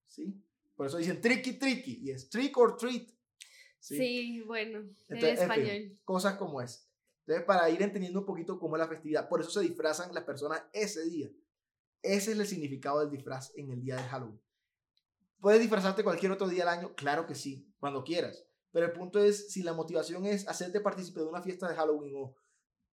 ¿Sí? 0.06 0.42
Por 0.74 0.86
eso 0.86 0.96
dicen 0.96 1.20
tricky 1.20 1.52
tricky 1.58 2.00
y 2.02 2.10
es 2.10 2.28
trick 2.30 2.56
or 2.56 2.76
treat. 2.76 3.08
Sí, 3.78 4.40
bueno, 4.42 4.78
en 4.80 4.96
Entonces, 5.08 5.40
en 5.40 5.50
fin, 5.52 5.62
español. 5.62 5.98
cosas 6.04 6.36
como 6.36 6.60
es. 6.60 6.86
Entonces, 7.26 7.44
para 7.46 7.68
ir 7.70 7.80
entendiendo 7.82 8.20
un 8.20 8.26
poquito 8.26 8.58
cómo 8.58 8.76
es 8.76 8.80
la 8.80 8.88
festividad, 8.88 9.28
por 9.28 9.40
eso 9.40 9.50
se 9.50 9.60
disfrazan 9.60 10.12
las 10.14 10.24
personas 10.24 10.62
ese 10.72 11.04
día. 11.04 11.30
Ese 12.02 12.32
es 12.32 12.38
el 12.38 12.46
significado 12.46 13.00
del 13.00 13.10
disfraz 13.10 13.52
en 13.56 13.70
el 13.70 13.80
día 13.82 13.96
de 13.96 14.02
Halloween. 14.04 14.40
¿Puedes 15.38 15.60
disfrazarte 15.60 16.02
cualquier 16.04 16.32
otro 16.32 16.48
día 16.48 16.60
del 16.64 16.68
año? 16.78 16.94
Claro 16.94 17.26
que 17.26 17.34
sí, 17.34 17.72
cuando 17.78 18.02
quieras. 18.04 18.46
Pero 18.72 18.86
el 18.86 18.92
punto 18.92 19.22
es 19.22 19.52
si 19.52 19.62
la 19.62 19.72
motivación 19.72 20.26
es 20.26 20.46
hacerte 20.48 20.80
partícipe 20.80 21.20
de 21.20 21.26
una 21.26 21.42
fiesta 21.42 21.68
de 21.68 21.74
Halloween 21.74 22.14
o, 22.16 22.36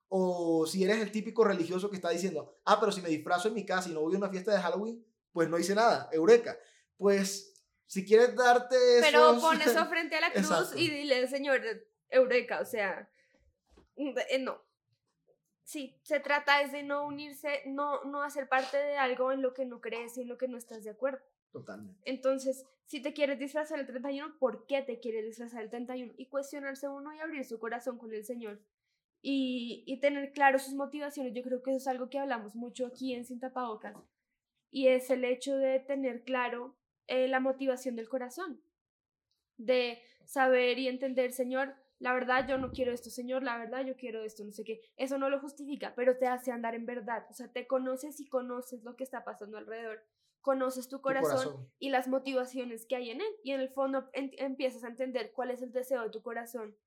o 0.10 0.66
si 0.66 0.84
eres 0.84 1.00
el 1.00 1.12
típico 1.12 1.44
religioso 1.44 1.90
que 1.90 1.98
está 1.98 2.10
diciendo, 2.10 2.60
ah, 2.66 2.80
pero 2.80 2.92
si 2.92 3.02
me 3.02 3.10
disfrazo 3.10 3.48
en 3.48 3.54
mi 3.54 3.66
casa 3.66 3.90
y 3.90 3.94
no 3.94 4.02
voy 4.02 4.16
a 4.16 4.18
una 4.18 4.30
fiesta 4.30 4.52
de 4.52 4.62
Halloween, 4.62 5.06
pues 5.32 5.50
no 5.50 5.60
hice 5.60 5.76
nada, 5.76 6.10
eureka. 6.12 6.58
Pues 6.98 7.54
si 7.86 8.06
quieres 8.06 8.36
darte 8.36 8.76
Pero 9.02 9.40
pon 9.40 9.62
eso 9.62 9.86
frente 9.90 10.16
a 10.18 10.22
la 10.22 10.32
cruz 10.32 10.50
Exacto. 10.50 10.78
y 10.78 10.90
dile, 10.90 11.28
señor, 11.28 11.62
Eureka, 12.10 12.60
o 12.62 12.66
sea, 12.66 13.10
eh, 13.96 14.40
no. 14.40 14.62
Sí, 15.63 16.00
se 16.04 16.20
trata 16.22 16.62
es 16.62 16.72
de 16.72 16.84
no 16.84 17.06
unirse, 17.06 17.62
no, 17.66 18.04
no 18.06 18.24
hacer 18.24 18.48
parte 18.48 18.78
de 18.78 18.98
algo 18.98 19.32
en 19.32 19.42
lo 19.42 19.54
que 19.54 19.66
no 19.66 19.82
crees 19.82 20.18
y 20.18 20.22
en 20.22 20.30
lo 20.30 20.38
que 20.38 20.48
no 20.48 20.58
estás 20.58 20.84
de 20.84 20.92
acuerdo. 20.92 21.20
Totalmente. 21.52 22.02
Entonces, 22.06 22.66
si 22.88 23.02
te 23.02 23.13
quieres 23.13 23.38
disfrazar 23.38 23.80
el 23.80 23.86
31, 23.86 24.39
¿por 24.39 24.65
qué 24.65 24.82
te 24.82 25.00
quieres 25.00 25.26
disfrazar 25.26 25.62
el 25.62 25.69
31? 25.69 26.13
Y 26.17 26.28
cuestionarse 26.28 26.88
uno 26.88 27.13
y 27.13 27.19
abrir 27.19 27.43
su 27.43 27.60
corazón 27.60 27.97
con 27.97 28.13
el 28.13 28.23
Señor. 28.23 28.62
Y, 29.21 29.84
y 29.86 30.00
tener 30.00 30.32
claro 30.32 30.58
sus 30.58 30.73
motivaciones. 30.73 31.34
Yo 31.34 31.43
creo 31.43 31.62
que 31.62 31.71
eso 31.71 31.78
es 31.78 31.88
algo 31.88 32.10
que 32.10 32.17
hablamos 32.17 32.56
mucho 32.56 32.88
aquí 32.88 33.13
en 33.13 33.26
Sin 33.26 33.41
Tapabocas. 33.41 33.93
Y 34.71 34.88
es 34.88 35.10
el 35.10 35.26
hecho 35.26 35.58
de 35.58 35.82
tener 35.82 36.23
claro 36.23 36.78
eh, 37.08 37.28
la 37.28 37.41
motivación 37.41 37.97
del 37.97 38.08
corazón. 38.08 38.62
De 39.58 40.02
saber 40.23 40.80
y 40.80 40.88
entender, 40.88 41.34
Señor, 41.34 41.76
la 42.00 42.13
verdad 42.13 42.47
yo 42.47 42.58
no 42.58 42.71
quiero 42.71 42.93
esto, 42.93 43.10
Señor, 43.10 43.43
la 43.43 43.58
verdad 43.58 43.84
yo 43.84 43.97
quiero 43.97 44.23
esto, 44.23 44.45
no 44.45 44.54
sé 44.54 44.63
qué. 44.63 44.80
Eso 44.95 45.17
no 45.17 45.30
lo 45.30 45.41
justifica, 45.41 45.93
pero 45.93 46.17
te 46.17 46.28
hace 46.28 46.54
andar 46.54 46.73
en 46.73 46.86
verdad. 46.86 47.26
O 47.30 47.34
sea, 47.34 47.52
te 47.52 47.67
conoces 47.67 48.19
y 48.21 48.28
conoces 48.30 48.84
lo 48.86 48.95
que 48.95 49.04
está 49.04 49.26
pasando 49.26 49.58
alrededor. 49.58 50.06
Conoces 50.48 50.88
tu 50.88 50.98
Tu 50.98 51.02
corazón 51.02 51.28
y 51.78 51.90
las 51.90 52.08
motivaciones 52.08 52.86
que 52.86 52.96
hay 52.96 53.10
en 53.12 53.20
él. 53.20 53.34
Y 53.44 53.52
en 53.52 53.60
el 53.60 53.70
fondo 53.70 54.10
en- 54.14 54.32
empiezas 54.38 54.86
a 54.86 54.88
entender 54.88 55.34
cuál 55.34 55.52
es 55.52 55.62
el 55.62 55.74
deseo 55.74 56.04
de 56.04 56.10
tu 56.10 56.22
corazón 56.22 56.78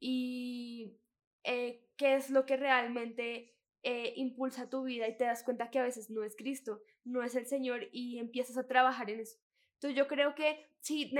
y 0.00 0.98
eh, 1.44 1.86
qué 1.96 2.14
es 2.16 2.30
lo 2.30 2.44
que 2.46 2.56
realmente 2.56 3.54
eh, 3.84 4.12
impulsa 4.16 4.68
tu 4.68 4.82
vida 4.82 5.06
y 5.06 5.16
te 5.16 5.24
das 5.24 5.44
cuenta 5.44 5.70
que 5.70 5.78
a 5.78 5.84
veces 5.84 6.10
no 6.10 6.24
es 6.24 6.34
Cristo, 6.36 6.82
no 7.04 7.22
es 7.22 7.36
el 7.36 7.46
Señor 7.46 7.88
y 7.92 8.18
empiezas 8.18 8.58
a 8.58 8.66
trabajar 8.66 9.08
en 9.10 9.20
eso. 9.20 9.38
Entonces 9.74 9.96
yo 9.96 10.08
creo 10.08 10.34
que 10.34 10.66
sí, 10.80 11.14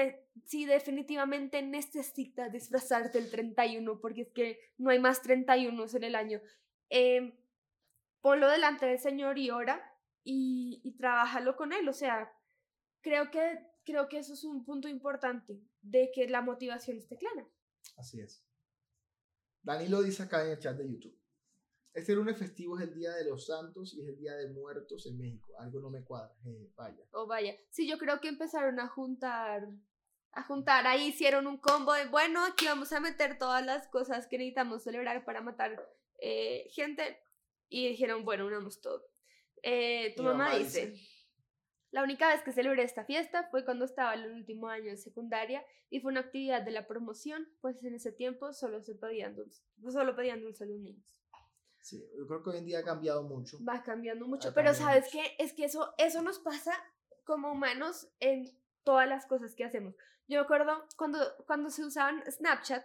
sí 0.45 0.65
definitivamente 0.65 1.63
necesitas 1.63 2.51
disfrazarte 2.53 3.19
el 3.19 3.31
31 3.31 4.01
porque 4.01 4.23
es 4.23 4.33
que 4.33 4.59
no 4.79 4.91
hay 4.91 4.99
más 4.99 5.23
31 5.23 5.85
en 5.95 6.03
el 6.05 6.15
año. 6.17 6.41
Em, 6.89 7.33
ponlo 8.21 8.49
delante 8.51 8.87
del 8.87 8.99
Señor 8.99 9.39
y 9.39 9.51
ora 9.51 9.96
y, 10.27 10.81
y 10.83 10.97
trabájalo 10.97 11.57
con 11.57 11.73
Él. 11.73 11.89
O 11.89 11.93
sea, 11.93 12.31
creo 13.01 13.31
que, 13.31 13.61
creo 13.85 14.09
que 14.09 14.19
eso 14.19 14.35
es 14.35 14.45
un 14.45 14.65
punto 14.65 14.89
importante 14.89 15.63
de 15.81 16.11
que 16.13 16.29
la 16.29 16.43
motivación 16.43 16.99
esté 16.99 17.17
clara. 17.17 17.49
Así 17.97 18.21
es. 18.21 18.45
Danilo 19.63 20.03
dice 20.03 20.25
acá 20.25 20.45
en 20.45 20.51
el 20.51 20.59
chat 20.59 20.77
de 20.77 20.91
YouTube. 20.91 21.17
Este 21.95 22.15
lunes 22.15 22.37
festivo 22.37 22.79
es 22.79 22.85
el 22.87 22.95
Día 22.95 23.13
de 23.13 23.25
los 23.25 23.47
Santos 23.47 23.95
y 23.95 24.03
es 24.03 24.09
el 24.09 24.19
Día 24.19 24.35
de 24.35 24.49
Muertos 24.49 25.07
en 25.07 25.17
México. 25.17 25.55
Algo 25.59 25.81
no 25.81 25.89
me 25.89 26.05
cuadra. 26.05 26.35
Eh, 26.45 26.71
vaya. 26.77 27.05
O 27.13 27.27
vaya, 27.27 27.57
sí, 27.71 27.89
yo 27.89 27.97
creo 27.97 28.21
que 28.21 28.29
empezaron 28.29 28.79
a 28.81 28.89
juntar, 28.89 29.67
a 30.33 30.43
juntar, 30.43 30.87
ahí 30.87 31.07
hicieron 31.09 31.47
un 31.47 31.57
combo 31.57 31.95
de, 31.95 32.07
bueno, 32.09 32.45
aquí 32.45 32.67
vamos 32.67 32.93
a 32.93 33.01
meter 33.01 33.39
todas 33.39 33.65
las 33.65 33.89
cosas 33.89 34.27
que 34.27 34.37
necesitamos 34.37 34.83
celebrar 34.83 35.25
para 35.25 35.41
matar 35.41 35.89
eh, 36.19 36.69
gente 36.71 37.19
y 37.69 37.89
dijeron, 37.89 38.25
bueno, 38.25 38.47
unamos 38.47 38.81
todo. 38.81 39.07
Eh, 39.63 40.15
tu 40.17 40.23
mamá, 40.23 40.45
mamá 40.47 40.59
dice, 40.59 40.91
dice- 40.91 41.07
la 41.91 42.03
única 42.03 42.29
vez 42.29 42.43
que 42.43 42.53
celebré 42.53 42.83
esta 42.83 43.05
fiesta 43.05 43.49
fue 43.51 43.65
cuando 43.65 43.85
estaba 43.85 44.15
en 44.15 44.23
el 44.25 44.33
último 44.33 44.69
año 44.69 44.91
de 44.91 44.97
secundaria 44.97 45.65
y 45.89 46.01
fue 46.01 46.11
una 46.13 46.21
actividad 46.21 46.63
de 46.63 46.71
la 46.73 46.87
promoción, 46.87 47.49
pues 47.61 47.83
en 47.85 47.95
ese 47.95 48.13
tiempo 48.13 48.53
solo 48.53 48.83
se 48.83 48.95
pedían 48.95 49.35
dulces, 49.35 49.65
solo 49.91 50.15
pedían 50.15 50.43
dulces 50.43 50.63
a 50.63 50.71
los 50.71 50.79
niños. 50.81 51.21
Sí, 51.81 52.05
yo 52.19 52.27
creo 52.27 52.43
que 52.43 52.51
hoy 52.51 52.59
en 52.59 52.67
día 52.67 52.81
ha 52.81 52.85
cambiado 52.85 53.23
mucho. 53.23 53.59
Va 53.65 53.83
cambiando 53.85 54.27
mucho, 54.27 54.49
Ha 54.49 54.55
pero 54.55 54.73
cambiado 54.73 54.89
¿sabes 55.01 55.05
mucho. 55.15 55.19
qué? 55.37 55.43
Es 55.43 55.53
que 55.53 55.65
eso, 55.65 55.95
eso 55.99 56.21
nos 56.23 56.41
pasa 56.41 56.73
como 57.25 57.53
humanos 57.53 58.09
en 58.21 58.51
todas 58.83 59.09
las 59.09 59.25
cosas 59.27 59.55
que 59.55 59.65
hacemos. 59.65 59.95
Yo 60.29 60.41
me 60.41 60.45
acuerdo 60.45 60.85
cuando, 60.97 61.19
cuando 61.47 61.71
se 61.71 61.85
usaban 61.85 62.23
Snapchat, 62.31 62.85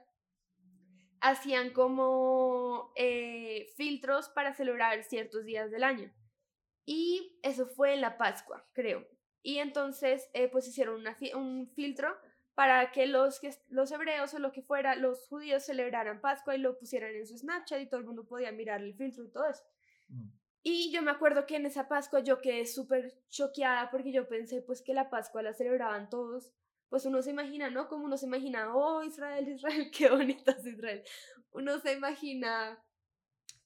hacían 1.19 1.71
como 1.73 2.91
eh, 2.95 3.67
filtros 3.75 4.29
para 4.29 4.53
celebrar 4.53 5.03
ciertos 5.03 5.45
días 5.45 5.69
del 5.71 5.83
año. 5.83 6.11
Y 6.85 7.39
eso 7.43 7.67
fue 7.67 7.93
en 7.93 8.01
la 8.01 8.17
Pascua, 8.17 8.65
creo. 8.73 9.07
Y 9.43 9.57
entonces, 9.57 10.29
eh, 10.33 10.47
pues 10.49 10.67
hicieron 10.67 10.99
una 10.99 11.15
fi- 11.15 11.33
un 11.33 11.67
filtro 11.75 12.15
para 12.53 12.91
que 12.91 13.07
los, 13.07 13.39
que 13.39 13.53
los 13.69 13.91
hebreos 13.91 14.33
o 14.33 14.39
lo 14.39 14.51
que 14.51 14.61
fuera, 14.61 14.95
los 14.95 15.27
judíos 15.27 15.63
celebraran 15.63 16.21
Pascua 16.21 16.55
y 16.55 16.59
lo 16.59 16.77
pusieran 16.77 17.15
en 17.15 17.25
su 17.25 17.37
Snapchat 17.37 17.81
y 17.81 17.87
todo 17.87 17.99
el 17.99 18.05
mundo 18.05 18.25
podía 18.25 18.51
mirar 18.51 18.81
el 18.81 18.93
filtro 18.93 19.23
y 19.23 19.29
todo 19.31 19.47
eso. 19.47 19.63
Mm. 20.09 20.29
Y 20.63 20.91
yo 20.91 21.01
me 21.01 21.09
acuerdo 21.11 21.45
que 21.47 21.55
en 21.55 21.65
esa 21.65 21.87
Pascua 21.87 22.19
yo 22.19 22.39
quedé 22.39 22.65
súper 22.67 23.17
choqueada 23.29 23.89
porque 23.89 24.11
yo 24.11 24.27
pensé 24.27 24.61
pues 24.61 24.81
que 24.83 24.93
la 24.93 25.09
Pascua 25.09 25.41
la 25.41 25.53
celebraban 25.53 26.09
todos. 26.09 26.53
Pues 26.89 27.05
uno 27.05 27.21
se 27.23 27.31
imagina, 27.31 27.69
¿no? 27.69 27.87
Como 27.87 28.05
uno 28.05 28.17
se 28.17 28.25
imagina, 28.27 28.75
oh 28.75 29.01
Israel, 29.01 29.47
Israel, 29.47 29.89
qué 29.97 30.09
bonito 30.09 30.51
es 30.51 30.65
Israel. 30.65 31.03
Uno 31.51 31.79
se 31.79 31.93
imagina 31.93 32.77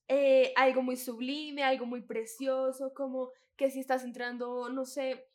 eh, 0.07 0.53
algo 0.55 0.81
muy 0.81 0.97
sublime, 0.97 1.63
algo 1.63 1.85
muy 1.85 2.01
precioso, 2.01 2.93
como 2.93 3.31
que 3.55 3.71
si 3.71 3.79
estás 3.79 4.03
entrando, 4.03 4.69
no 4.69 4.85
sé, 4.85 5.27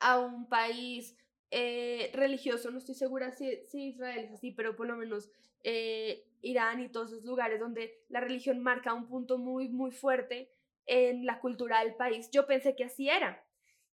a 0.00 0.18
un 0.18 0.48
país 0.48 1.16
eh, 1.50 2.10
religioso, 2.14 2.70
no 2.70 2.78
estoy 2.78 2.94
segura 2.94 3.32
si, 3.32 3.64
si 3.66 3.88
Israel 3.88 4.24
es 4.24 4.32
así, 4.32 4.52
pero 4.52 4.76
por 4.76 4.86
lo 4.86 4.96
menos 4.96 5.30
eh, 5.64 6.26
Irán 6.42 6.80
y 6.80 6.88
todos 6.88 7.12
esos 7.12 7.24
lugares 7.24 7.58
donde 7.58 8.04
la 8.08 8.20
religión 8.20 8.60
marca 8.60 8.94
un 8.94 9.08
punto 9.08 9.38
muy, 9.38 9.68
muy 9.68 9.90
fuerte 9.90 10.50
en 10.86 11.26
la 11.26 11.40
cultura 11.40 11.82
del 11.82 11.94
país. 11.94 12.30
Yo 12.30 12.46
pensé 12.46 12.76
que 12.76 12.84
así 12.84 13.08
era 13.08 13.44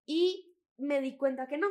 y 0.07 0.55
me 0.77 1.01
di 1.01 1.16
cuenta 1.16 1.46
que 1.46 1.59
no. 1.59 1.68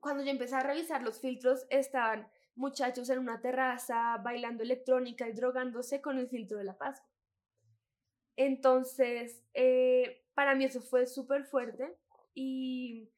Cuando 0.00 0.24
yo 0.24 0.30
empecé 0.30 0.56
a 0.56 0.60
revisar 0.60 1.02
los 1.02 1.20
filtros, 1.20 1.66
estaban 1.70 2.28
muchachos 2.54 3.08
en 3.10 3.18
una 3.18 3.40
terraza 3.40 4.18
bailando 4.18 4.62
electrónica 4.62 5.28
y 5.28 5.32
drogándose 5.32 6.00
con 6.00 6.18
el 6.18 6.28
filtro 6.28 6.58
de 6.58 6.64
la 6.64 6.76
Pascua. 6.76 7.11
Entonces, 8.36 9.44
eh, 9.54 10.24
para 10.34 10.54
mí 10.54 10.64
eso 10.64 10.80
fue 10.80 11.06
súper 11.06 11.44
fuerte 11.44 11.96
y 12.34 13.10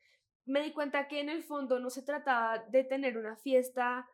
me 0.46 0.62
di 0.62 0.72
cuenta 0.72 1.08
que 1.08 1.20
en 1.20 1.28
el 1.28 1.42
fondo 1.42 1.78
no 1.78 1.90
se 1.90 2.02
trataba 2.02 2.58
de 2.70 2.84
tener 2.84 3.16
una 3.16 3.36
fiesta 3.36 4.08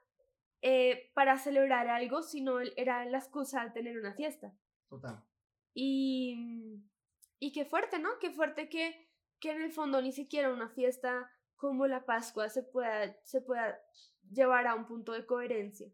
eh, 0.62 1.10
para 1.14 1.38
celebrar 1.38 1.88
algo, 1.88 2.22
sino 2.22 2.60
era 2.60 3.04
la 3.06 3.18
excusa 3.18 3.64
de 3.64 3.70
tener 3.70 3.98
una 3.98 4.14
fiesta. 4.14 4.54
Total. 4.88 5.24
Y, 5.72 6.82
y 7.38 7.52
qué 7.52 7.64
fuerte, 7.64 7.98
¿no? 7.98 8.10
Qué 8.20 8.30
fuerte 8.30 8.68
que, 8.68 9.08
que 9.40 9.52
en 9.52 9.62
el 9.62 9.72
fondo 9.72 10.02
ni 10.02 10.12
siquiera 10.12 10.52
una 10.52 10.68
fiesta 10.68 11.30
como 11.56 11.86
la 11.86 12.04
Pascua 12.04 12.48
se 12.48 12.62
pueda, 12.62 13.16
se 13.22 13.40
pueda 13.40 13.78
llevar 14.30 14.66
a 14.66 14.74
un 14.74 14.86
punto 14.86 15.12
de 15.12 15.26
coherencia. 15.26 15.90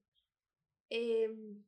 Em, 0.89 1.65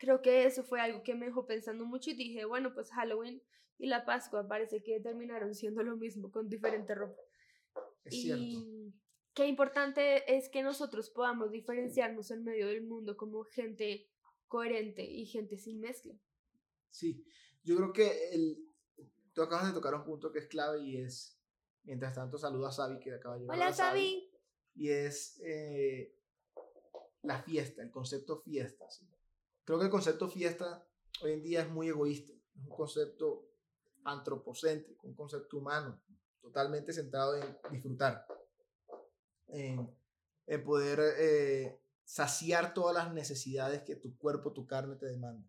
creo 0.00 0.22
que 0.22 0.46
eso 0.46 0.64
fue 0.64 0.80
algo 0.80 1.02
que 1.02 1.14
me 1.14 1.26
dejó 1.26 1.46
pensando 1.46 1.84
mucho 1.84 2.10
y 2.10 2.14
dije, 2.14 2.46
bueno, 2.46 2.72
pues 2.74 2.90
Halloween 2.90 3.42
y 3.78 3.86
la 3.86 4.06
Pascua 4.06 4.48
parece 4.48 4.82
que 4.82 4.98
terminaron 4.98 5.54
siendo 5.54 5.82
lo 5.82 5.96
mismo 5.96 6.32
con 6.32 6.48
diferente 6.48 6.94
ropa. 6.94 7.20
Es 8.04 8.22
cierto. 8.22 8.42
Y 8.42 8.94
qué 9.34 9.46
importante 9.46 10.36
es 10.36 10.48
que 10.48 10.62
nosotros 10.62 11.10
podamos 11.10 11.52
diferenciarnos 11.52 12.30
en 12.30 12.44
medio 12.44 12.68
del 12.68 12.82
mundo 12.82 13.16
como 13.16 13.44
gente 13.44 14.08
coherente 14.48 15.04
y 15.04 15.26
gente 15.26 15.58
sin 15.58 15.80
mezcla. 15.80 16.14
Sí, 16.88 17.22
yo 17.62 17.76
creo 17.76 17.92
que 17.92 18.30
el, 18.32 18.58
tú 19.34 19.42
acabas 19.42 19.68
de 19.68 19.74
tocar 19.74 19.94
un 19.94 20.04
punto 20.04 20.32
que 20.32 20.38
es 20.38 20.46
clave 20.46 20.80
y 20.80 20.96
es, 20.96 21.38
mientras 21.84 22.14
tanto, 22.14 22.38
saludo 22.38 22.66
a 22.66 22.72
Sabi 22.72 22.98
que 22.98 23.12
acaba 23.12 23.34
de 23.34 23.42
llegar. 23.42 23.54
Hola, 23.54 23.72
Sabi. 23.72 24.32
y 24.74 24.88
es 24.88 25.38
eh, 25.44 26.16
la 27.22 27.42
fiesta, 27.42 27.82
el 27.82 27.90
concepto 27.90 28.40
fiesta. 28.40 28.86
Creo 29.64 29.78
que 29.78 29.84
el 29.86 29.90
concepto 29.90 30.28
fiesta 30.28 30.86
hoy 31.22 31.32
en 31.32 31.42
día 31.42 31.62
es 31.62 31.70
muy 31.70 31.88
egoísta, 31.88 32.32
es 32.32 32.62
un 32.62 32.68
concepto 32.68 33.48
antropocéntrico, 34.04 35.06
un 35.06 35.14
concepto 35.14 35.58
humano, 35.58 36.00
totalmente 36.40 36.92
centrado 36.92 37.36
en 37.36 37.56
disfrutar, 37.70 38.26
en, 39.48 39.94
poder 40.64 41.00
eh, 41.18 41.80
saciar 42.04 42.74
todas 42.74 42.94
las 42.94 43.12
necesidades 43.12 43.82
que 43.82 43.94
tu 43.94 44.16
cuerpo, 44.16 44.52
tu 44.52 44.66
carne 44.66 44.96
te 44.96 45.06
demanda. 45.06 45.48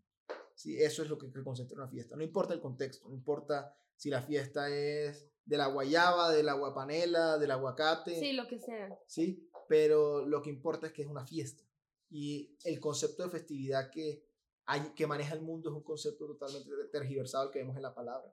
Sí, 0.53 0.79
eso 0.79 1.01
es 1.01 1.09
lo 1.09 1.17
que 1.17 1.25
el 1.25 1.43
concepto 1.43 1.73
de 1.73 1.81
una 1.81 1.89
fiesta. 1.89 2.15
No 2.15 2.23
importa 2.23 2.53
el 2.53 2.61
contexto, 2.61 3.09
no 3.09 3.15
importa 3.15 3.75
si 3.95 4.09
la 4.11 4.21
fiesta 4.21 4.69
es 4.69 5.27
de 5.45 5.57
la 5.57 5.67
guayaba, 5.67 6.31
de 6.31 6.43
la 6.43 6.53
guapanela, 6.53 7.39
del 7.39 7.51
aguacate. 7.51 8.19
Sí, 8.19 8.33
lo 8.33 8.47
que 8.47 8.59
sea. 8.59 8.95
Sí, 9.07 9.49
pero 9.67 10.25
lo 10.25 10.41
que 10.41 10.49
importa 10.49 10.87
es 10.87 10.93
que 10.93 11.01
es 11.01 11.07
una 11.07 11.25
fiesta. 11.25 11.63
Y 12.11 12.55
el 12.65 12.79
concepto 12.79 13.23
de 13.23 13.29
festividad 13.29 13.89
que, 13.89 14.23
hay, 14.65 14.81
que 14.93 15.07
maneja 15.07 15.33
el 15.33 15.41
mundo 15.41 15.69
es 15.69 15.75
un 15.75 15.83
concepto 15.83 16.27
totalmente 16.27 16.69
tergiversado 16.91 17.49
que 17.49 17.59
vemos 17.59 17.75
en 17.77 17.81
la 17.81 17.95
palabra. 17.95 18.31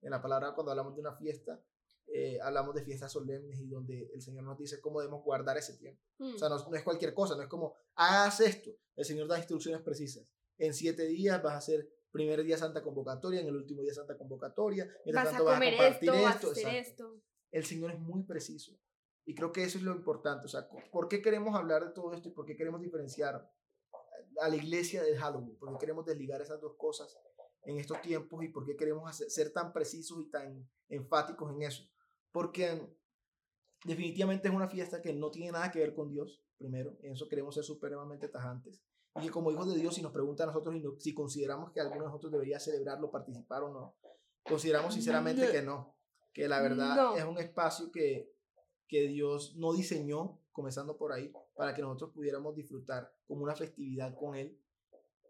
En 0.00 0.10
la 0.10 0.20
palabra, 0.20 0.54
cuando 0.54 0.72
hablamos 0.72 0.94
de 0.94 1.00
una 1.02 1.14
fiesta, 1.14 1.62
eh, 2.06 2.38
hablamos 2.40 2.74
de 2.74 2.82
fiestas 2.82 3.12
solemnes 3.12 3.60
y 3.60 3.68
donde 3.68 4.10
el 4.14 4.22
Señor 4.22 4.44
nos 4.44 4.56
dice 4.56 4.80
cómo 4.80 5.00
debemos 5.00 5.22
guardar 5.22 5.58
ese 5.58 5.76
tiempo. 5.76 6.02
O 6.18 6.38
sea, 6.38 6.48
mm. 6.48 6.52
no, 6.52 6.68
no, 6.70 6.76
es 6.76 6.82
cualquier 6.82 7.12
cosa, 7.12 7.36
no 7.36 7.42
es 7.42 7.48
como, 7.48 7.74
hagas 7.96 8.40
esto. 8.40 8.70
El 8.96 9.04
Señor 9.04 9.28
da 9.28 9.36
instrucciones 9.36 9.82
precisas. 9.82 10.32
En 10.56 10.72
siete 10.72 11.04
días 11.04 11.42
vas 11.42 11.52
a 11.52 11.58
hacer 11.58 11.88
primer 12.10 12.42
día 12.42 12.56
Santa 12.56 12.82
Convocatoria, 12.82 13.40
en 13.40 13.48
el 13.48 13.56
último 13.56 13.82
día 13.82 13.92
Santa 13.92 14.16
Convocatoria. 14.16 14.90
Mientras 15.04 15.26
vas 15.26 15.34
tanto, 15.34 15.50
a 15.50 15.54
comer 15.54 15.74
vas 15.74 15.82
a 15.82 15.88
esto, 15.88 16.12
Vas 16.12 16.44
a 16.44 16.50
hacer 16.50 16.74
esto. 16.76 17.20
El 17.50 17.64
Señor 17.64 17.90
es 17.90 18.00
muy 18.00 18.22
preciso. 18.22 18.78
Y 19.28 19.34
creo 19.34 19.52
que 19.52 19.62
eso 19.62 19.76
es 19.76 19.84
lo 19.84 19.92
importante. 19.92 20.46
O 20.46 20.48
sea, 20.48 20.66
¿por 20.90 21.06
qué 21.06 21.20
queremos 21.20 21.54
hablar 21.54 21.84
de 21.84 21.90
todo 21.90 22.14
esto 22.14 22.30
y 22.30 22.32
por 22.32 22.46
qué 22.46 22.56
queremos 22.56 22.80
diferenciar 22.80 23.52
a 24.40 24.48
la 24.48 24.56
iglesia 24.56 25.02
del 25.02 25.18
Halloween? 25.18 25.54
¿Por 25.56 25.70
qué 25.70 25.80
queremos 25.80 26.06
desligar 26.06 26.40
esas 26.40 26.58
dos 26.62 26.76
cosas 26.78 27.14
en 27.64 27.76
estos 27.76 28.00
tiempos 28.00 28.42
y 28.42 28.48
por 28.48 28.64
qué 28.64 28.74
queremos 28.74 29.14
ser 29.14 29.52
tan 29.52 29.74
precisos 29.74 30.18
y 30.22 30.30
tan 30.30 30.66
enfáticos 30.88 31.52
en 31.52 31.60
eso? 31.60 31.86
Porque 32.32 32.88
definitivamente 33.84 34.48
es 34.48 34.54
una 34.54 34.66
fiesta 34.66 35.02
que 35.02 35.12
no 35.12 35.30
tiene 35.30 35.52
nada 35.52 35.70
que 35.70 35.80
ver 35.80 35.92
con 35.92 36.08
Dios, 36.08 36.42
primero. 36.56 36.96
En 37.02 37.12
eso 37.12 37.28
queremos 37.28 37.54
ser 37.54 37.64
supremamente 37.64 38.28
tajantes. 38.28 38.82
Y 39.16 39.20
que 39.20 39.30
como 39.30 39.50
hijos 39.50 39.68
de 39.68 39.78
Dios, 39.78 39.94
si 39.94 40.00
nos 40.00 40.12
pregunta 40.12 40.44
a 40.44 40.46
nosotros 40.46 40.74
si 41.00 41.12
consideramos 41.12 41.70
que 41.70 41.80
alguno 41.82 42.00
de 42.00 42.06
nosotros 42.06 42.32
debería 42.32 42.58
celebrarlo, 42.58 43.10
participar 43.10 43.62
o 43.62 43.68
no, 43.68 43.94
consideramos 44.42 44.94
sinceramente 44.94 45.52
que 45.52 45.60
no. 45.60 45.98
Que 46.32 46.48
la 46.48 46.62
verdad 46.62 47.18
es 47.18 47.24
un 47.24 47.36
espacio 47.36 47.92
que 47.92 48.37
que 48.88 49.06
Dios 49.06 49.54
no 49.56 49.72
diseñó, 49.72 50.40
comenzando 50.52 50.96
por 50.96 51.12
ahí, 51.12 51.32
para 51.54 51.74
que 51.74 51.82
nosotros 51.82 52.10
pudiéramos 52.12 52.54
disfrutar 52.56 53.14
como 53.26 53.42
una 53.42 53.54
festividad 53.54 54.16
con 54.16 54.34
Él 54.34 54.58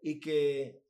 y 0.01 0.19
que 0.19 0.83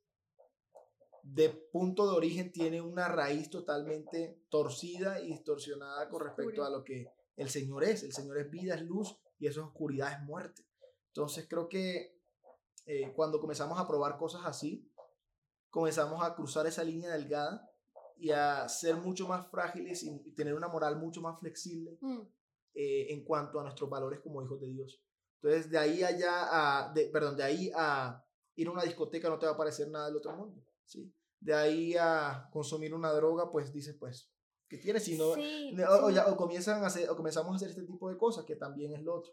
de 1.22 1.50
punto 1.50 2.06
de 2.08 2.16
origen 2.16 2.52
tiene 2.52 2.80
una 2.80 3.08
raíz 3.08 3.50
totalmente 3.50 4.42
torcida 4.48 5.20
y 5.20 5.28
distorsionada 5.28 6.08
con 6.08 6.22
respecto 6.22 6.64
a 6.64 6.70
lo 6.70 6.82
que 6.84 7.12
el 7.36 7.50
Señor 7.50 7.84
es. 7.84 8.02
El 8.02 8.12
Señor 8.12 8.38
es 8.38 8.50
vida, 8.50 8.74
es 8.74 8.82
luz 8.82 9.18
y 9.38 9.46
eso 9.46 9.60
es 9.60 9.66
oscuridad, 9.66 10.12
es 10.12 10.22
muerte. 10.22 10.64
Entonces 11.08 11.46
creo 11.48 11.68
que 11.68 12.18
eh, 12.86 13.12
cuando 13.14 13.40
comenzamos 13.40 13.78
a 13.78 13.86
probar 13.86 14.16
cosas 14.16 14.42
así, 14.44 14.90
comenzamos 15.68 16.22
a 16.22 16.34
cruzar 16.34 16.66
esa 16.66 16.84
línea 16.84 17.10
delgada 17.10 17.70
y 18.16 18.30
a 18.30 18.68
ser 18.68 18.96
mucho 18.96 19.26
más 19.26 19.46
frágiles 19.50 20.02
y 20.02 20.32
tener 20.32 20.54
una 20.54 20.68
moral 20.68 20.96
mucho 20.96 21.20
más 21.20 21.38
flexible 21.38 21.98
mm. 22.00 22.20
Eh, 22.72 23.12
en 23.12 23.24
cuanto 23.24 23.58
a 23.58 23.64
nuestros 23.64 23.90
valores 23.90 24.20
como 24.20 24.42
hijos 24.42 24.60
de 24.60 24.68
Dios. 24.68 25.02
Entonces, 25.42 25.70
de 25.70 25.76
ahí 25.76 26.04
allá 26.04 26.84
a, 26.84 26.92
de, 26.92 27.06
perdón, 27.06 27.36
de 27.36 27.42
ahí 27.42 27.70
a 27.74 28.24
ir 28.54 28.68
a 28.68 28.70
una 28.70 28.84
discoteca 28.84 29.28
no 29.28 29.38
te 29.38 29.46
va 29.46 29.52
a 29.52 29.56
parecer 29.56 29.88
nada 29.88 30.06
del 30.06 30.16
otro 30.16 30.36
mundo, 30.36 30.62
¿sí? 30.84 31.12
De 31.40 31.52
ahí 31.52 31.96
a 31.98 32.48
consumir 32.52 32.94
una 32.94 33.10
droga, 33.12 33.50
pues 33.50 33.72
dices, 33.72 33.96
pues, 33.98 34.30
¿qué 34.68 34.78
tienes? 34.78 35.02
Si 35.02 35.18
no, 35.18 35.30
o, 35.30 36.10
ya, 36.10 36.28
o, 36.28 36.36
comienzan 36.36 36.84
a 36.84 36.86
hacer, 36.86 37.10
o 37.10 37.16
comenzamos 37.16 37.52
a 37.52 37.56
hacer 37.56 37.70
este 37.70 37.82
tipo 37.82 38.08
de 38.08 38.16
cosas, 38.16 38.44
que 38.44 38.54
también 38.54 38.92
es 38.92 39.02
lo 39.02 39.16
otro. 39.16 39.32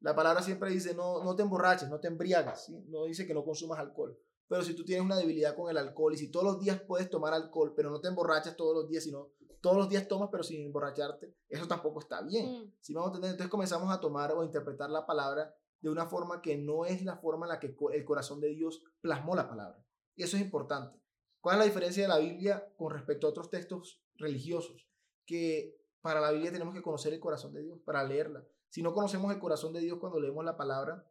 La 0.00 0.16
palabra 0.16 0.42
siempre 0.42 0.70
dice, 0.70 0.92
no, 0.92 1.22
no 1.22 1.36
te 1.36 1.42
emborraches, 1.42 1.88
no 1.88 2.00
te 2.00 2.08
embriagas, 2.08 2.64
¿sí? 2.64 2.84
No 2.88 3.04
dice 3.04 3.26
que 3.26 3.34
no 3.34 3.44
consumas 3.44 3.78
alcohol. 3.78 4.18
Pero 4.48 4.64
si 4.64 4.74
tú 4.74 4.84
tienes 4.84 5.04
una 5.04 5.16
debilidad 5.16 5.54
con 5.54 5.70
el 5.70 5.78
alcohol 5.78 6.14
y 6.14 6.18
si 6.18 6.30
todos 6.30 6.44
los 6.44 6.60
días 6.60 6.80
puedes 6.80 7.08
tomar 7.08 7.32
alcohol, 7.32 7.74
pero 7.76 7.90
no 7.90 8.00
te 8.00 8.08
emborrachas 8.08 8.56
todos 8.56 8.74
los 8.74 8.88
días, 8.88 9.04
sino 9.04 9.30
todos 9.62 9.76
los 9.76 9.88
días 9.88 10.08
tomas, 10.08 10.28
pero 10.30 10.42
sin 10.42 10.66
emborracharte, 10.66 11.34
eso 11.48 11.66
tampoco 11.66 12.00
está 12.00 12.20
bien. 12.20 12.64
Mm. 12.64 12.72
Si 12.80 12.92
vamos 12.92 13.10
a 13.10 13.14
tener, 13.14 13.30
entonces 13.30 13.50
comenzamos 13.50 13.90
a 13.90 14.00
tomar 14.00 14.32
o 14.32 14.44
interpretar 14.44 14.90
la 14.90 15.06
palabra 15.06 15.54
de 15.80 15.88
una 15.88 16.06
forma 16.06 16.42
que 16.42 16.58
no 16.58 16.84
es 16.84 17.04
la 17.04 17.16
forma 17.16 17.46
en 17.46 17.50
la 17.50 17.60
que 17.60 17.74
el 17.92 18.04
corazón 18.04 18.40
de 18.40 18.48
Dios 18.48 18.82
plasmó 19.00 19.34
la 19.34 19.48
palabra. 19.48 19.82
Y 20.16 20.24
eso 20.24 20.36
es 20.36 20.42
importante. 20.42 21.00
¿Cuál 21.40 21.54
es 21.54 21.58
la 21.60 21.64
diferencia 21.64 22.02
de 22.02 22.08
la 22.08 22.18
Biblia 22.18 22.72
con 22.76 22.92
respecto 22.92 23.26
a 23.26 23.30
otros 23.30 23.50
textos 23.50 24.02
religiosos? 24.16 24.88
Que 25.24 25.80
para 26.00 26.20
la 26.20 26.32
Biblia 26.32 26.52
tenemos 26.52 26.74
que 26.74 26.82
conocer 26.82 27.12
el 27.14 27.20
corazón 27.20 27.54
de 27.54 27.62
Dios, 27.62 27.80
para 27.84 28.04
leerla. 28.04 28.44
Si 28.68 28.82
no 28.82 28.92
conocemos 28.92 29.32
el 29.32 29.40
corazón 29.40 29.72
de 29.72 29.80
Dios 29.80 29.98
cuando 29.98 30.20
leemos 30.20 30.44
la 30.44 30.56
palabra, 30.56 31.08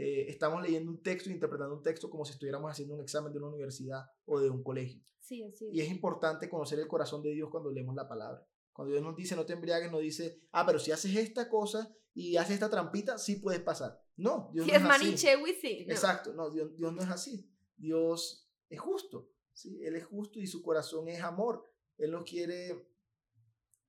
eh, 0.00 0.30
estamos 0.30 0.62
leyendo 0.62 0.92
un 0.92 1.02
texto 1.02 1.28
e 1.28 1.32
interpretando 1.32 1.74
un 1.74 1.82
texto 1.82 2.08
como 2.08 2.24
si 2.24 2.30
estuviéramos 2.30 2.70
haciendo 2.70 2.94
un 2.94 3.00
examen 3.00 3.32
de 3.32 3.38
una 3.40 3.48
universidad 3.48 4.06
o 4.26 4.38
de 4.38 4.48
un 4.48 4.62
colegio. 4.62 5.02
Sí, 5.18 5.42
así 5.42 5.68
Y 5.72 5.80
es 5.80 5.90
importante 5.90 6.48
conocer 6.48 6.78
el 6.78 6.86
corazón 6.86 7.20
de 7.20 7.32
Dios 7.32 7.50
cuando 7.50 7.72
leemos 7.72 7.96
la 7.96 8.06
palabra. 8.06 8.46
Cuando 8.72 8.92
Dios 8.92 9.04
nos 9.04 9.16
dice 9.16 9.34
no 9.34 9.44
te 9.44 9.54
embriagues, 9.54 9.90
nos 9.90 10.00
dice, 10.00 10.40
ah, 10.52 10.64
pero 10.64 10.78
si 10.78 10.92
haces 10.92 11.16
esta 11.16 11.48
cosa 11.48 11.92
y 12.14 12.36
haces 12.36 12.54
esta 12.54 12.70
trampita, 12.70 13.18
sí 13.18 13.40
puedes 13.40 13.60
pasar. 13.60 14.00
No, 14.16 14.50
Dios 14.54 14.68
no 14.68 14.72
es, 14.72 14.84
así. 14.84 15.18
sí. 15.18 15.86
Exacto, 15.88 16.32
no, 16.32 16.48
Dios, 16.48 16.76
Dios 16.76 16.92
no 16.92 17.02
es 17.02 17.08
así. 17.08 17.50
Dios 17.76 18.48
es 18.68 18.78
justo, 18.78 19.32
¿sí? 19.52 19.84
Él 19.84 19.96
es 19.96 20.04
justo 20.04 20.38
y 20.38 20.46
su 20.46 20.62
corazón 20.62 21.08
es 21.08 21.20
amor. 21.22 21.64
Él 21.96 22.12
no 22.12 22.22
quiere 22.22 22.88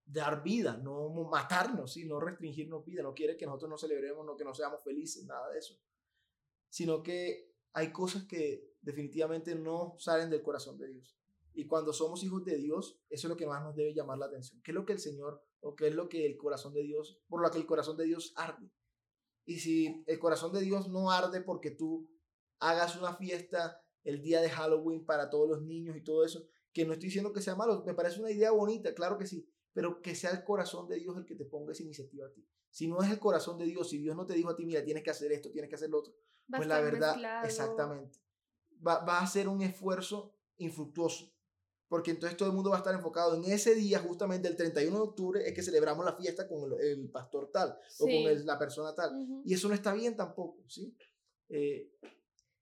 dar 0.06 0.42
vida, 0.42 0.76
no 0.76 1.10
matarnos, 1.30 1.94
¿sí? 1.94 2.06
no 2.06 2.20
restringirnos 2.20 2.84
vida, 2.84 3.04
no 3.04 3.14
quiere 3.14 3.38
que 3.38 3.46
nosotros 3.46 3.70
no 3.70 3.78
celebremos, 3.78 4.26
no 4.26 4.36
que 4.36 4.44
no 4.44 4.56
seamos 4.56 4.84
felices, 4.84 5.24
nada 5.28 5.52
de 5.52 5.60
eso 5.60 5.80
sino 6.70 7.04
que 7.04 7.54
hay 7.74 7.92
cosas 7.92 8.26
que 8.26 8.70
definitivamente 8.82 9.56
no 9.56 9.96
salen 10.00 10.30
del 10.30 10.42
corazón 10.42 10.78
de 10.78 10.88
Dios. 10.88 11.16
Y 11.54 11.66
cuando 11.66 11.92
somos 11.92 12.24
hijos 12.24 12.46
de 12.46 12.58
Dios, 12.58 13.00
eso 13.10 13.28
es 13.28 13.30
lo 13.30 13.36
que 13.36 13.48
más 13.48 13.64
nos 13.64 13.76
debe 13.76 13.94
llamar 13.94 14.18
la 14.18 14.28
atención. 14.28 14.62
¿Qué 14.62 14.72
es 14.72 14.76
lo 14.76 14.86
que 14.86 14.94
el 14.94 15.00
Señor 15.00 15.44
o 15.62 15.76
qué 15.76 15.88
es 15.88 15.96
lo 15.96 16.08
que 16.08 16.26
el 16.26 16.38
corazón 16.38 16.74
de 16.74 16.84
Dios, 16.84 17.20
por 17.28 17.42
lo 17.42 17.52
que 17.52 17.58
el 17.58 17.66
corazón 17.66 17.98
de 17.98 18.06
Dios 18.06 18.34
arde? 18.36 18.72
Y 19.46 19.60
si 19.60 20.04
el 20.08 20.20
corazón 20.20 20.54
de 20.54 20.62
Dios 20.62 20.90
no 20.90 21.12
arde 21.12 21.42
porque 21.42 21.72
tú 21.72 22.10
hagas 22.60 22.96
una 22.96 23.16
fiesta 23.16 23.84
el 24.04 24.22
día 24.22 24.42
de 24.42 24.50
Halloween 24.50 25.06
para 25.06 25.30
todos 25.30 25.50
los 25.50 25.62
niños 25.62 25.98
y 25.98 26.02
todo 26.02 26.24
eso, 26.24 26.48
que 26.72 26.86
no 26.86 26.94
estoy 26.94 27.08
diciendo 27.08 27.34
que 27.34 27.42
sea 27.42 27.56
malo, 27.56 27.84
me 27.86 27.94
parece 27.94 28.20
una 28.20 28.32
idea 28.32 28.52
bonita, 28.52 28.94
claro 28.94 29.18
que 29.18 29.26
sí, 29.26 29.50
pero 29.74 30.02
que 30.02 30.16
sea 30.16 30.32
el 30.32 30.44
corazón 30.44 30.88
de 30.88 30.98
Dios 30.98 31.18
el 31.18 31.26
que 31.26 31.36
te 31.36 31.46
ponga 31.46 31.72
esa 31.72 31.84
iniciativa 31.84 32.28
a 32.28 32.32
ti. 32.32 32.46
Si 32.70 32.88
no 32.88 33.02
es 33.02 33.10
el 33.10 33.20
corazón 33.20 33.58
de 33.58 33.66
Dios, 33.66 33.90
si 33.90 33.98
Dios 33.98 34.16
no 34.16 34.26
te 34.26 34.36
dijo 34.36 34.50
a 34.50 34.56
ti, 34.56 34.66
mira, 34.66 34.84
tienes 34.84 35.04
que 35.04 35.10
hacer 35.10 35.32
esto, 35.32 35.52
tienes 35.52 35.70
que 35.70 35.76
hacer 35.76 35.90
lo 35.90 36.00
otro, 36.00 36.14
pues 36.58 36.68
la 36.68 36.82
verdad, 36.82 37.46
exactamente, 37.46 38.20
va, 38.86 39.04
va, 39.06 39.20
a 39.20 39.28
ser 39.28 39.48
un 39.48 39.62
esfuerzo 39.62 40.36
infructuoso. 40.58 41.34
Porque 41.90 42.12
entonces 42.12 42.38
todo 42.38 42.50
el 42.50 42.56
mundo 42.56 42.70
va 42.70 42.76
a 42.76 42.80
estar 42.80 42.94
enfocado 42.94 43.36
en 43.36 43.52
ese 43.52 43.74
día, 43.74 43.98
justamente 43.98 44.48
el 44.48 44.56
31 44.56 44.96
de 44.96 45.04
octubre, 45.04 45.48
es 45.48 45.54
que 45.56 45.64
celebramos 45.64 46.06
la 46.06 46.14
fiesta 46.14 46.48
con 46.48 46.72
el, 46.80 47.10
pastor 47.10 47.50
tal 47.52 47.76
o 48.00 48.06
con 48.06 48.46
la 48.46 48.60
persona 48.60 48.94
tal. 48.94 49.42
Y 49.44 49.56
eso 49.56 49.68
no 49.68 49.74
está 49.74 49.92
bien 49.94 50.16
tampoco, 50.16 50.64
¿sí? 50.68 50.96
Eh, 51.50 51.92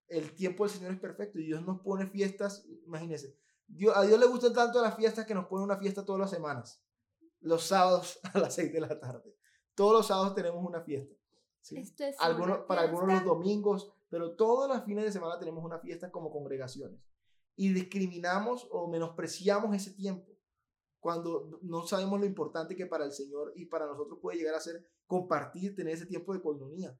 el 0.07 0.33
tiempo 0.33 0.63
del 0.65 0.73
Señor 0.73 0.93
es 0.93 0.99
perfecto 0.99 1.39
y 1.39 1.45
Dios 1.45 1.61
nos 1.65 1.81
pone 1.81 2.07
fiestas, 2.07 2.65
imagínense. 2.85 3.37
Dios, 3.67 3.95
a 3.97 4.03
Dios 4.03 4.17
le 4.17 4.27
gustan 4.27 4.53
tanto 4.53 4.81
las 4.81 4.95
fiestas 4.95 5.25
que 5.25 5.35
nos 5.35 5.47
pone 5.47 5.65
una 5.65 5.75
fiesta 5.75 6.05
todas 6.05 6.21
las 6.21 6.29
semanas, 6.29 6.81
los 7.41 7.63
sábados 7.63 8.19
a 8.33 8.39
las 8.39 8.55
6 8.55 8.71
de 8.71 8.79
la 8.79 8.97
tarde. 8.97 9.35
Todos 9.75 9.91
los 9.91 10.07
sábados 10.07 10.33
tenemos 10.33 10.65
una 10.65 10.81
fiesta. 10.81 11.13
Algunos, 12.19 12.59
para 12.59 12.81
algunos 12.81 13.07
los 13.07 13.23
domingos, 13.23 13.93
pero 14.09 14.35
todos 14.35 14.67
los 14.69 14.83
fines 14.83 15.05
de 15.05 15.11
semana 15.11 15.39
tenemos 15.39 15.63
una 15.63 15.79
fiesta 15.79 16.11
como 16.11 16.31
congregaciones. 16.31 16.99
Y 17.55 17.73
discriminamos 17.73 18.67
o 18.71 18.87
menospreciamos 18.87 19.75
ese 19.75 19.91
tiempo 19.91 20.37
cuando 20.99 21.59
no 21.61 21.85
sabemos 21.87 22.19
lo 22.19 22.25
importante 22.25 22.75
que 22.75 22.85
para 22.85 23.05
el 23.05 23.11
Señor 23.11 23.53
y 23.55 23.65
para 23.65 23.85
nosotros 23.85 24.19
puede 24.21 24.37
llegar 24.37 24.55
a 24.55 24.59
ser 24.59 24.85
compartir, 25.05 25.75
tener 25.75 25.93
ese 25.93 26.05
tiempo 26.05 26.33
de 26.33 26.41
coinonía. 26.41 26.99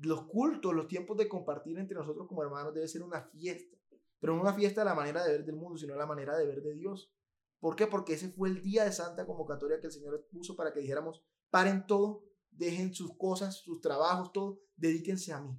Los 0.00 0.26
cultos, 0.26 0.74
los 0.74 0.86
tiempos 0.86 1.16
de 1.16 1.28
compartir 1.28 1.78
entre 1.78 1.96
nosotros 1.96 2.28
como 2.28 2.42
hermanos 2.42 2.72
debe 2.72 2.86
ser 2.86 3.02
una 3.02 3.22
fiesta, 3.22 3.76
pero 4.20 4.34
no 4.34 4.42
una 4.42 4.52
fiesta 4.52 4.82
de 4.82 4.84
la 4.84 4.94
manera 4.94 5.24
de 5.24 5.32
ver 5.32 5.44
del 5.44 5.56
mundo, 5.56 5.76
sino 5.76 5.96
la 5.96 6.06
manera 6.06 6.36
de 6.36 6.46
ver 6.46 6.62
de 6.62 6.74
Dios. 6.74 7.12
¿Por 7.58 7.74
qué? 7.74 7.86
Porque 7.88 8.12
ese 8.12 8.28
fue 8.28 8.48
el 8.48 8.62
día 8.62 8.84
de 8.84 8.92
santa 8.92 9.26
convocatoria 9.26 9.80
que 9.80 9.88
el 9.88 9.92
Señor 9.92 10.24
puso 10.30 10.54
para 10.54 10.72
que 10.72 10.80
dijéramos, 10.80 11.24
paren 11.50 11.86
todo, 11.86 12.22
dejen 12.58 12.92
sus 12.92 13.16
cosas, 13.16 13.56
sus 13.56 13.80
trabajos, 13.80 14.32
todo, 14.32 14.60
dedíquense 14.76 15.32
a 15.32 15.40
mí. 15.40 15.56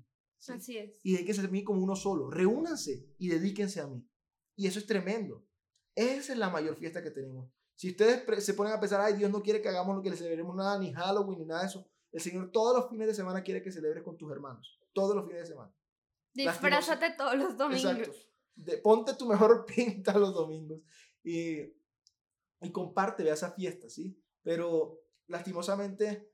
Así 0.47 0.77
es. 0.77 0.99
Y 1.03 1.13
dedíquense 1.13 1.41
a 1.41 1.47
mí 1.47 1.63
como 1.63 1.81
uno 1.81 1.95
solo, 1.95 2.29
reúnanse 2.29 3.07
y 3.17 3.29
dedíquense 3.29 3.79
a 3.81 3.87
mí. 3.87 4.05
Y 4.55 4.67
eso 4.67 4.79
es 4.79 4.85
tremendo. 4.85 5.45
Esa 5.95 6.33
es 6.33 6.37
la 6.37 6.49
mayor 6.49 6.75
fiesta 6.75 7.01
que 7.01 7.11
tenemos. 7.11 7.49
Si 7.75 7.91
ustedes 7.91 8.43
se 8.43 8.53
ponen 8.53 8.73
a 8.73 8.79
pensar, 8.79 8.99
ay, 8.99 9.13
Dios 9.13 9.31
no 9.31 9.41
quiere 9.41 9.61
que 9.61 9.69
hagamos 9.69 9.95
lo 9.95 10.01
que 10.01 10.09
le 10.09 10.17
celebremos 10.17 10.55
nada, 10.55 10.77
ni 10.77 10.93
Halloween, 10.93 11.39
ni 11.39 11.45
nada 11.45 11.61
de 11.61 11.67
eso, 11.67 11.89
El 12.11 12.21
Señor 12.21 12.51
todos 12.51 12.75
los 12.75 12.89
fines 12.89 13.07
de 13.07 13.13
semana 13.13 13.41
quiere 13.41 13.61
que 13.61 13.71
celebres 13.71 14.03
con 14.03 14.17
tus 14.17 14.31
hermanos. 14.31 14.79
Todos 14.93 15.15
los 15.15 15.25
fines 15.25 15.41
de 15.43 15.47
semana. 15.47 15.73
Disfrázate 16.33 17.11
todos 17.17 17.35
los 17.35 17.57
domingos. 17.57 17.97
Exacto. 17.97 18.19
De, 18.55 18.77
ponte 18.79 19.13
tu 19.13 19.25
mejor 19.25 19.65
pinta 19.75 20.17
los 20.17 20.33
domingos 20.33 20.81
y, 21.23 21.59
y 22.61 22.71
comparte, 22.73 23.23
ve 23.23 23.31
a 23.31 23.35
esa 23.35 23.51
fiesta, 23.51 23.89
¿sí? 23.89 24.21
Pero 24.41 25.01
lastimosamente 25.27 26.29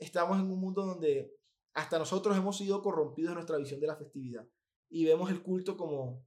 estamos 0.00 0.38
en 0.40 0.50
un 0.50 0.58
mundo 0.58 0.84
donde 0.84 1.36
hasta 1.74 1.98
nosotros 1.98 2.36
hemos 2.36 2.56
sido 2.56 2.82
corrompidos 2.82 3.30
en 3.30 3.34
nuestra 3.34 3.58
visión 3.58 3.78
de 3.80 3.86
la 3.86 3.96
festividad 3.96 4.46
y 4.88 5.04
vemos 5.04 5.30
el 5.30 5.42
culto 5.42 5.76
como 5.76 6.26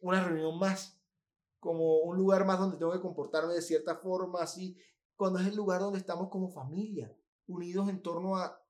una 0.00 0.22
reunión 0.22 0.58
más, 0.58 1.00
como 1.58 2.00
un 2.00 2.16
lugar 2.16 2.44
más 2.44 2.58
donde 2.58 2.76
tengo 2.76 2.92
que 2.92 3.00
comportarme 3.00 3.54
de 3.54 3.62
cierta 3.62 3.96
forma, 3.96 4.42
así, 4.42 4.76
cuando 5.16 5.38
es 5.38 5.46
el 5.46 5.56
lugar 5.56 5.80
donde 5.80 5.98
estamos 5.98 6.28
como 6.28 6.50
familia, 6.50 7.16
unidos 7.46 7.88
en 7.88 8.02
torno 8.02 8.36
a, 8.36 8.60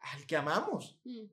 al 0.00 0.26
que 0.26 0.36
amamos, 0.36 1.00
mm. 1.04 1.26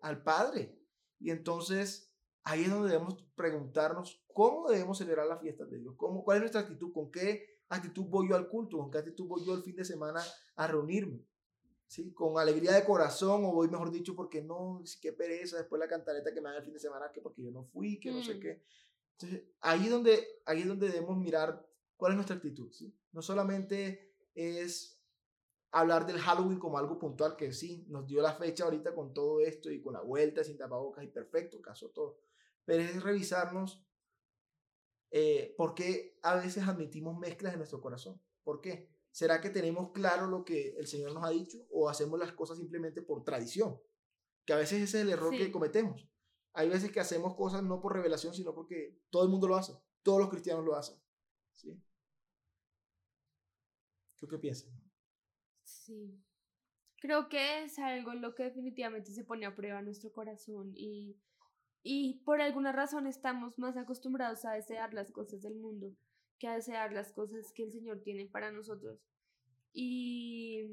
al 0.00 0.22
Padre. 0.22 0.78
Y 1.18 1.30
entonces 1.30 2.12
ahí 2.42 2.64
es 2.64 2.70
donde 2.70 2.90
debemos 2.90 3.24
preguntarnos 3.34 4.22
cómo 4.32 4.68
debemos 4.68 4.98
celebrar 4.98 5.26
la 5.26 5.38
fiesta 5.38 5.64
de 5.64 5.78
Dios, 5.78 5.94
¿Cómo, 5.96 6.24
cuál 6.24 6.36
es 6.36 6.40
nuestra 6.42 6.62
actitud, 6.62 6.92
con 6.92 7.10
qué 7.10 7.60
actitud 7.68 8.04
voy 8.04 8.28
yo 8.28 8.36
al 8.36 8.48
culto, 8.48 8.78
con 8.78 8.90
qué 8.90 8.98
actitud 8.98 9.26
voy 9.26 9.44
yo 9.44 9.54
el 9.54 9.62
fin 9.62 9.76
de 9.76 9.84
semana 9.84 10.22
a 10.56 10.66
reunirme. 10.66 11.24
¿Sí? 11.86 12.12
Con 12.12 12.38
alegría 12.38 12.72
de 12.72 12.84
corazón, 12.84 13.44
o 13.44 13.52
voy 13.52 13.68
mejor 13.68 13.90
dicho, 13.90 14.16
porque 14.16 14.42
no, 14.42 14.82
qué 15.00 15.12
pereza, 15.12 15.56
después 15.56 15.78
la 15.78 15.88
cantareta 15.88 16.34
que 16.34 16.40
me 16.40 16.48
haga 16.48 16.58
el 16.58 16.64
fin 16.64 16.74
de 16.74 16.80
semana, 16.80 17.12
que 17.12 17.20
porque 17.20 17.42
yo 17.42 17.50
no 17.50 17.64
fui, 17.64 18.00
que 18.00 18.10
no 18.10 18.22
sé 18.22 18.34
mm. 18.34 18.40
qué. 18.40 18.62
Entonces, 19.12 19.44
ahí 19.60 19.84
es 19.84 19.90
donde, 19.90 20.26
ahí 20.44 20.62
es 20.62 20.68
donde 20.68 20.88
debemos 20.88 21.16
mirar 21.16 21.66
cuál 21.96 22.12
es 22.12 22.16
nuestra 22.16 22.36
actitud. 22.36 22.70
¿sí? 22.72 22.94
No 23.12 23.22
solamente 23.22 24.14
es 24.34 25.00
hablar 25.70 26.06
del 26.06 26.18
Halloween 26.18 26.58
como 26.58 26.78
algo 26.78 26.98
puntual, 26.98 27.36
que 27.36 27.52
sí, 27.52 27.86
nos 27.88 28.06
dio 28.06 28.20
la 28.22 28.34
fecha 28.34 28.64
ahorita 28.64 28.94
con 28.94 29.12
todo 29.14 29.40
esto 29.40 29.70
y 29.70 29.80
con 29.80 29.94
la 29.94 30.00
vuelta 30.00 30.44
sin 30.44 30.56
tapabocas 30.56 31.04
y 31.04 31.08
perfecto, 31.08 31.60
caso 31.60 31.90
todo. 31.90 32.18
Pero 32.64 32.82
es 32.82 33.02
revisarnos 33.02 33.84
eh, 35.10 35.54
por 35.56 35.74
qué 35.74 36.18
a 36.22 36.34
veces 36.36 36.66
admitimos 36.66 37.18
mezclas 37.18 37.52
en 37.52 37.60
nuestro 37.60 37.80
corazón. 37.80 38.20
¿Por 38.42 38.60
qué? 38.60 38.95
¿Será 39.16 39.40
que 39.40 39.48
tenemos 39.48 39.92
claro 39.92 40.26
lo 40.26 40.44
que 40.44 40.76
el 40.76 40.86
Señor 40.86 41.14
nos 41.14 41.24
ha 41.24 41.30
dicho 41.30 41.66
o 41.70 41.88
hacemos 41.88 42.18
las 42.18 42.32
cosas 42.32 42.58
simplemente 42.58 43.00
por 43.00 43.24
tradición? 43.24 43.80
Que 44.44 44.52
a 44.52 44.56
veces 44.56 44.82
ese 44.82 44.98
es 44.98 45.04
el 45.06 45.10
error 45.10 45.30
que 45.30 45.50
cometemos. 45.50 46.06
Hay 46.52 46.68
veces 46.68 46.92
que 46.92 47.00
hacemos 47.00 47.34
cosas 47.34 47.62
no 47.62 47.80
por 47.80 47.94
revelación, 47.94 48.34
sino 48.34 48.54
porque 48.54 49.00
todo 49.08 49.22
el 49.22 49.30
mundo 49.30 49.48
lo 49.48 49.56
hace. 49.56 49.72
Todos 50.02 50.20
los 50.20 50.28
cristianos 50.28 50.66
lo 50.66 50.76
hacen. 50.76 51.00
¿Sí? 51.54 51.82
¿Tú 54.18 54.28
qué 54.28 54.36
piensas? 54.36 54.70
Sí. 55.64 56.22
Creo 57.00 57.30
que 57.30 57.64
es 57.64 57.78
algo 57.78 58.12
en 58.12 58.20
lo 58.20 58.34
que 58.34 58.42
definitivamente 58.42 59.12
se 59.12 59.24
pone 59.24 59.46
a 59.46 59.56
prueba 59.56 59.80
nuestro 59.80 60.12
corazón 60.12 60.72
y, 60.74 61.16
y 61.82 62.20
por 62.26 62.42
alguna 62.42 62.70
razón 62.70 63.06
estamos 63.06 63.58
más 63.58 63.78
acostumbrados 63.78 64.44
a 64.44 64.52
desear 64.52 64.92
las 64.92 65.10
cosas 65.10 65.40
del 65.40 65.54
mundo 65.54 65.96
que 66.38 66.48
desear 66.48 66.92
las 66.92 67.12
cosas 67.12 67.52
que 67.52 67.64
el 67.64 67.72
Señor 67.72 68.02
tiene 68.02 68.26
para 68.26 68.50
nosotros. 68.50 69.00
Y 69.72 70.64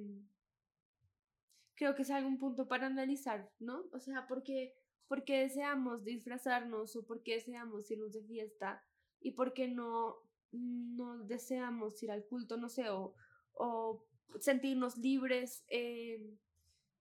creo 1.76 1.96
que 1.96 2.04
es 2.04 2.12
algún 2.12 2.38
punto 2.38 2.68
para 2.68 2.88
analizar, 2.88 3.52
¿no? 3.60 3.86
O 3.92 4.00
sea, 4.00 4.28
porque 4.28 4.74
porque 5.08 5.40
deseamos 5.40 6.04
disfrazarnos 6.04 6.96
o 6.96 7.06
porque 7.06 7.36
deseamos 7.36 7.92
irnos 7.92 8.14
de 8.14 8.24
fiesta 8.24 8.84
y 9.20 9.32
porque 9.32 9.68
no 9.68 10.18
no 10.52 11.18
deseamos 11.26 12.02
ir 12.04 12.12
al 12.12 12.26
culto, 12.26 12.58
no 12.58 12.70
sé, 12.70 12.90
o, 12.90 13.16
o 13.54 14.06
sentirnos 14.40 14.98
libres 14.98 15.66
en 15.68 16.38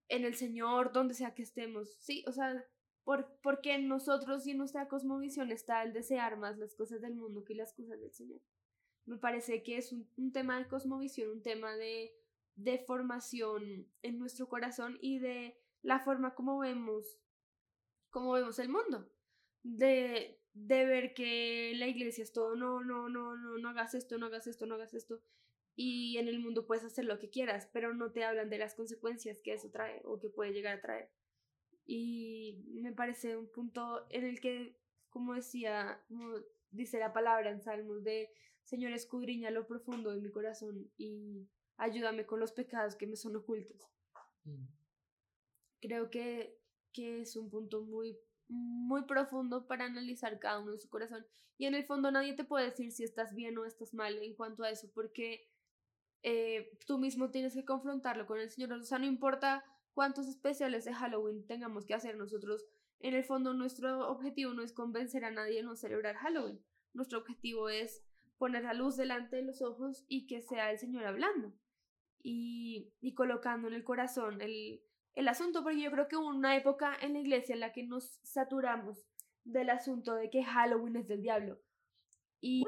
el 0.09 0.35
Señor, 0.35 0.93
donde 0.93 1.15
sea 1.15 1.35
que 1.35 1.43
estemos, 1.43 1.95
sí, 2.01 2.25
o 2.27 2.33
sea, 2.33 2.65
por, 3.05 3.39
porque 3.43 3.75
en 3.75 3.89
nosotros 3.89 4.47
y 4.47 4.53
en 4.53 4.59
nuestra 4.59 4.89
cosmovisión 4.89 5.51
está 5.51 5.83
el 5.83 5.93
desear 5.93 6.37
más 6.37 6.59
las 6.59 6.75
cosas 6.75 7.01
del 7.01 7.15
mundo 7.15 7.45
que 7.45 7.55
las 7.55 7.73
cosas 7.73 8.01
del 8.01 8.13
Señor. 8.13 8.41
Me 9.07 9.19
parece 9.19 9.63
que 9.63 9.79
es 9.79 9.93
un, 9.93 10.09
un 10.17 10.33
tema 10.33 10.59
de 10.59 10.69
cosmovisión, 10.69 11.31
un 11.31 11.43
tema 11.43 11.75
de, 11.77 12.15
de 12.55 12.79
formación 12.79 13.89
en 14.03 14.19
nuestro 14.19 14.49
corazón 14.49 14.99
y 15.01 15.19
de 15.19 15.59
la 15.83 15.99
forma 15.99 16.35
como 16.35 16.61
vemos, 16.61 17.19
como 18.11 18.33
vemos 18.33 18.59
el 18.59 18.69
mundo. 18.69 19.11
De, 19.65 20.41
de 20.55 20.85
ver 20.85 21.15
que 21.15 21.73
la 21.77 21.87
iglesia 21.87 22.23
es 22.23 22.33
todo, 22.33 22.57
no, 22.57 22.83
no, 22.83 23.09
no, 23.09 23.37
no, 23.37 23.59
no 23.59 23.69
hagas 23.69 23.95
esto, 23.95 24.19
no 24.19 24.27
hagas 24.27 24.47
esto, 24.47 24.67
no 24.67 24.75
hagas 24.75 24.95
esto. 24.95 25.21
Y 25.75 26.19
en 26.19 26.29
el 26.29 26.39
mundo 26.39 26.67
puedes 26.67 26.85
hacer 26.85 27.07
lo 27.07 27.19
que 27.19 27.31
quieras, 27.31 27.69
pero 27.73 27.95
no 27.95 28.13
te 28.13 28.25
hablan 28.25 28.51
de 28.51 28.59
las 28.59 28.75
consecuencias 28.75 29.41
que 29.41 29.55
eso 29.55 29.71
trae 29.71 30.03
o 30.05 30.21
que 30.21 30.29
puede 30.29 30.53
llegar 30.53 30.79
a 30.79 30.81
traer. 30.83 31.11
Y 31.85 32.65
me 32.81 32.93
parece 32.93 33.37
un 33.37 33.51
punto 33.51 34.07
en 34.11 34.25
el 34.25 34.41
que, 34.41 34.79
como 35.11 35.35
decía, 35.35 36.03
como 36.09 36.35
dice 36.71 36.99
la 36.99 37.13
palabra 37.13 37.51
en 37.51 37.61
Salmos, 37.61 38.05
de 38.05 38.31
Señor, 38.65 38.93
escudriña 38.93 39.51
lo 39.51 39.67
profundo 39.67 40.11
de 40.11 40.21
mi 40.21 40.31
corazón 40.31 40.91
y 40.97 41.49
ayúdame 41.77 42.27
con 42.27 42.41
los 42.41 42.53
pecados 42.53 42.95
que 42.97 43.07
me 43.07 43.17
son 43.17 43.37
ocultos. 43.37 43.91
Mm. 44.45 44.67
Creo 45.81 46.11
que, 46.11 46.59
que 46.93 47.23
es 47.23 47.37
un 47.37 47.51
punto 47.51 47.83
muy, 47.83 48.17
muy 48.49 49.05
profundo 49.05 49.67
para 49.67 49.87
analizar 49.87 50.39
cada 50.39 50.61
uno 50.61 50.73
de 50.73 50.79
su 50.79 50.89
corazón. 50.89 51.27
Y 51.59 51.67
en 51.67 51.75
el 51.75 51.85
fondo 51.85 52.11
nadie 52.11 52.35
te 52.35 52.45
puede 52.45 52.67
decir 52.67 52.93
si 52.93 53.05
estás 53.05 53.35
bien 53.35 53.59
o 53.59 53.65
estás 53.65 53.93
mal 53.95 54.23
en 54.23 54.35
cuanto 54.35 54.63
a 54.63 54.71
eso, 54.71 54.91
porque 54.95 55.49
eh, 56.23 56.79
tú 56.87 56.99
mismo 56.99 57.31
tienes 57.31 57.55
que 57.55 57.65
confrontarlo 57.65 58.27
con 58.27 58.39
el 58.39 58.51
Señor. 58.51 58.73
O 58.73 58.85
sea, 58.85 58.99
no 58.99 59.07
importa 59.07 59.65
cuántos 59.95 60.29
especiales 60.29 60.85
de 60.85 60.95
Halloween 60.95 61.47
tengamos 61.47 61.85
que 61.85 61.95
hacer 61.95 62.17
nosotros. 62.17 62.65
En 63.01 63.15
el 63.15 63.25
fondo, 63.25 63.55
nuestro 63.55 64.09
objetivo 64.09 64.53
no 64.55 64.63
es 64.63 64.73
convencer 64.73 65.25
a 65.25 65.31
nadie 65.31 65.61
a 65.61 65.63
no 65.63 65.77
celebrar 65.77 66.17
Halloween. 66.17 66.65
Nuestro 66.93 67.19
objetivo 67.19 67.69
es 67.69 68.05
poner 68.39 68.65
la 68.65 68.75
luz 68.75 68.97
delante 68.97 69.37
de 69.37 69.43
los 69.43 69.63
ojos 69.63 70.05
y 70.09 70.27
que 70.27 70.41
sea 70.41 70.71
el 70.71 70.79
Señor 70.79 71.05
hablando 71.05 71.53
y, 72.23 72.93
y 73.01 73.15
colocando 73.15 73.69
en 73.69 73.75
el 73.75 73.85
corazón 73.85 74.41
el, 74.41 74.83
el 75.15 75.29
asunto, 75.29 75.63
porque 75.63 75.81
yo 75.81 75.91
creo 75.91 76.09
que 76.09 76.17
hubo 76.17 76.29
una 76.29 76.57
época 76.57 76.97
en 77.01 77.15
la 77.15 77.21
iglesia 77.21 77.55
en 77.55 77.61
la 77.61 77.73
que 77.73 77.85
nos 77.85 78.19
saturamos 78.23 79.07
del 79.45 79.71
asunto 79.71 80.15
de 80.15 80.31
que 80.31 80.45
Halloween 80.45 80.97
es 80.97 81.09
del 81.09 81.23
diablo. 81.23 81.61
Y... 82.41 82.65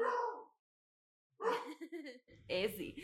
eh, 2.47 2.69
sí, 2.77 2.95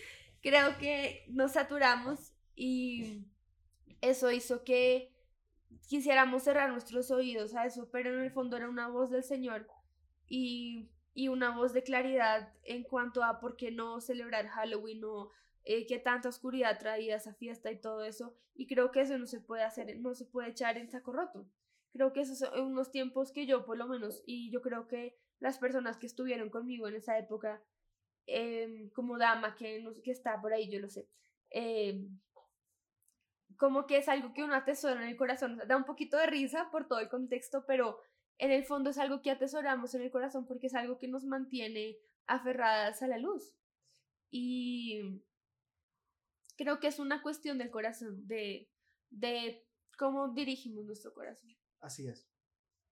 creo 0.41 0.77
que 0.77 1.25
nos 1.29 1.53
saturamos 1.53 2.33
y 2.55 3.25
eso 4.01 4.31
hizo 4.31 4.63
que 4.63 5.13
quisiéramos 5.87 6.43
cerrar 6.43 6.69
nuestros 6.71 7.11
oídos 7.11 7.55
a 7.55 7.65
eso, 7.65 7.89
pero 7.91 8.13
en 8.13 8.21
el 8.21 8.31
fondo 8.31 8.57
era 8.57 8.69
una 8.69 8.87
voz 8.87 9.09
del 9.09 9.23
Señor 9.23 9.67
y, 10.27 10.89
y 11.13 11.27
una 11.27 11.55
voz 11.55 11.73
de 11.73 11.83
claridad 11.83 12.53
en 12.63 12.83
cuanto 12.83 13.23
a 13.23 13.39
por 13.39 13.55
qué 13.55 13.71
no 13.71 14.01
celebrar 14.01 14.47
Halloween 14.47 15.03
o 15.03 15.31
eh, 15.63 15.85
qué 15.85 15.99
tanta 15.99 16.29
oscuridad 16.29 16.79
traía 16.79 17.15
esa 17.15 17.33
fiesta 17.33 17.71
y 17.71 17.79
todo 17.79 18.03
eso. 18.03 18.35
Y 18.55 18.67
creo 18.67 18.91
que 18.91 19.01
eso 19.01 19.17
no 19.17 19.25
se 19.25 19.39
puede 19.39 19.63
hacer, 19.63 19.99
no 19.99 20.13
se 20.13 20.25
puede 20.25 20.49
echar 20.49 20.77
en 20.77 20.89
saco 20.89 21.13
roto. 21.13 21.47
Creo 21.93 22.13
que 22.13 22.21
esos 22.21 22.39
son 22.39 22.59
unos 22.59 22.91
tiempos 22.91 23.31
que 23.31 23.45
yo, 23.45 23.65
por 23.65 23.77
lo 23.77 23.87
menos, 23.87 24.23
y 24.25 24.49
yo 24.51 24.61
creo 24.61 24.87
que 24.87 25.17
las 25.39 25.57
personas 25.57 25.97
que 25.97 26.07
estuvieron 26.07 26.49
conmigo 26.49 26.87
en 26.87 26.95
esa 26.95 27.17
época, 27.17 27.61
em, 28.27 28.89
como 28.91 29.17
dama 29.17 29.55
que, 29.55 29.85
que 30.03 30.11
está 30.11 30.39
por 30.41 30.53
ahí, 30.53 30.69
yo 30.69 30.79
lo 30.79 30.89
sé, 30.89 31.09
eh, 31.49 32.07
como 33.57 33.87
que 33.87 33.97
es 33.97 34.07
algo 34.07 34.33
que 34.33 34.43
uno 34.43 34.55
atesora 34.55 35.03
en 35.03 35.09
el 35.09 35.17
corazón. 35.17 35.59
Da 35.67 35.77
un 35.77 35.85
poquito 35.85 36.17
de 36.17 36.27
risa 36.27 36.69
por 36.71 36.87
todo 36.87 36.99
el 36.99 37.09
contexto, 37.09 37.65
pero 37.65 37.99
en 38.37 38.51
el 38.51 38.65
fondo 38.65 38.89
es 38.89 38.97
algo 38.97 39.21
que 39.21 39.31
atesoramos 39.31 39.93
en 39.93 40.01
el 40.01 40.11
corazón 40.11 40.45
porque 40.47 40.67
es 40.67 40.75
algo 40.75 40.97
que 40.97 41.07
nos 41.07 41.25
mantiene 41.25 41.97
aferradas 42.27 43.01
a 43.01 43.07
la 43.07 43.17
luz. 43.17 43.53
Y 44.29 45.23
creo 46.57 46.79
que 46.79 46.87
es 46.87 46.99
una 46.99 47.21
cuestión 47.21 47.57
del 47.57 47.71
corazón, 47.71 48.27
de, 48.27 48.69
de 49.09 49.65
cómo 49.97 50.33
dirigimos 50.33 50.85
nuestro 50.85 51.13
corazón. 51.13 51.55
Así 51.79 52.07
es. 52.07 52.27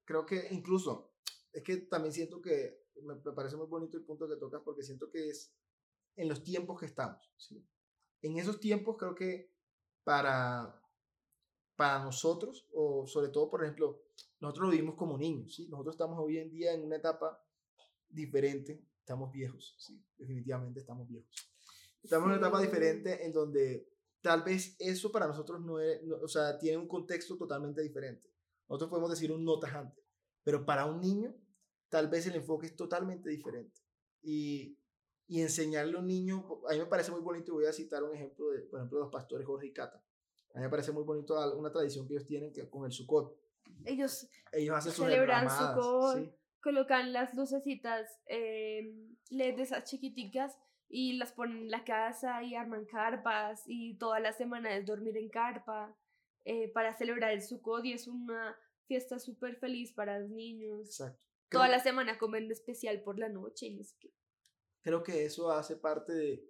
Creo 0.05 0.25
que 0.25 0.47
incluso, 0.51 1.13
es 1.53 1.63
que 1.63 1.77
también 1.77 2.13
siento 2.13 2.41
que 2.41 2.83
me, 3.01 3.15
parece 3.15 3.55
muy 3.55 3.67
bonito 3.67 3.97
el 3.97 4.05
punto 4.05 4.27
que 4.27 4.35
tocas 4.35 4.61
porque 4.63 4.83
siento 4.83 5.09
que 5.09 5.29
es 5.29 5.53
en 6.15 6.27
los 6.27 6.43
tiempos 6.43 6.79
que 6.79 6.85
estamos. 6.85 7.31
¿sí? 7.37 7.65
En 8.21 8.37
esos 8.37 8.59
tiempos 8.59 8.97
creo 8.97 9.15
que 9.15 9.53
para, 10.09 10.81
para 11.75 12.03
nosotros, 12.03 12.67
o 12.73 13.05
sobre 13.05 13.29
todo, 13.29 13.47
por 13.47 13.63
ejemplo, 13.63 14.01
nosotros 14.39 14.65
lo 14.65 14.71
vivimos 14.71 14.95
como 14.95 15.19
niños, 15.19 15.53
¿sí? 15.53 15.67
Nosotros 15.67 15.93
estamos 15.93 16.17
hoy 16.19 16.39
en 16.39 16.49
día 16.49 16.73
en 16.73 16.83
una 16.83 16.95
etapa 16.95 17.39
diferente, 18.09 18.83
estamos 19.01 19.31
viejos, 19.31 19.75
¿sí? 19.77 20.03
Definitivamente 20.17 20.79
estamos 20.79 21.07
viejos. 21.07 21.29
Estamos 22.01 22.25
en 22.25 22.29
una 22.31 22.37
etapa 22.39 22.59
diferente 22.59 23.23
en 23.23 23.31
donde 23.31 23.87
tal 24.19 24.41
vez 24.41 24.75
eso 24.79 25.11
para 25.11 25.27
nosotros 25.27 25.61
no 25.61 25.79
es, 25.79 26.01
o 26.23 26.27
sea, 26.27 26.57
tiene 26.57 26.77
un 26.79 26.87
contexto 26.87 27.37
totalmente 27.37 27.83
diferente. 27.83 28.33
Nosotros 28.67 28.89
podemos 28.89 29.11
decir 29.11 29.31
un 29.31 29.45
no 29.45 29.59
tajante, 29.59 30.01
pero 30.43 30.65
para 30.65 30.87
un 30.87 31.01
niño 31.01 31.35
tal 31.87 32.07
vez 32.07 32.25
el 32.25 32.33
enfoque 32.33 32.65
es 32.65 32.75
totalmente 32.75 33.29
diferente. 33.29 33.79
Y 34.23 34.75
y 35.29 35.41
enseñarle 35.43 35.95
a 35.95 35.99
un 35.99 36.07
niño, 36.07 36.43
a 36.67 36.73
mí 36.73 36.79
me 36.79 36.87
parece 36.87 37.11
muy 37.11 37.21
bonito 37.21 37.51
y 37.51 37.53
voy 37.53 37.65
a 37.67 37.71
citar 37.71 38.03
un 38.03 38.15
ejemplo 38.15 38.49
de, 38.49 38.61
por 38.61 38.79
ejemplo, 38.79 38.99
los 38.99 39.11
pastores 39.11 39.45
Jorge 39.45 39.67
y 39.67 39.73
Cata. 39.73 40.03
A 40.55 40.57
mí 40.57 40.63
me 40.63 40.69
parece 40.69 40.91
muy 40.91 41.03
bonito 41.03 41.35
una 41.55 41.71
tradición 41.71 42.07
que 42.07 42.15
ellos 42.15 42.25
tienen 42.25 42.51
que, 42.51 42.67
con 42.67 42.83
el 42.83 42.91
Sukkot. 42.91 43.37
Ellos, 43.85 44.27
ellos 44.51 44.75
hacen 44.75 44.91
sus 44.91 45.05
celebran 45.05 45.47
Sukkot, 45.47 46.35
colocan 46.59 47.13
las 47.13 47.35
lucecitas 47.35 48.09
eh, 48.25 48.91
LED 49.29 49.59
esas 49.59 49.83
chiquiticas 49.83 50.57
y 50.87 51.13
las 51.13 51.31
ponen 51.31 51.59
en 51.59 51.71
la 51.71 51.83
casa 51.83 52.41
y 52.41 52.55
arman 52.55 52.85
carpas 52.85 53.61
y 53.67 53.99
toda 53.99 54.19
la 54.19 54.33
semana 54.33 54.75
es 54.75 54.87
dormir 54.87 55.15
en 55.15 55.29
carpa 55.29 55.95
eh, 56.43 56.69
para 56.69 56.97
celebrar 56.97 57.33
el 57.33 57.43
Sukkot 57.43 57.85
y 57.85 57.93
es 57.93 58.07
una 58.07 58.57
fiesta 58.87 59.19
súper 59.19 59.57
feliz 59.57 59.93
para 59.93 60.17
los 60.17 60.31
niños. 60.31 60.87
Exacto. 60.87 61.23
Toda 61.49 61.67
la 61.67 61.79
semana 61.79 62.17
comen 62.17 62.49
especial 62.49 63.03
por 63.03 63.19
la 63.19 63.29
noche 63.29 63.67
y 63.67 63.75
no 63.75 63.83
sé 63.83 63.95
qué. 63.99 64.18
Creo 64.81 65.03
que 65.03 65.25
eso 65.25 65.51
hace 65.51 65.75
parte 65.75 66.13
de, 66.13 66.49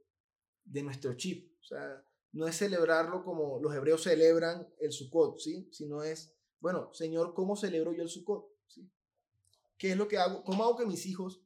de 0.66 0.84
nuestro 0.84 1.14
chip. 1.16 1.52
O 1.60 1.64
sea, 1.64 2.04
no 2.32 2.48
es 2.48 2.58
celebrarlo 2.58 3.24
como 3.24 3.60
los 3.60 3.74
hebreos 3.74 4.04
celebran 4.04 4.72
el 4.80 4.92
Sukkot, 4.92 5.40
¿sí? 5.40 5.68
Sino 5.72 6.04
es, 6.04 6.36
bueno, 6.60 6.94
Señor, 6.94 7.34
¿cómo 7.34 7.56
celebro 7.56 7.94
yo 7.94 8.04
el 8.04 8.10
Sukkot? 8.10 8.48
¿Sí? 8.68 8.90
¿Qué 9.78 9.92
es 9.92 9.98
lo 9.98 10.08
que 10.08 10.18
hago? 10.18 10.44
¿Cómo 10.44 10.64
hago 10.64 10.78
que 10.78 10.86
mis 10.86 11.06
hijos 11.06 11.42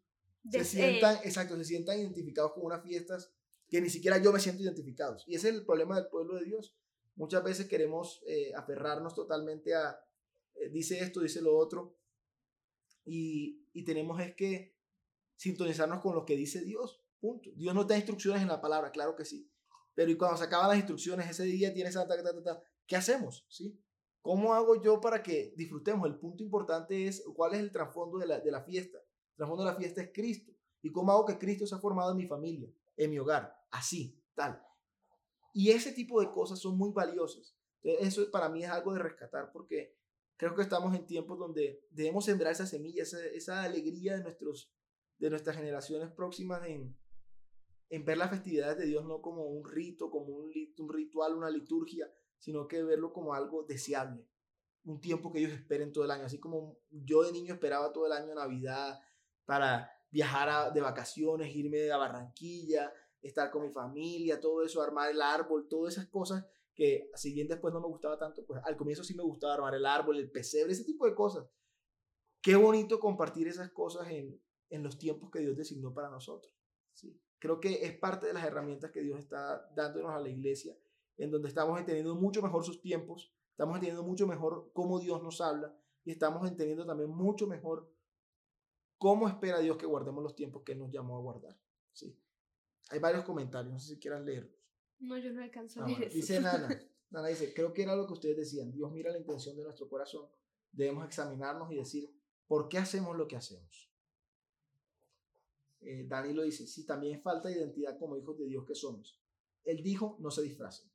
se 0.50 0.66
sientan, 0.66 1.20
exacto, 1.24 1.56
se 1.56 1.66
sientan 1.66 2.00
identificados 2.00 2.54
con 2.54 2.66
unas 2.66 2.84
fiestas 2.84 3.32
que 3.70 3.80
ni 3.80 3.90
siquiera 3.90 4.18
yo 4.18 4.34
me 4.34 4.40
siento 4.40 4.62
identificados? 4.62 5.24
Y 5.28 5.36
ese 5.36 5.50
es 5.50 5.56
el 5.56 5.66
problema 5.66 5.96
del 5.96 6.10
pueblo 6.10 6.36
de 6.36 6.46
Dios. 6.46 6.76
Muchas 7.16 7.44
veces 7.44 7.68
queremos 7.68 8.22
eh, 8.28 8.52
aferrarnos 8.56 9.14
totalmente 9.14 9.74
a, 9.76 10.00
eh, 10.56 10.70
dice 10.70 11.00
esto, 11.00 11.22
dice 11.22 11.42
lo 11.42 11.56
otro, 11.56 11.96
y, 13.06 13.68
y 13.72 13.84
tenemos 13.86 14.20
es 14.20 14.36
que 14.36 14.73
sintonizarnos 15.44 16.00
con 16.00 16.16
lo 16.16 16.24
que 16.24 16.38
dice 16.38 16.64
Dios. 16.64 17.04
Punto. 17.20 17.50
Dios 17.56 17.76
no 17.76 17.84
da 17.84 17.98
instrucciones 17.98 18.42
en 18.42 18.48
la 18.48 18.62
palabra, 18.62 18.92
claro 18.92 19.14
que 19.14 19.26
sí. 19.26 19.52
Pero 19.94 20.10
y 20.10 20.16
cuando 20.16 20.38
se 20.38 20.46
acaban 20.46 20.70
las 20.70 20.78
instrucciones, 20.78 21.30
ese 21.30 21.44
día 21.44 21.74
tienes 21.74 21.96
ta, 21.96 22.64
¿qué 22.88 22.96
hacemos? 22.96 23.46
¿Sí? 23.50 23.78
¿Cómo 24.22 24.54
hago 24.54 24.82
yo 24.82 25.02
para 25.02 25.22
que 25.22 25.54
disfrutemos? 25.58 26.08
El 26.08 26.18
punto 26.18 26.44
importante 26.44 27.08
es 27.08 27.22
cuál 27.36 27.56
es 27.56 27.60
el 27.60 27.74
trasfondo 27.74 28.18
de 28.20 28.28
la, 28.28 28.40
de 28.40 28.52
la 28.52 28.64
fiesta. 28.64 28.98
El 29.00 29.36
trasfondo 29.36 29.66
de 29.66 29.72
la 29.72 29.76
fiesta 29.76 30.02
es 30.02 30.12
Cristo. 30.14 30.54
¿Y 30.82 30.92
cómo 30.92 31.12
hago 31.12 31.26
que 31.26 31.38
Cristo 31.38 31.68
se 31.68 31.76
ha 31.76 31.80
formado 31.80 32.12
en 32.12 32.18
mi 32.18 32.26
familia, 32.26 32.70
en 32.96 33.12
mi 33.12 33.20
hogar? 33.20 33.54
Así, 33.70 34.18
tal. 34.34 34.66
Y 35.54 35.72
ese 35.72 35.92
tipo 35.92 36.22
de 36.22 36.32
cosas 36.32 36.60
son 36.60 36.78
muy 36.78 36.92
valiosas. 36.92 37.54
eso 37.82 38.32
para 38.32 38.48
mí 38.48 38.64
es 38.64 38.70
algo 38.70 38.94
de 38.94 39.00
rescatar 39.00 39.52
porque 39.52 39.98
creo 40.38 40.56
que 40.56 40.62
estamos 40.62 40.96
en 40.96 41.06
tiempos 41.06 41.38
donde 41.38 41.86
debemos 41.90 42.26
sembrar 42.26 42.54
esa 42.54 42.66
semilla, 42.66 43.04
esa 43.04 43.64
alegría 43.64 44.18
de, 44.18 44.24
nuestros, 44.24 44.74
de 45.18 45.30
nuestras 45.30 45.56
generaciones 45.56 46.12
próximas 46.12 46.66
en, 46.68 46.98
en 47.90 48.06
ver 48.06 48.18
las 48.18 48.30
festividades 48.30 48.78
de 48.78 48.86
Dios 48.86 49.06
no 49.06 49.22
como 49.22 49.46
un 49.46 49.64
rito, 49.70 50.10
como 50.10 50.36
un, 50.36 50.52
ritual, 50.90 51.36
una 51.36 51.50
liturgia, 51.50 52.12
sino 52.38 52.68
que 52.68 52.84
verlo 52.84 53.14
como 53.14 53.34
algo 53.34 53.64
deseable, 53.64 54.28
un 54.84 55.00
tiempo 55.00 55.32
que 55.32 55.40
ellos 55.40 55.54
esperen 55.54 55.94
todo 55.94 56.04
el 56.04 56.12
año, 56.12 56.26
así 56.26 56.40
como 56.40 56.80
yo 56.90 57.24
de 57.24 57.32
niño 57.32 57.54
esperaba 57.54 57.94
todo 57.94 58.08
el 58.08 58.14
año 58.14 58.34
Navidad 58.34 59.00
para 59.46 59.90
viajar 60.12 60.74
de 60.74 60.82
vacaciones, 60.82 61.56
irme 61.56 61.92
a 61.92 61.98
Barranquilla, 61.98 62.92
estar 63.22 63.50
con 63.50 63.64
mi 63.64 63.70
familia, 63.70 64.40
todo 64.40 64.64
eso, 64.64 64.82
armar 64.82 65.10
el 65.10 65.22
árbol, 65.22 65.68
todas 65.70 65.94
esas 65.94 66.08
cosas 66.08 66.46
que 66.74 67.10
si 67.16 67.34
bien 67.34 67.48
después 67.48 67.74
no 67.74 67.80
me 67.80 67.88
gustaba 67.88 68.18
tanto, 68.18 68.46
pues 68.46 68.62
al 68.66 68.76
comienzo 68.76 69.04
sí 69.04 69.14
me 69.14 69.24
gustaba 69.24 69.54
armar 69.54 69.76
el 69.76 69.86
árbol, 69.86 70.18
el 70.18 70.32
pesebre, 70.32 70.74
ese 70.74 70.84
tipo 70.84 71.06
de 71.06 71.14
cosas. 71.14 71.46
Qué 72.42 72.56
bonito 72.56 73.00
compartir 73.00 73.48
esas 73.48 73.72
cosas 73.72 74.10
en, 74.10 74.42
en 74.70 74.84
los 74.84 74.98
tiempos 74.98 75.30
que 75.32 75.40
Dios 75.40 75.56
designó 75.56 75.94
para 75.94 76.10
nosotros. 76.10 76.54
¿sí? 76.94 77.20
Creo 77.40 77.60
que 77.60 77.86
es 77.86 77.98
parte 77.98 78.28
de 78.28 78.34
las 78.34 78.46
herramientas 78.46 78.92
que 78.92 79.02
Dios 79.02 79.20
está 79.20 79.70
dándonos 79.76 80.12
a 80.12 80.20
la 80.20 80.30
iglesia, 80.30 80.78
en 81.18 81.30
donde 81.30 81.50
estamos 81.50 81.80
entendiendo 81.80 82.16
mucho 82.16 82.42
mejor 82.42 82.64
sus 82.64 82.82
tiempos, 82.82 83.34
estamos 83.52 83.76
entendiendo 83.76 84.04
mucho 84.04 84.28
mejor 84.28 84.72
cómo 84.74 85.00
Dios 85.00 85.22
nos 85.22 85.42
habla 85.42 85.76
y 86.06 86.12
estamos 86.12 86.48
entendiendo 86.48 86.86
también 86.86 87.10
mucho 87.10 87.48
mejor 87.48 87.92
cómo 88.98 89.28
espera 89.28 89.60
Dios 89.60 89.78
que 89.78 89.86
guardemos 89.86 90.24
los 90.24 90.36
tiempos 90.36 90.64
que 90.64 90.76
nos 90.76 90.90
llamó 90.90 91.18
a 91.18 91.22
guardar. 91.22 91.60
¿sí? 91.92 92.18
Hay 92.90 93.00
varios 93.00 93.26
comentarios, 93.26 93.74
no 93.74 93.80
sé 93.80 93.96
si 93.96 94.00
quieran 94.00 94.26
leerlos. 94.26 94.58
No, 95.00 95.18
yo 95.18 95.32
no 95.34 95.44
alcanzo 95.44 95.82
a 95.82 95.84
ah, 95.84 95.88
leer 95.88 96.04
eso. 96.04 96.16
Dice 96.16 96.40
Nana, 96.40 96.70
Nana 97.10 97.28
dice, 97.28 97.54
creo 97.54 97.74
que 97.74 97.84
era 97.84 97.96
lo 97.96 98.08
que 98.08 98.14
ustedes 98.14 98.38
decían, 98.38 98.72
Dios 98.72 98.92
mira 98.92 99.12
la 99.12 99.18
intención 99.18 99.56
de 99.58 99.64
nuestro 99.64 99.90
corazón, 99.90 100.28
debemos 100.72 101.06
examinarnos 101.06 101.72
y 101.72 101.76
decir, 101.76 102.10
¿por 102.48 102.70
qué 102.70 102.78
hacemos 102.78 103.18
lo 103.18 103.28
que 103.28 103.36
hacemos? 103.36 103.93
Eh, 105.86 106.06
Dani 106.08 106.34
lo 106.34 106.44
dice, 106.44 106.66
si 106.68 106.86
también 106.86 107.22
falta 107.22 107.52
identidad 107.52 107.98
como 107.98 108.18
hijos 108.18 108.38
de 108.38 108.46
Dios 108.46 108.66
que 108.66 108.76
somos. 108.76 109.20
Él 109.64 109.82
dijo, 109.84 110.18
no 110.20 110.32
se 110.32 110.42
disfracen. 110.42 110.90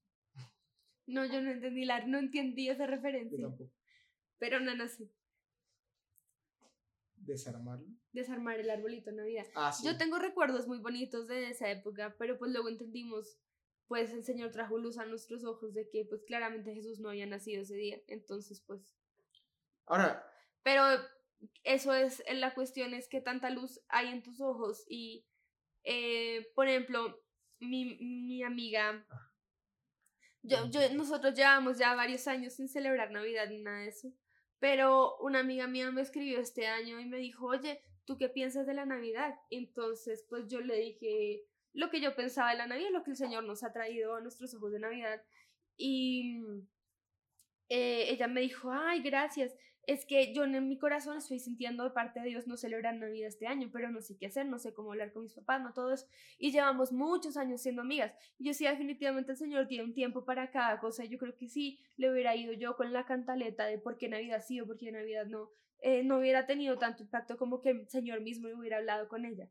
No, 1.07 1.25
yo 1.25 1.41
no 1.41 1.51
entendí 1.51 1.85
la, 1.87 2.07
no 2.07 2.19
entendí 2.19 2.69
esa 2.69 2.87
referencia. 2.87 3.39
Yo 3.39 3.49
tampoco. 3.49 3.73
Pero 4.39 4.61
Nana 4.61 4.89
sí. 4.89 5.11
¿Desarmarlo? 7.17 7.89
Desarmar 8.13 8.61
el 8.61 8.71
arbolito 8.71 9.11
Navidad. 9.11 9.47
Ah, 9.55 9.75
yo 9.83 9.97
tengo 9.97 10.19
recuerdos 10.19 10.67
muy 10.67 10.79
bonitos 10.79 11.27
de 11.27 11.51
esa 11.51 11.71
época, 11.71 12.15
pero 12.19 12.39
pues 12.39 12.53
luego 12.53 12.69
entendimos, 12.69 13.39
pues 13.87 14.13
el 14.13 14.25
Señor 14.25 14.51
trajo 14.53 14.79
luz 14.79 14.99
a 14.99 15.07
nuestros 15.07 15.45
ojos 15.45 15.75
de 15.75 15.89
que 15.89 16.05
pues 16.05 16.23
claramente 16.25 16.75
Jesús 16.75 17.01
no 17.01 17.09
había 17.09 17.27
nacido 17.27 17.63
ese 17.63 17.77
día. 17.77 18.01
Entonces 18.07 18.61
pues... 18.61 18.97
Ahora... 19.87 20.25
Pero 20.63 20.83
eso 21.65 21.95
es, 21.95 22.23
eh, 22.27 22.35
la 22.35 22.55
cuestión 22.55 22.95
es 22.95 23.09
que 23.09 23.21
tanta 23.21 23.51
luz 23.51 23.81
hay 23.89 24.09
en 24.09 24.23
tus 24.23 24.41
ojos 24.41 24.85
y, 24.89 25.25
eh, 25.85 26.51
por 26.55 26.69
ejemplo, 26.69 27.21
mi, 27.61 27.97
mi 27.97 28.43
amiga, 28.43 29.07
yo, 30.43 30.71
yo, 30.71 30.81
nosotros 30.95 31.35
llevamos 31.35 31.79
ya 31.79 31.95
varios 31.95 32.27
años 32.29 32.55
sin 32.55 32.69
celebrar 32.69 33.11
Navidad 33.11 33.49
ni 33.49 33.61
nada 33.61 33.81
de 33.81 33.89
eso, 33.89 34.13
pero 34.59 35.17
una 35.19 35.41
amiga 35.41 35.67
mía 35.67 35.91
me 35.91 36.03
escribió 36.03 36.41
este 36.41 36.67
año 36.67 37.01
y 37.01 37.07
me 37.07 37.19
dijo, 37.19 37.47
oye, 37.47 37.83
¿tú 38.05 38.17
qué 38.17 38.29
piensas 38.29 38.67
de 38.67 38.75
la 38.75 38.87
Navidad? 38.87 39.35
Entonces, 39.51 40.25
pues 40.29 40.49
yo 40.49 40.61
le 40.61 40.77
dije 40.77 41.45
lo 41.75 41.91
que 41.91 42.01
yo 42.01 42.17
pensaba 42.17 42.51
de 42.51 42.57
la 42.57 42.67
Navidad, 42.67 42.91
lo 42.91 43.05
que 43.05 43.11
el 43.13 43.17
Señor 43.17 43.45
nos 43.45 43.63
ha 43.63 43.73
traído 43.73 44.17
a 44.17 44.21
nuestros 44.21 44.53
ojos 44.55 44.73
de 44.73 44.81
Navidad. 44.81 45.23
Y 45.77 46.43
eh, 47.69 48.07
ella 48.09 48.27
me 48.27 48.41
dijo, 48.41 48.73
ay, 48.73 49.01
gracias 49.01 49.55
es 49.89 50.05
que 50.05 50.35
yo 50.35 50.45
en 50.45 50.69
mi 50.69 50.77
corazón 50.77 51.17
estoy 51.17 51.39
sintiendo 51.39 51.83
de 51.83 51.91
parte 51.91 52.21
de 52.21 52.29
Dios 52.29 52.47
no 52.47 52.59
celebrar 52.59 52.95
Navidad 52.97 53.29
este 53.29 53.47
año, 53.47 53.71
pero 53.73 53.91
no 53.91 54.03
sé 54.03 54.19
qué 54.19 54.27
hacer, 54.27 54.45
no 54.45 54.59
sé 54.59 54.75
cómo 54.75 54.93
hablar 54.93 55.15
con 55.15 55.23
mis 55.23 55.33
papás, 55.33 55.63
no 55.63 55.73
todo. 55.73 55.95
Y 56.37 56.53
llevamos 56.53 56.93
muchos 56.93 57.39
años 57.39 57.63
siendo 57.63 57.81
amigas. 57.81 58.13
Yo 58.39 58.53
sí, 58.53 58.67
definitivamente 58.67 59.33
el 59.33 59.39
Señor 59.39 59.67
tiene 59.67 59.85
un 59.85 59.95
tiempo 59.95 60.27
para 60.27 60.51
cada 60.51 60.79
cosa. 60.79 61.07
Yo 61.07 61.17
creo 61.17 61.35
que 61.35 61.49
sí 61.49 61.81
le 61.97 62.11
hubiera 62.11 62.37
ido 62.37 62.53
yo 62.53 62.77
con 62.77 62.93
la 62.93 63.07
cantaleta 63.07 63.65
de 63.65 63.79
por 63.79 63.97
qué 63.97 64.11
Navidad 64.11 64.45
sí 64.47 64.61
o 64.61 64.67
por 64.67 64.77
qué 64.77 64.93
Navidad 64.93 65.25
no. 65.25 65.49
Eh, 65.81 66.05
no 66.05 66.19
hubiera 66.19 66.45
tenido 66.45 66.77
tanto 66.77 67.03
impacto 67.03 67.39
como 67.39 67.63
que 67.63 67.71
el 67.71 67.89
Señor 67.89 68.21
mismo 68.21 68.51
hubiera 68.51 68.77
hablado 68.77 69.09
con 69.09 69.25
ella. 69.25 69.49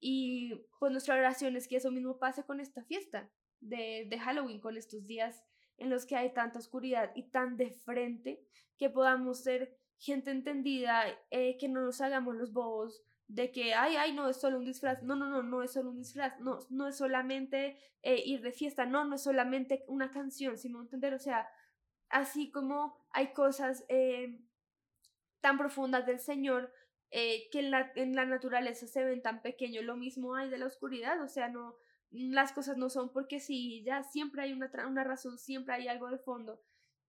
Y 0.00 0.66
pues 0.78 0.92
nuestra 0.92 1.14
oración 1.14 1.56
es 1.56 1.66
que 1.66 1.76
eso 1.76 1.90
mismo 1.90 2.18
pase 2.18 2.44
con 2.44 2.60
esta 2.60 2.84
fiesta 2.84 3.30
de, 3.60 4.06
de 4.06 4.18
Halloween, 4.18 4.60
con 4.60 4.76
estos 4.76 5.06
días 5.06 5.42
en 5.78 5.88
los 5.88 6.04
que 6.04 6.16
hay 6.16 6.34
tanta 6.34 6.58
oscuridad 6.58 7.10
y 7.14 7.30
tan 7.30 7.56
de 7.56 7.70
frente 7.70 8.44
que 8.78 8.90
podamos 8.90 9.42
ser 9.42 9.77
gente 9.98 10.30
entendida, 10.30 11.04
eh, 11.30 11.56
que 11.58 11.68
no 11.68 11.82
nos 11.82 12.00
hagamos 12.00 12.36
los 12.36 12.52
bobos 12.52 13.02
de 13.26 13.50
que, 13.50 13.74
ay, 13.74 13.96
ay, 13.96 14.14
no, 14.14 14.28
es 14.28 14.40
solo 14.40 14.58
un 14.58 14.64
disfraz. 14.64 15.02
No, 15.02 15.16
no, 15.16 15.28
no, 15.28 15.42
no 15.42 15.62
es 15.62 15.72
solo 15.72 15.90
un 15.90 15.98
disfraz. 15.98 16.38
No, 16.40 16.60
no 16.70 16.88
es 16.88 16.96
solamente 16.96 17.76
eh, 18.02 18.22
ir 18.24 18.40
de 18.40 18.52
fiesta. 18.52 18.86
No, 18.86 19.04
no 19.04 19.16
es 19.16 19.22
solamente 19.22 19.84
una 19.88 20.10
canción, 20.10 20.56
sino 20.56 20.80
entender, 20.80 21.14
o 21.14 21.18
sea, 21.18 21.48
así 22.08 22.50
como 22.50 22.96
hay 23.10 23.32
cosas 23.32 23.84
eh, 23.88 24.40
tan 25.40 25.58
profundas 25.58 26.06
del 26.06 26.20
Señor 26.20 26.72
que 27.10 27.48
en 27.54 27.70
la, 27.70 27.90
en 27.96 28.14
la 28.14 28.26
naturaleza 28.26 28.86
se 28.86 29.02
ven 29.02 29.22
tan 29.22 29.40
pequeños, 29.40 29.82
lo 29.82 29.96
mismo 29.96 30.34
hay 30.34 30.50
de 30.50 30.58
la 30.58 30.66
oscuridad, 30.66 31.22
o 31.22 31.28
sea, 31.28 31.48
no, 31.48 31.74
las 32.10 32.52
cosas 32.52 32.76
no 32.76 32.90
son 32.90 33.10
porque 33.10 33.40
sí, 33.40 33.82
ya 33.82 34.02
siempre 34.02 34.42
hay 34.42 34.52
una, 34.52 34.70
una 34.86 35.04
razón, 35.04 35.38
siempre 35.38 35.74
hay 35.74 35.88
algo 35.88 36.10
de 36.10 36.18
fondo 36.18 36.60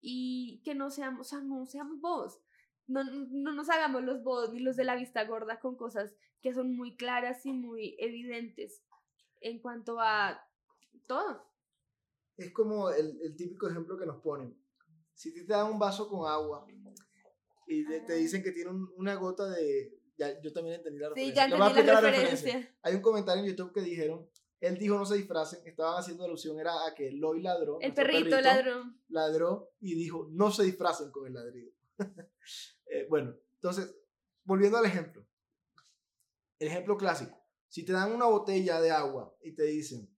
y 0.03 0.61
que 0.67 0.75
no 0.75 0.91
seamos, 0.91 1.21
o 1.21 1.31
sea, 1.31 1.41
no 1.41 1.65
seamos 1.65 1.99
bobos 1.99 2.43
no, 2.87 3.05
no 3.05 3.53
nos 3.53 3.69
hagamos 3.71 4.03
los 4.05 4.23
bodos 4.23 4.53
ni 4.53 4.61
los 4.61 4.77
de 4.77 4.85
la 4.85 4.97
vista 4.97 5.25
gorda 5.25 5.61
con 5.61 5.77
cosas 5.77 6.15
que 6.41 6.55
son 6.55 6.77
muy 6.77 6.97
claras 6.97 7.45
y 7.47 7.53
muy 7.53 7.97
evidentes 7.99 8.83
en 9.41 9.61
cuanto 9.61 10.01
a 10.01 10.41
todo. 11.07 11.51
Es 12.37 12.53
como 12.53 12.91
el, 12.91 13.19
el 13.23 13.37
típico 13.37 13.69
ejemplo 13.69 13.99
que 13.99 14.07
nos 14.07 14.21
ponen. 14.21 14.57
Si 15.15 15.33
te 15.33 15.45
dan 15.45 15.73
un 15.73 15.79
vaso 15.79 16.09
con 16.09 16.29
agua 16.29 16.67
y 17.67 17.85
te, 17.85 18.15
dicen 18.15 18.43
que 18.43 18.53
tiene 18.53 18.71
una 18.97 19.15
gota 19.15 19.49
de... 19.49 19.99
Ya, 20.19 20.41
yo 20.41 20.53
también 20.53 20.77
entendí 20.77 20.99
la 20.99 21.09
referencia. 21.11 21.33
Sí, 21.33 21.37
ya 21.37 21.45
entendí 21.45 21.87
la, 21.87 22.01
referencia. 22.01 22.77
Hay 22.83 22.95
un 22.95 23.03
comentario 23.03 23.43
en 23.43 23.51
YouTube 23.51 23.73
que 23.73 23.81
dijeron, 23.83 24.29
él 24.61 24.79
dijo 24.79 24.97
no 24.97 25.05
se 25.05 25.17
disfracen, 25.17 25.61
estaban 25.67 25.99
haciendo 25.99 26.25
alusión, 26.25 26.59
era 26.59 26.87
a 26.87 26.95
que 26.95 27.11
Loy 27.13 27.43
ladró. 27.43 27.79
El 27.81 27.93
perrito 27.93 28.41
ladró. 28.41 28.85
Ladró 29.09 29.73
y 29.81 29.95
dijo, 29.95 30.29
no 30.31 30.51
se 30.51 30.65
disfracen 30.65 31.11
con 31.11 31.27
el 31.27 31.35
ladrido. 31.35 31.73
Eh, 32.87 33.07
bueno, 33.09 33.35
entonces, 33.55 33.95
volviendo 34.45 34.79
al 34.79 34.87
ejemplo. 34.87 35.27
El 36.59 36.69
ejemplo 36.69 36.97
clásico. 36.97 37.43
Si 37.69 37.85
te 37.85 37.93
dan 37.93 38.13
una 38.13 38.27
botella 38.27 38.81
de 38.81 38.91
agua 38.91 39.37
y 39.43 39.53
te 39.53 39.65
dicen, 39.65 40.09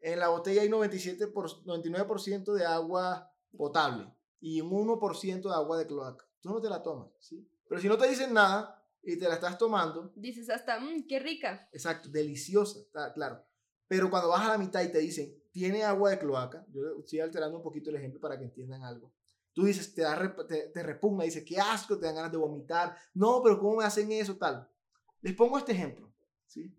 en 0.00 0.18
la 0.18 0.28
botella 0.28 0.62
hay 0.62 0.68
97 0.68 1.28
por, 1.28 1.48
99% 1.64 2.52
de 2.54 2.64
agua 2.64 3.32
potable 3.56 4.12
y 4.40 4.60
un 4.60 4.70
1% 4.70 5.42
de 5.42 5.54
agua 5.54 5.78
de 5.78 5.86
cloaca. 5.86 6.26
Tú 6.40 6.50
no 6.50 6.60
te 6.60 6.68
la 6.68 6.82
tomas, 6.82 7.10
¿sí? 7.18 7.48
Pero 7.68 7.80
si 7.80 7.88
no 7.88 7.96
te 7.96 8.08
dicen 8.08 8.32
nada 8.32 8.84
y 9.02 9.16
te 9.16 9.28
la 9.28 9.34
estás 9.34 9.58
tomando, 9.58 10.12
Dices 10.16 10.50
hasta, 10.50 10.80
mmm, 10.80 11.06
qué 11.06 11.18
rica. 11.20 11.68
exacto, 11.72 12.08
deliciosa, 12.08 12.80
está 12.80 13.12
claro. 13.12 13.44
Pero 13.88 14.10
cuando 14.10 14.28
vas 14.28 14.46
a 14.46 14.52
la 14.52 14.58
mitad 14.58 14.82
y 14.82 14.90
te 14.90 14.98
dicen, 14.98 15.36
tiene 15.50 15.84
agua 15.84 16.10
de 16.10 16.18
cloaca, 16.18 16.64
yo 16.70 16.98
estoy 16.98 17.20
alterando 17.20 17.58
un 17.58 17.62
poquito 17.62 17.90
el 17.90 17.96
ejemplo 17.96 18.20
para 18.20 18.38
que 18.38 18.44
entiendan 18.44 18.82
algo. 18.82 19.12
Tú 19.52 19.64
dices, 19.64 19.94
te, 19.94 20.02
da 20.02 20.34
te, 20.48 20.68
te 20.68 20.82
repugna, 20.82 21.24
dices, 21.24 21.44
qué 21.46 21.58
asco, 21.58 21.98
te 21.98 22.06
dan 22.06 22.14
ganas 22.14 22.32
de 22.32 22.38
vomitar. 22.38 22.96
No, 23.14 23.42
pero 23.42 23.58
¿cómo 23.58 23.76
me 23.76 23.84
hacen 23.84 24.10
eso? 24.12 24.36
Tal. 24.36 24.68
Les 25.20 25.34
pongo 25.34 25.58
este 25.58 25.72
ejemplo, 25.72 26.12
¿sí? 26.46 26.74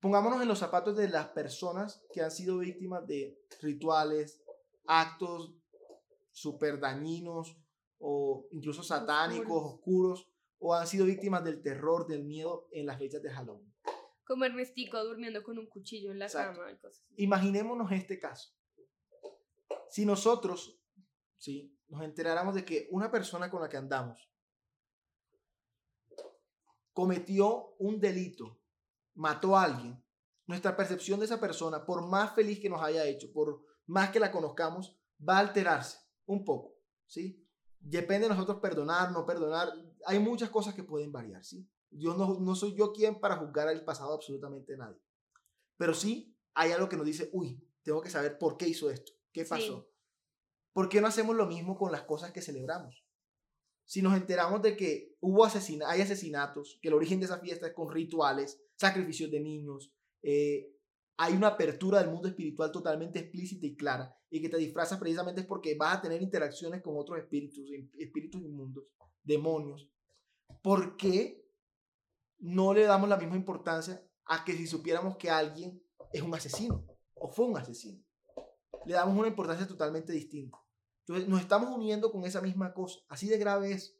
Pongámonos 0.00 0.40
en 0.40 0.48
los 0.48 0.58
zapatos 0.58 0.96
de 0.96 1.08
las 1.08 1.28
personas 1.28 2.02
que 2.12 2.22
han 2.22 2.30
sido 2.30 2.58
víctimas 2.58 3.06
de 3.06 3.38
rituales, 3.60 4.40
actos 4.86 5.54
súper 6.30 6.78
dañinos 6.78 7.56
o 7.98 8.46
incluso 8.52 8.82
satánicos, 8.82 9.74
oscuros, 9.74 10.28
o 10.60 10.74
han 10.74 10.86
sido 10.86 11.04
víctimas 11.04 11.44
del 11.44 11.62
terror, 11.62 12.06
del 12.06 12.24
miedo 12.24 12.68
en 12.72 12.86
las 12.86 12.98
fechas 12.98 13.22
de 13.22 13.30
Halloween. 13.30 13.72
Como 14.24 14.44
Ernestico 14.44 15.02
durmiendo 15.04 15.42
con 15.42 15.58
un 15.58 15.66
cuchillo 15.66 16.12
en 16.12 16.18
la 16.20 16.26
Exacto. 16.26 16.58
cama 16.58 16.72
y 16.72 16.76
cosas 16.76 17.04
así. 17.04 17.14
Imaginémonos 17.22 17.90
este 17.92 18.18
caso. 18.18 18.50
Si 19.88 20.04
nosotros, 20.04 20.77
¿sí? 21.38 21.74
Nos 21.88 22.02
enteráramos 22.02 22.54
de 22.54 22.64
que 22.64 22.88
una 22.90 23.10
persona 23.10 23.50
con 23.50 23.62
la 23.62 23.68
que 23.68 23.76
andamos 23.76 24.28
cometió 26.92 27.76
un 27.78 28.00
delito, 28.00 28.60
mató 29.14 29.56
a 29.56 29.62
alguien, 29.64 30.02
nuestra 30.46 30.76
percepción 30.76 31.20
de 31.20 31.26
esa 31.26 31.38
persona, 31.38 31.84
por 31.84 32.04
más 32.04 32.34
feliz 32.34 32.58
que 32.58 32.68
nos 32.68 32.82
haya 32.82 33.04
hecho, 33.04 33.32
por 33.32 33.62
más 33.86 34.10
que 34.10 34.18
la 34.18 34.32
conozcamos, 34.32 34.98
va 35.26 35.36
a 35.36 35.40
alterarse 35.40 35.98
un 36.26 36.44
poco, 36.44 36.74
¿sí? 37.06 37.46
Depende 37.78 38.26
de 38.26 38.34
nosotros 38.34 38.58
perdonar, 38.58 39.12
no 39.12 39.24
perdonar. 39.24 39.72
Hay 40.06 40.18
muchas 40.18 40.50
cosas 40.50 40.74
que 40.74 40.82
pueden 40.82 41.12
variar, 41.12 41.44
¿sí? 41.44 41.68
Yo 41.90 42.14
no, 42.14 42.40
no 42.40 42.54
soy 42.54 42.74
yo 42.74 42.92
quien 42.92 43.20
para 43.20 43.36
juzgar 43.36 43.68
el 43.68 43.84
pasado 43.84 44.12
absolutamente 44.14 44.76
nadie. 44.76 45.00
Pero 45.76 45.94
sí 45.94 46.36
hay 46.54 46.72
algo 46.72 46.88
que 46.88 46.96
nos 46.96 47.06
dice, 47.06 47.30
uy, 47.32 47.64
tengo 47.82 48.00
que 48.00 48.10
saber 48.10 48.38
por 48.38 48.56
qué 48.56 48.68
hizo 48.68 48.90
esto, 48.90 49.12
qué 49.32 49.44
Sí. 49.44 49.88
¿Por 50.78 50.88
qué 50.88 51.00
no 51.00 51.08
hacemos 51.08 51.34
lo 51.34 51.46
mismo 51.46 51.76
con 51.76 51.90
las 51.90 52.02
cosas 52.02 52.30
que 52.30 52.40
celebramos? 52.40 53.04
Si 53.84 54.00
nos 54.00 54.16
enteramos 54.16 54.62
de 54.62 54.76
que 54.76 55.16
hubo 55.18 55.44
asesina 55.44 55.90
hay 55.90 56.02
asesinatos, 56.02 56.78
que 56.80 56.86
el 56.86 56.94
origen 56.94 57.18
de 57.18 57.26
esa 57.26 57.40
fiesta 57.40 57.66
es 57.66 57.72
con 57.72 57.90
rituales, 57.90 58.62
sacrificios 58.76 59.28
de 59.28 59.40
niños, 59.40 59.92
eh, 60.22 60.70
hay 61.16 61.34
una 61.34 61.48
apertura 61.48 61.98
del 61.98 62.12
mundo 62.12 62.28
espiritual 62.28 62.70
totalmente 62.70 63.18
explícita 63.18 63.66
y 63.66 63.74
clara, 63.74 64.16
y 64.30 64.40
que 64.40 64.48
te 64.48 64.56
disfrazas 64.56 65.00
precisamente 65.00 65.40
es 65.40 65.48
porque 65.48 65.74
vas 65.74 65.96
a 65.96 66.00
tener 66.00 66.22
interacciones 66.22 66.80
con 66.80 66.96
otros 66.96 67.18
espíritus, 67.18 67.68
espíritus 67.98 68.40
inmundos, 68.40 68.84
demonios. 69.24 69.90
¿Por 70.62 70.96
qué 70.96 71.44
no 72.38 72.72
le 72.72 72.84
damos 72.84 73.08
la 73.08 73.16
misma 73.16 73.34
importancia 73.34 74.08
a 74.26 74.44
que 74.44 74.52
si 74.52 74.68
supiéramos 74.68 75.16
que 75.16 75.28
alguien 75.28 75.82
es 76.12 76.22
un 76.22 76.32
asesino 76.36 76.86
o 77.16 77.28
fue 77.28 77.46
un 77.46 77.58
asesino? 77.58 78.00
Le 78.86 78.94
damos 78.94 79.18
una 79.18 79.26
importancia 79.26 79.66
totalmente 79.66 80.12
distinta. 80.12 80.56
Entonces 81.08 81.28
nos 81.28 81.40
estamos 81.40 81.74
uniendo 81.74 82.12
con 82.12 82.24
esa 82.24 82.42
misma 82.42 82.74
cosa. 82.74 83.00
Así 83.08 83.28
de 83.28 83.38
grave 83.38 83.72
es. 83.72 83.96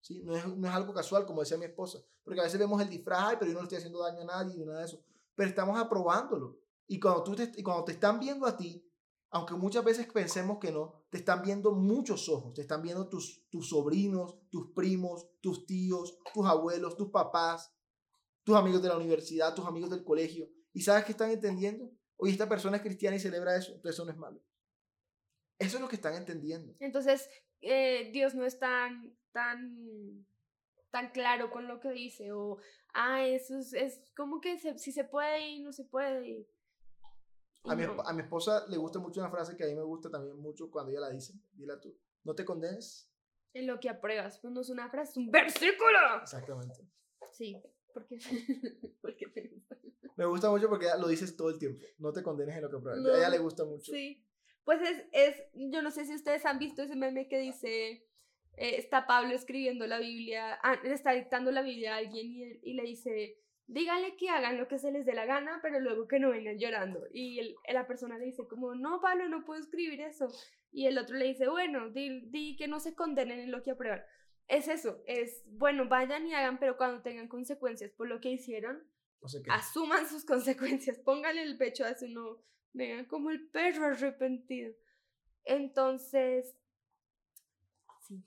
¿sí? 0.00 0.22
No, 0.24 0.36
es 0.36 0.44
no 0.46 0.66
es 0.66 0.74
algo 0.74 0.92
casual, 0.92 1.24
como 1.24 1.40
decía 1.40 1.56
mi 1.56 1.66
esposa. 1.66 2.00
Porque 2.24 2.40
a 2.40 2.44
veces 2.44 2.58
vemos 2.58 2.82
el 2.82 2.88
disfraz, 2.88 3.20
"Ay, 3.28 3.36
pero 3.38 3.50
yo 3.50 3.54
no 3.54 3.60
le 3.60 3.64
estoy 3.64 3.78
haciendo 3.78 4.00
daño 4.00 4.22
a 4.22 4.24
nadie 4.24 4.56
ni 4.56 4.64
nada 4.64 4.80
de 4.80 4.86
eso. 4.86 5.00
Pero 5.36 5.48
estamos 5.48 5.78
aprobándolo. 5.78 6.58
Y 6.88 6.98
cuando, 6.98 7.22
tú 7.22 7.36
te, 7.36 7.52
y 7.54 7.62
cuando 7.62 7.84
te 7.84 7.92
están 7.92 8.18
viendo 8.18 8.44
a 8.44 8.56
ti, 8.56 8.84
aunque 9.30 9.54
muchas 9.54 9.84
veces 9.84 10.06
pensemos 10.12 10.58
que 10.58 10.72
no, 10.72 11.04
te 11.10 11.18
están 11.18 11.42
viendo 11.42 11.72
muchos 11.72 12.28
ojos. 12.28 12.54
Te 12.54 12.62
están 12.62 12.82
viendo 12.82 13.08
tus, 13.08 13.46
tus 13.50 13.68
sobrinos, 13.68 14.38
tus 14.50 14.72
primos, 14.72 15.28
tus 15.40 15.64
tíos, 15.64 16.18
tus 16.34 16.44
abuelos, 16.44 16.96
tus 16.96 17.10
papás, 17.10 17.72
tus 18.42 18.56
amigos 18.56 18.82
de 18.82 18.88
la 18.88 18.96
universidad, 18.96 19.54
tus 19.54 19.66
amigos 19.66 19.90
del 19.90 20.02
colegio. 20.02 20.48
¿Y 20.72 20.80
sabes 20.80 21.04
qué 21.04 21.12
están 21.12 21.30
entendiendo? 21.30 21.90
Oye, 22.16 22.32
esta 22.32 22.48
persona 22.48 22.78
es 22.78 22.82
cristiana 22.82 23.16
y 23.16 23.20
celebra 23.20 23.54
eso, 23.54 23.72
entonces 23.74 23.94
eso 23.94 24.04
no 24.04 24.10
es 24.10 24.18
malo. 24.18 24.40
Eso 25.58 25.76
es 25.76 25.80
lo 25.82 25.88
que 25.88 25.96
están 25.96 26.14
entendiendo. 26.14 26.74
Entonces, 26.80 27.28
eh, 27.60 28.10
Dios 28.12 28.34
no 28.34 28.44
es 28.44 28.58
tan, 28.58 29.16
tan, 29.32 30.26
tan 30.90 31.10
claro 31.10 31.50
con 31.50 31.66
lo 31.66 31.80
que 31.80 31.90
dice, 31.90 32.32
o, 32.32 32.58
ah, 32.94 33.24
eso 33.26 33.58
es, 33.58 33.72
es 33.72 34.00
como 34.16 34.40
que 34.40 34.58
se- 34.58 34.78
si 34.78 34.92
se 34.92 35.04
puede 35.04 35.48
y 35.48 35.60
no 35.62 35.72
se 35.72 35.84
puede. 35.84 36.28
y- 36.28 36.48
y 37.64 37.70
A 37.70 37.74
mi, 37.74 37.82
no. 37.84 38.00
a 38.02 38.12
mi 38.12 38.22
esposa 38.22 38.66
le 38.68 38.76
gusta 38.76 38.98
mucho 39.00 39.20
una 39.20 39.30
frase 39.30 39.56
que 39.56 39.64
a 39.64 39.66
mí 39.66 39.74
me 39.74 39.82
gusta 39.82 40.08
también 40.10 40.36
mucho 40.38 40.70
cuando 40.70 40.90
ella 40.92 41.00
la 41.00 41.10
dice. 41.10 41.34
Dila 41.52 41.80
tú. 41.80 41.98
No 42.24 42.34
te 42.34 42.44
condenes. 42.44 43.10
En 43.52 43.66
lo 43.66 43.80
que 43.80 43.88
apruebas, 43.88 44.38
pues 44.38 44.52
no 44.52 44.60
es 44.60 44.70
una 44.70 44.88
frase, 44.90 45.10
es 45.12 45.16
un 45.16 45.30
versículo. 45.30 45.98
Exactamente. 46.22 46.88
Sí, 47.32 47.60
porque, 47.92 48.18
porque 49.02 49.26
te 49.26 49.48
gusta. 49.48 49.76
Me 50.16 50.24
gusta 50.26 50.50
mucho 50.50 50.68
porque 50.68 50.86
ella 50.86 50.96
lo 50.96 51.08
dices 51.08 51.36
todo 51.36 51.50
el 51.50 51.58
tiempo. 51.58 51.80
No 51.98 52.12
te 52.12 52.22
condenes 52.22 52.56
en 52.56 52.62
lo 52.62 52.70
que 52.70 52.78
pruebas. 52.78 53.00
No, 53.02 53.12
A 53.12 53.16
ella 53.18 53.28
le 53.28 53.38
gusta 53.38 53.64
mucho. 53.64 53.92
Sí. 53.92 54.24
Pues 54.68 54.82
es, 54.82 55.02
es, 55.12 55.42
yo 55.54 55.80
no 55.80 55.90
sé 55.90 56.04
si 56.04 56.14
ustedes 56.14 56.44
han 56.44 56.58
visto 56.58 56.82
ese 56.82 56.94
meme 56.94 57.26
que 57.26 57.38
dice, 57.38 58.04
eh, 58.58 58.76
está 58.76 59.06
Pablo 59.06 59.34
escribiendo 59.34 59.86
la 59.86 59.98
Biblia, 59.98 60.58
ah, 60.62 60.78
le 60.84 60.92
está 60.92 61.12
dictando 61.12 61.50
la 61.50 61.62
Biblia 61.62 61.94
a 61.94 61.96
alguien 61.96 62.26
y, 62.30 62.42
y 62.62 62.74
le 62.74 62.82
dice, 62.82 63.38
díganle 63.66 64.14
que 64.18 64.28
hagan 64.28 64.58
lo 64.58 64.68
que 64.68 64.78
se 64.78 64.92
les 64.92 65.06
dé 65.06 65.14
la 65.14 65.24
gana, 65.24 65.60
pero 65.62 65.80
luego 65.80 66.06
que 66.06 66.20
no 66.20 66.28
vengan 66.32 66.58
llorando. 66.58 67.00
Y 67.14 67.38
el- 67.38 67.56
la 67.72 67.86
persona 67.86 68.18
le 68.18 68.26
dice 68.26 68.46
como, 68.46 68.74
no, 68.74 69.00
Pablo, 69.00 69.26
no 69.30 69.42
puedo 69.46 69.58
escribir 69.58 70.02
eso. 70.02 70.28
Y 70.70 70.84
el 70.84 70.98
otro 70.98 71.16
le 71.16 71.28
dice, 71.28 71.48
bueno, 71.48 71.88
di, 71.88 72.28
di 72.28 72.54
que 72.56 72.68
no 72.68 72.78
se 72.78 72.94
condenen 72.94 73.38
en 73.40 73.50
lo 73.50 73.62
que 73.62 73.70
aprueban. 73.70 74.02
Es 74.48 74.68
eso, 74.68 75.02
es, 75.06 75.44
bueno, 75.46 75.88
vayan 75.88 76.26
y 76.26 76.34
hagan, 76.34 76.58
pero 76.58 76.76
cuando 76.76 77.00
tengan 77.00 77.28
consecuencias 77.28 77.90
por 77.92 78.06
lo 78.06 78.20
que 78.20 78.32
hicieron, 78.32 78.86
asuman 79.50 80.06
sus 80.06 80.26
consecuencias, 80.26 80.98
pónganle 80.98 81.40
el 81.42 81.56
pecho 81.56 81.86
a 81.86 81.94
su 81.94 82.06
no, 82.08 82.42
vengan 82.72 83.06
como 83.06 83.30
el 83.30 83.48
perro 83.50 83.86
arrepentido. 83.86 84.74
Entonces, 85.44 86.56
sí, 88.06 88.24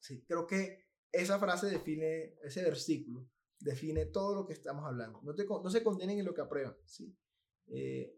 Sí, 0.00 0.24
creo 0.26 0.46
que 0.46 0.88
esa 1.12 1.38
frase 1.38 1.68
define, 1.68 2.36
ese 2.42 2.62
versículo 2.62 3.28
define 3.58 4.06
todo 4.06 4.34
lo 4.34 4.46
que 4.46 4.54
estamos 4.54 4.84
hablando. 4.84 5.20
No, 5.22 5.34
te, 5.34 5.44
no 5.44 5.70
se 5.70 5.84
condenen 5.84 6.18
en 6.18 6.24
lo 6.24 6.34
que 6.34 6.40
aprueban. 6.40 6.76
¿sí? 6.84 7.14
Eh, 7.68 8.16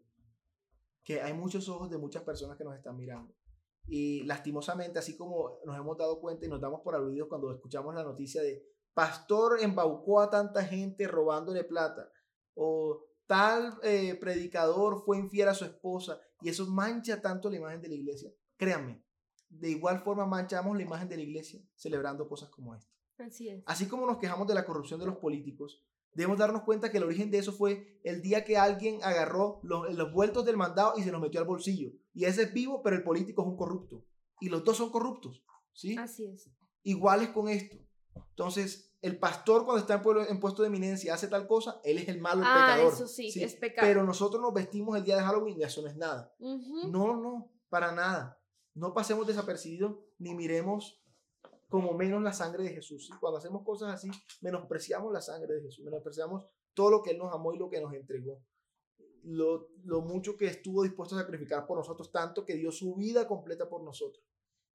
que 1.03 1.21
hay 1.21 1.33
muchos 1.33 1.67
ojos 1.67 1.89
de 1.89 1.97
muchas 1.97 2.23
personas 2.23 2.57
que 2.57 2.63
nos 2.63 2.75
están 2.75 2.95
mirando. 2.95 3.35
Y 3.85 4.23
lastimosamente, 4.23 4.99
así 4.99 5.17
como 5.17 5.59
nos 5.65 5.77
hemos 5.77 5.97
dado 5.97 6.21
cuenta 6.21 6.45
y 6.45 6.49
nos 6.49 6.61
damos 6.61 6.81
por 6.81 6.95
aludidos 6.95 7.27
cuando 7.27 7.51
escuchamos 7.51 7.93
la 7.93 8.03
noticia 8.03 8.41
de 8.41 8.65
pastor 8.93 9.59
embaucó 9.61 10.21
a 10.21 10.29
tanta 10.29 10.63
gente 10.63 11.07
robándole 11.07 11.63
plata, 11.63 12.09
o 12.53 13.05
tal 13.27 13.77
eh, 13.83 14.15
predicador 14.15 15.03
fue 15.03 15.17
infiel 15.17 15.47
a 15.49 15.53
su 15.53 15.65
esposa, 15.65 16.19
y 16.41 16.49
eso 16.49 16.65
mancha 16.67 17.21
tanto 17.21 17.49
la 17.49 17.57
imagen 17.57 17.81
de 17.81 17.89
la 17.89 17.95
iglesia. 17.95 18.31
Créanme, 18.57 19.03
de 19.49 19.69
igual 19.69 20.01
forma 20.01 20.25
manchamos 20.25 20.75
la 20.75 20.83
imagen 20.83 21.09
de 21.09 21.17
la 21.17 21.23
iglesia 21.23 21.61
celebrando 21.75 22.27
cosas 22.27 22.49
como 22.49 22.75
esta. 22.75 22.91
así 23.19 23.49
es. 23.49 23.63
Así 23.65 23.87
como 23.87 24.05
nos 24.05 24.17
quejamos 24.17 24.47
de 24.47 24.55
la 24.55 24.65
corrupción 24.65 24.99
de 24.99 25.05
los 25.05 25.17
políticos, 25.17 25.83
debemos 26.13 26.37
darnos 26.37 26.63
cuenta 26.63 26.91
que 26.91 26.97
el 26.97 27.03
origen 27.03 27.31
de 27.31 27.39
eso 27.39 27.53
fue 27.53 27.99
el 28.03 28.21
día 28.21 28.43
que 28.43 28.57
alguien 28.57 28.99
agarró 29.03 29.59
los, 29.63 29.93
los 29.93 30.11
vueltos 30.11 30.45
del 30.45 30.57
mandado 30.57 30.93
y 30.97 31.03
se 31.03 31.11
los 31.11 31.21
metió 31.21 31.39
al 31.39 31.47
bolsillo. 31.47 31.91
Y 32.13 32.25
ese 32.25 32.43
es 32.43 32.53
vivo, 32.53 32.81
pero 32.83 32.95
el 32.95 33.03
político 33.03 33.41
es 33.41 33.47
un 33.47 33.57
corrupto. 33.57 34.05
Y 34.39 34.49
los 34.49 34.63
dos 34.63 34.77
son 34.77 34.91
corruptos. 34.91 35.43
¿sí? 35.73 35.95
Así 35.97 36.25
es. 36.25 36.49
Iguales 36.83 37.29
con 37.29 37.49
esto. 37.49 37.77
Entonces, 38.15 38.92
el 39.03 39.19
pastor 39.19 39.65
cuando 39.65 39.81
está 39.81 39.93
en, 39.95 40.01
pueblo- 40.01 40.27
en 40.27 40.39
puesto 40.39 40.63
de 40.63 40.69
eminencia 40.69 41.13
hace 41.13 41.27
tal 41.27 41.45
cosa, 41.45 41.79
él 41.83 41.99
es 41.99 42.07
el 42.07 42.19
malo, 42.19 42.41
el 42.41 42.47
Ah, 42.47 42.73
pecador. 42.73 42.93
eso 42.93 43.05
sí, 43.07 43.31
es 43.43 43.53
pecado. 43.55 43.87
Pero 43.87 44.03
nosotros 44.03 44.41
nos 44.41 44.53
vestimos 44.53 44.97
el 44.97 45.03
día 45.03 45.15
de 45.17 45.21
Halloween 45.23 45.59
y 45.59 45.63
eso 45.63 45.81
no 45.81 45.87
es 45.89 45.95
nada. 45.95 46.33
No, 46.39 47.15
no, 47.15 47.51
para 47.69 47.91
nada. 47.91 48.39
No 48.73 48.93
pasemos 48.93 49.27
desapercibidos 49.27 49.97
ni 50.17 50.33
miremos 50.33 50.99
como 51.69 51.93
menos 51.93 52.21
la 52.23 52.33
sangre 52.33 52.63
de 52.63 52.69
Jesús. 52.71 53.05
¿sí? 53.07 53.13
Cuando 53.19 53.37
hacemos 53.37 53.63
cosas 53.63 53.93
así, 53.93 54.09
menospreciamos 54.41 55.11
la 55.13 55.21
sangre 55.21 55.55
de 55.55 55.61
Jesús, 55.61 55.83
menospreciamos 55.85 56.45
todo 56.73 56.89
lo 56.89 57.03
que 57.03 57.11
Él 57.11 57.17
nos 57.19 57.33
amó 57.33 57.53
y 57.53 57.57
lo 57.59 57.69
que 57.69 57.81
nos 57.81 57.93
entregó. 57.93 58.41
Lo, 59.23 59.69
lo 59.83 60.01
mucho 60.01 60.35
que 60.37 60.47
estuvo 60.47 60.83
dispuesto 60.83 61.15
a 61.15 61.19
sacrificar 61.21 61.65
por 61.65 61.77
nosotros, 61.77 62.11
tanto 62.11 62.43
que 62.45 62.55
dio 62.55 62.71
su 62.71 62.95
vida 62.95 63.25
completa 63.27 63.69
por 63.69 63.81
nosotros. 63.83 64.23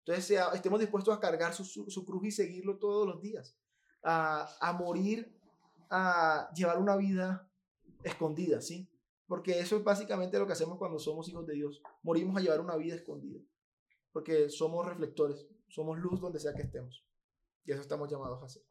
Entonces, 0.00 0.24
sea- 0.24 0.50
estemos 0.54 0.80
dispuestos 0.80 1.14
a 1.14 1.20
cargar 1.20 1.52
su, 1.54 1.64
su- 1.64 1.90
su 1.90 2.04
cruz 2.04 2.24
y 2.24 2.30
seguirlo 2.30 2.78
todos 2.78 3.06
los 3.06 3.20
días, 3.20 3.56
a, 4.02 4.48
a 4.60 4.72
morir, 4.72 5.34
a 5.90 6.50
llevar 6.54 6.78
una 6.78 6.96
vida 6.96 7.48
escondida, 8.04 8.60
¿sí? 8.60 8.88
Porque 9.26 9.58
eso 9.60 9.76
es 9.76 9.84
básicamente 9.84 10.38
lo 10.38 10.46
que 10.46 10.52
hacemos 10.54 10.78
cuando 10.78 10.98
somos 10.98 11.28
hijos 11.28 11.46
de 11.46 11.54
Dios. 11.54 11.82
Morimos 12.02 12.36
a 12.36 12.40
llevar 12.40 12.60
una 12.60 12.76
vida 12.76 12.94
escondida. 12.94 13.40
Porque 14.12 14.48
somos 14.48 14.86
reflectores, 14.86 15.46
somos 15.68 15.98
luz 15.98 16.20
donde 16.20 16.40
sea 16.40 16.54
que 16.54 16.62
estemos. 16.62 17.04
Y 17.64 17.72
eso 17.72 17.82
estamos 17.82 18.10
llamados 18.10 18.42
a 18.42 18.46
hacer. 18.46 18.62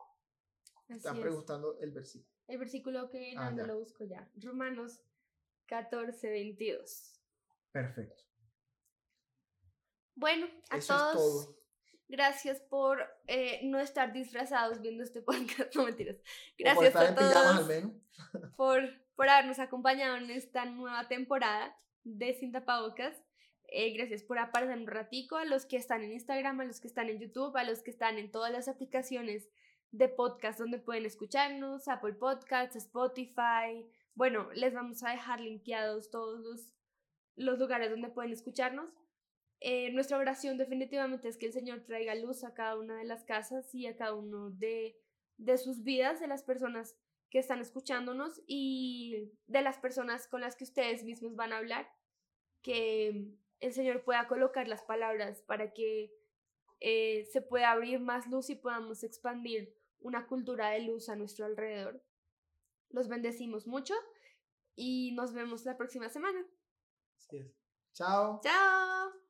Así 0.89 0.93
Están 0.97 1.15
es. 1.17 1.21
preguntando 1.21 1.78
el 1.80 1.91
versículo. 1.91 2.32
El 2.47 2.57
versículo 2.57 3.09
que 3.09 3.34
Ah, 3.38 3.51
no 3.51 3.57
ya. 3.57 3.67
lo 3.67 3.80
busco 3.80 4.03
ya. 4.05 4.28
Romanos 4.41 5.03
14, 5.67 6.30
22. 6.30 7.19
Perfecto. 7.71 8.23
Bueno, 10.15 10.47
a 10.71 10.78
Eso 10.78 10.93
es 10.93 10.99
todos. 10.99 11.45
todo. 11.45 11.57
Gracias 12.10 12.62
por 12.62 13.05
eh, 13.28 13.60
no 13.64 13.80
estar 13.80 14.14
disfrazados 14.14 14.82
viendo 14.82 15.03
este 15.03 15.22
podcast. 15.24 15.76
No 15.76 15.86
mentiras. 15.86 16.18
Por 16.18 16.26
Gracias 16.58 16.88
estar 16.88 17.05
a 17.05 17.10
al 17.10 17.16
todos 17.16 17.68
menos. 17.68 17.91
por, 18.55 18.82
por 19.16 19.30
habernos 19.30 19.60
acompañado 19.60 20.16
en 20.18 20.32
esta 20.32 20.66
nueva 20.66 21.08
temporada 21.08 21.78
de 22.03 22.34
Sin 22.34 22.51
Tapabocas. 22.51 23.16
Eh, 23.70 23.91
gracias 23.91 24.24
por 24.24 24.39
aparecer 24.39 24.78
un 24.78 24.88
ratico 24.88 25.36
a 25.36 25.43
los 25.43 25.66
que 25.66 25.76
están 25.76 26.01
en 26.01 26.14
Instagram, 26.14 26.62
a 26.62 26.66
los 26.66 26.80
que 26.80 26.88
están 26.88 27.10
en 27.10 27.20
YouTube, 27.20 27.55
a 27.58 27.66
los 27.66 27.84
que 27.84 27.91
están 27.91 28.18
en 28.18 28.32
todas 28.32 28.51
las 28.51 28.70
aplicaciones 28.70 29.49
de 29.91 30.08
podcast 30.08 30.60
donde 30.60 30.80
pueden 30.80 31.05
escucharnos, 31.05 31.88
Apple 31.89 32.14
Podcasts, 32.14 32.78
Spotify. 32.78 33.86
Bueno, 34.16 34.49
les 34.53 34.74
vamos 34.74 35.03
a 35.03 35.10
dejar 35.10 35.41
linkeados 35.41 36.10
todos 36.10 36.39
los, 36.39 36.74
los 37.36 37.60
lugares 37.60 37.89
donde 37.89 38.10
pueden 38.10 38.32
escucharnos. 38.32 38.89
Eh, 39.60 39.91
nuestra 39.91 40.18
oración 40.18 40.58
definitivamente 40.58 41.28
es 41.28 41.38
que 41.38 41.47
el 41.47 41.53
Señor 41.53 41.82
traiga 41.82 42.14
luz 42.16 42.43
a 42.43 42.53
cada 42.53 42.78
una 42.78 42.97
de 42.97 43.05
las 43.05 43.24
casas 43.24 43.74
y 43.74 43.88
a 43.88 43.95
cada 43.95 44.14
uno 44.14 44.51
de, 44.51 44.97
de 45.38 45.58
sus 45.58 45.84
vidas, 45.84 46.20
de 46.20 46.28
las 46.28 46.43
personas 46.43 46.95
que 47.30 47.39
están 47.39 47.60
escuchándonos 47.60 48.41
y 48.47 49.32
de 49.47 49.62
las 49.62 49.78
personas 49.80 50.28
con 50.28 50.41
las 50.41 50.55
que 50.55 50.64
ustedes 50.64 51.03
mismos 51.03 51.36
van 51.36 51.53
a 51.53 51.58
hablar, 51.58 51.89
que 52.62 53.34
el 53.60 53.74
Señor 53.74 54.03
pueda 54.03 54.28
colocar 54.28 54.68
las 54.68 54.84
palabras 54.84 55.41
para 55.41 55.74
que 55.74 56.14
eh, 56.80 57.28
se 57.32 57.41
pueda 57.41 57.72
abrir 57.72 57.99
más 57.99 58.28
luz 58.28 58.49
y 58.49 58.55
podamos 58.55 59.03
expandir 59.03 59.76
una 59.99 60.28
cultura 60.28 60.70
de 60.70 60.82
luz 60.82 61.10
a 61.10 61.16
nuestro 61.16 61.45
alrededor. 61.45 62.03
Los 62.89 63.08
bendecimos 63.08 63.68
mucho 63.68 63.93
y 64.76 65.12
nos 65.14 65.34
vemos 65.34 65.66
la 65.66 65.76
próxima 65.76 66.10
semana. 66.10 66.45
Así 67.18 67.39
es. 67.39 67.51
Chao. 67.93 68.39
¡Chao! 68.43 69.26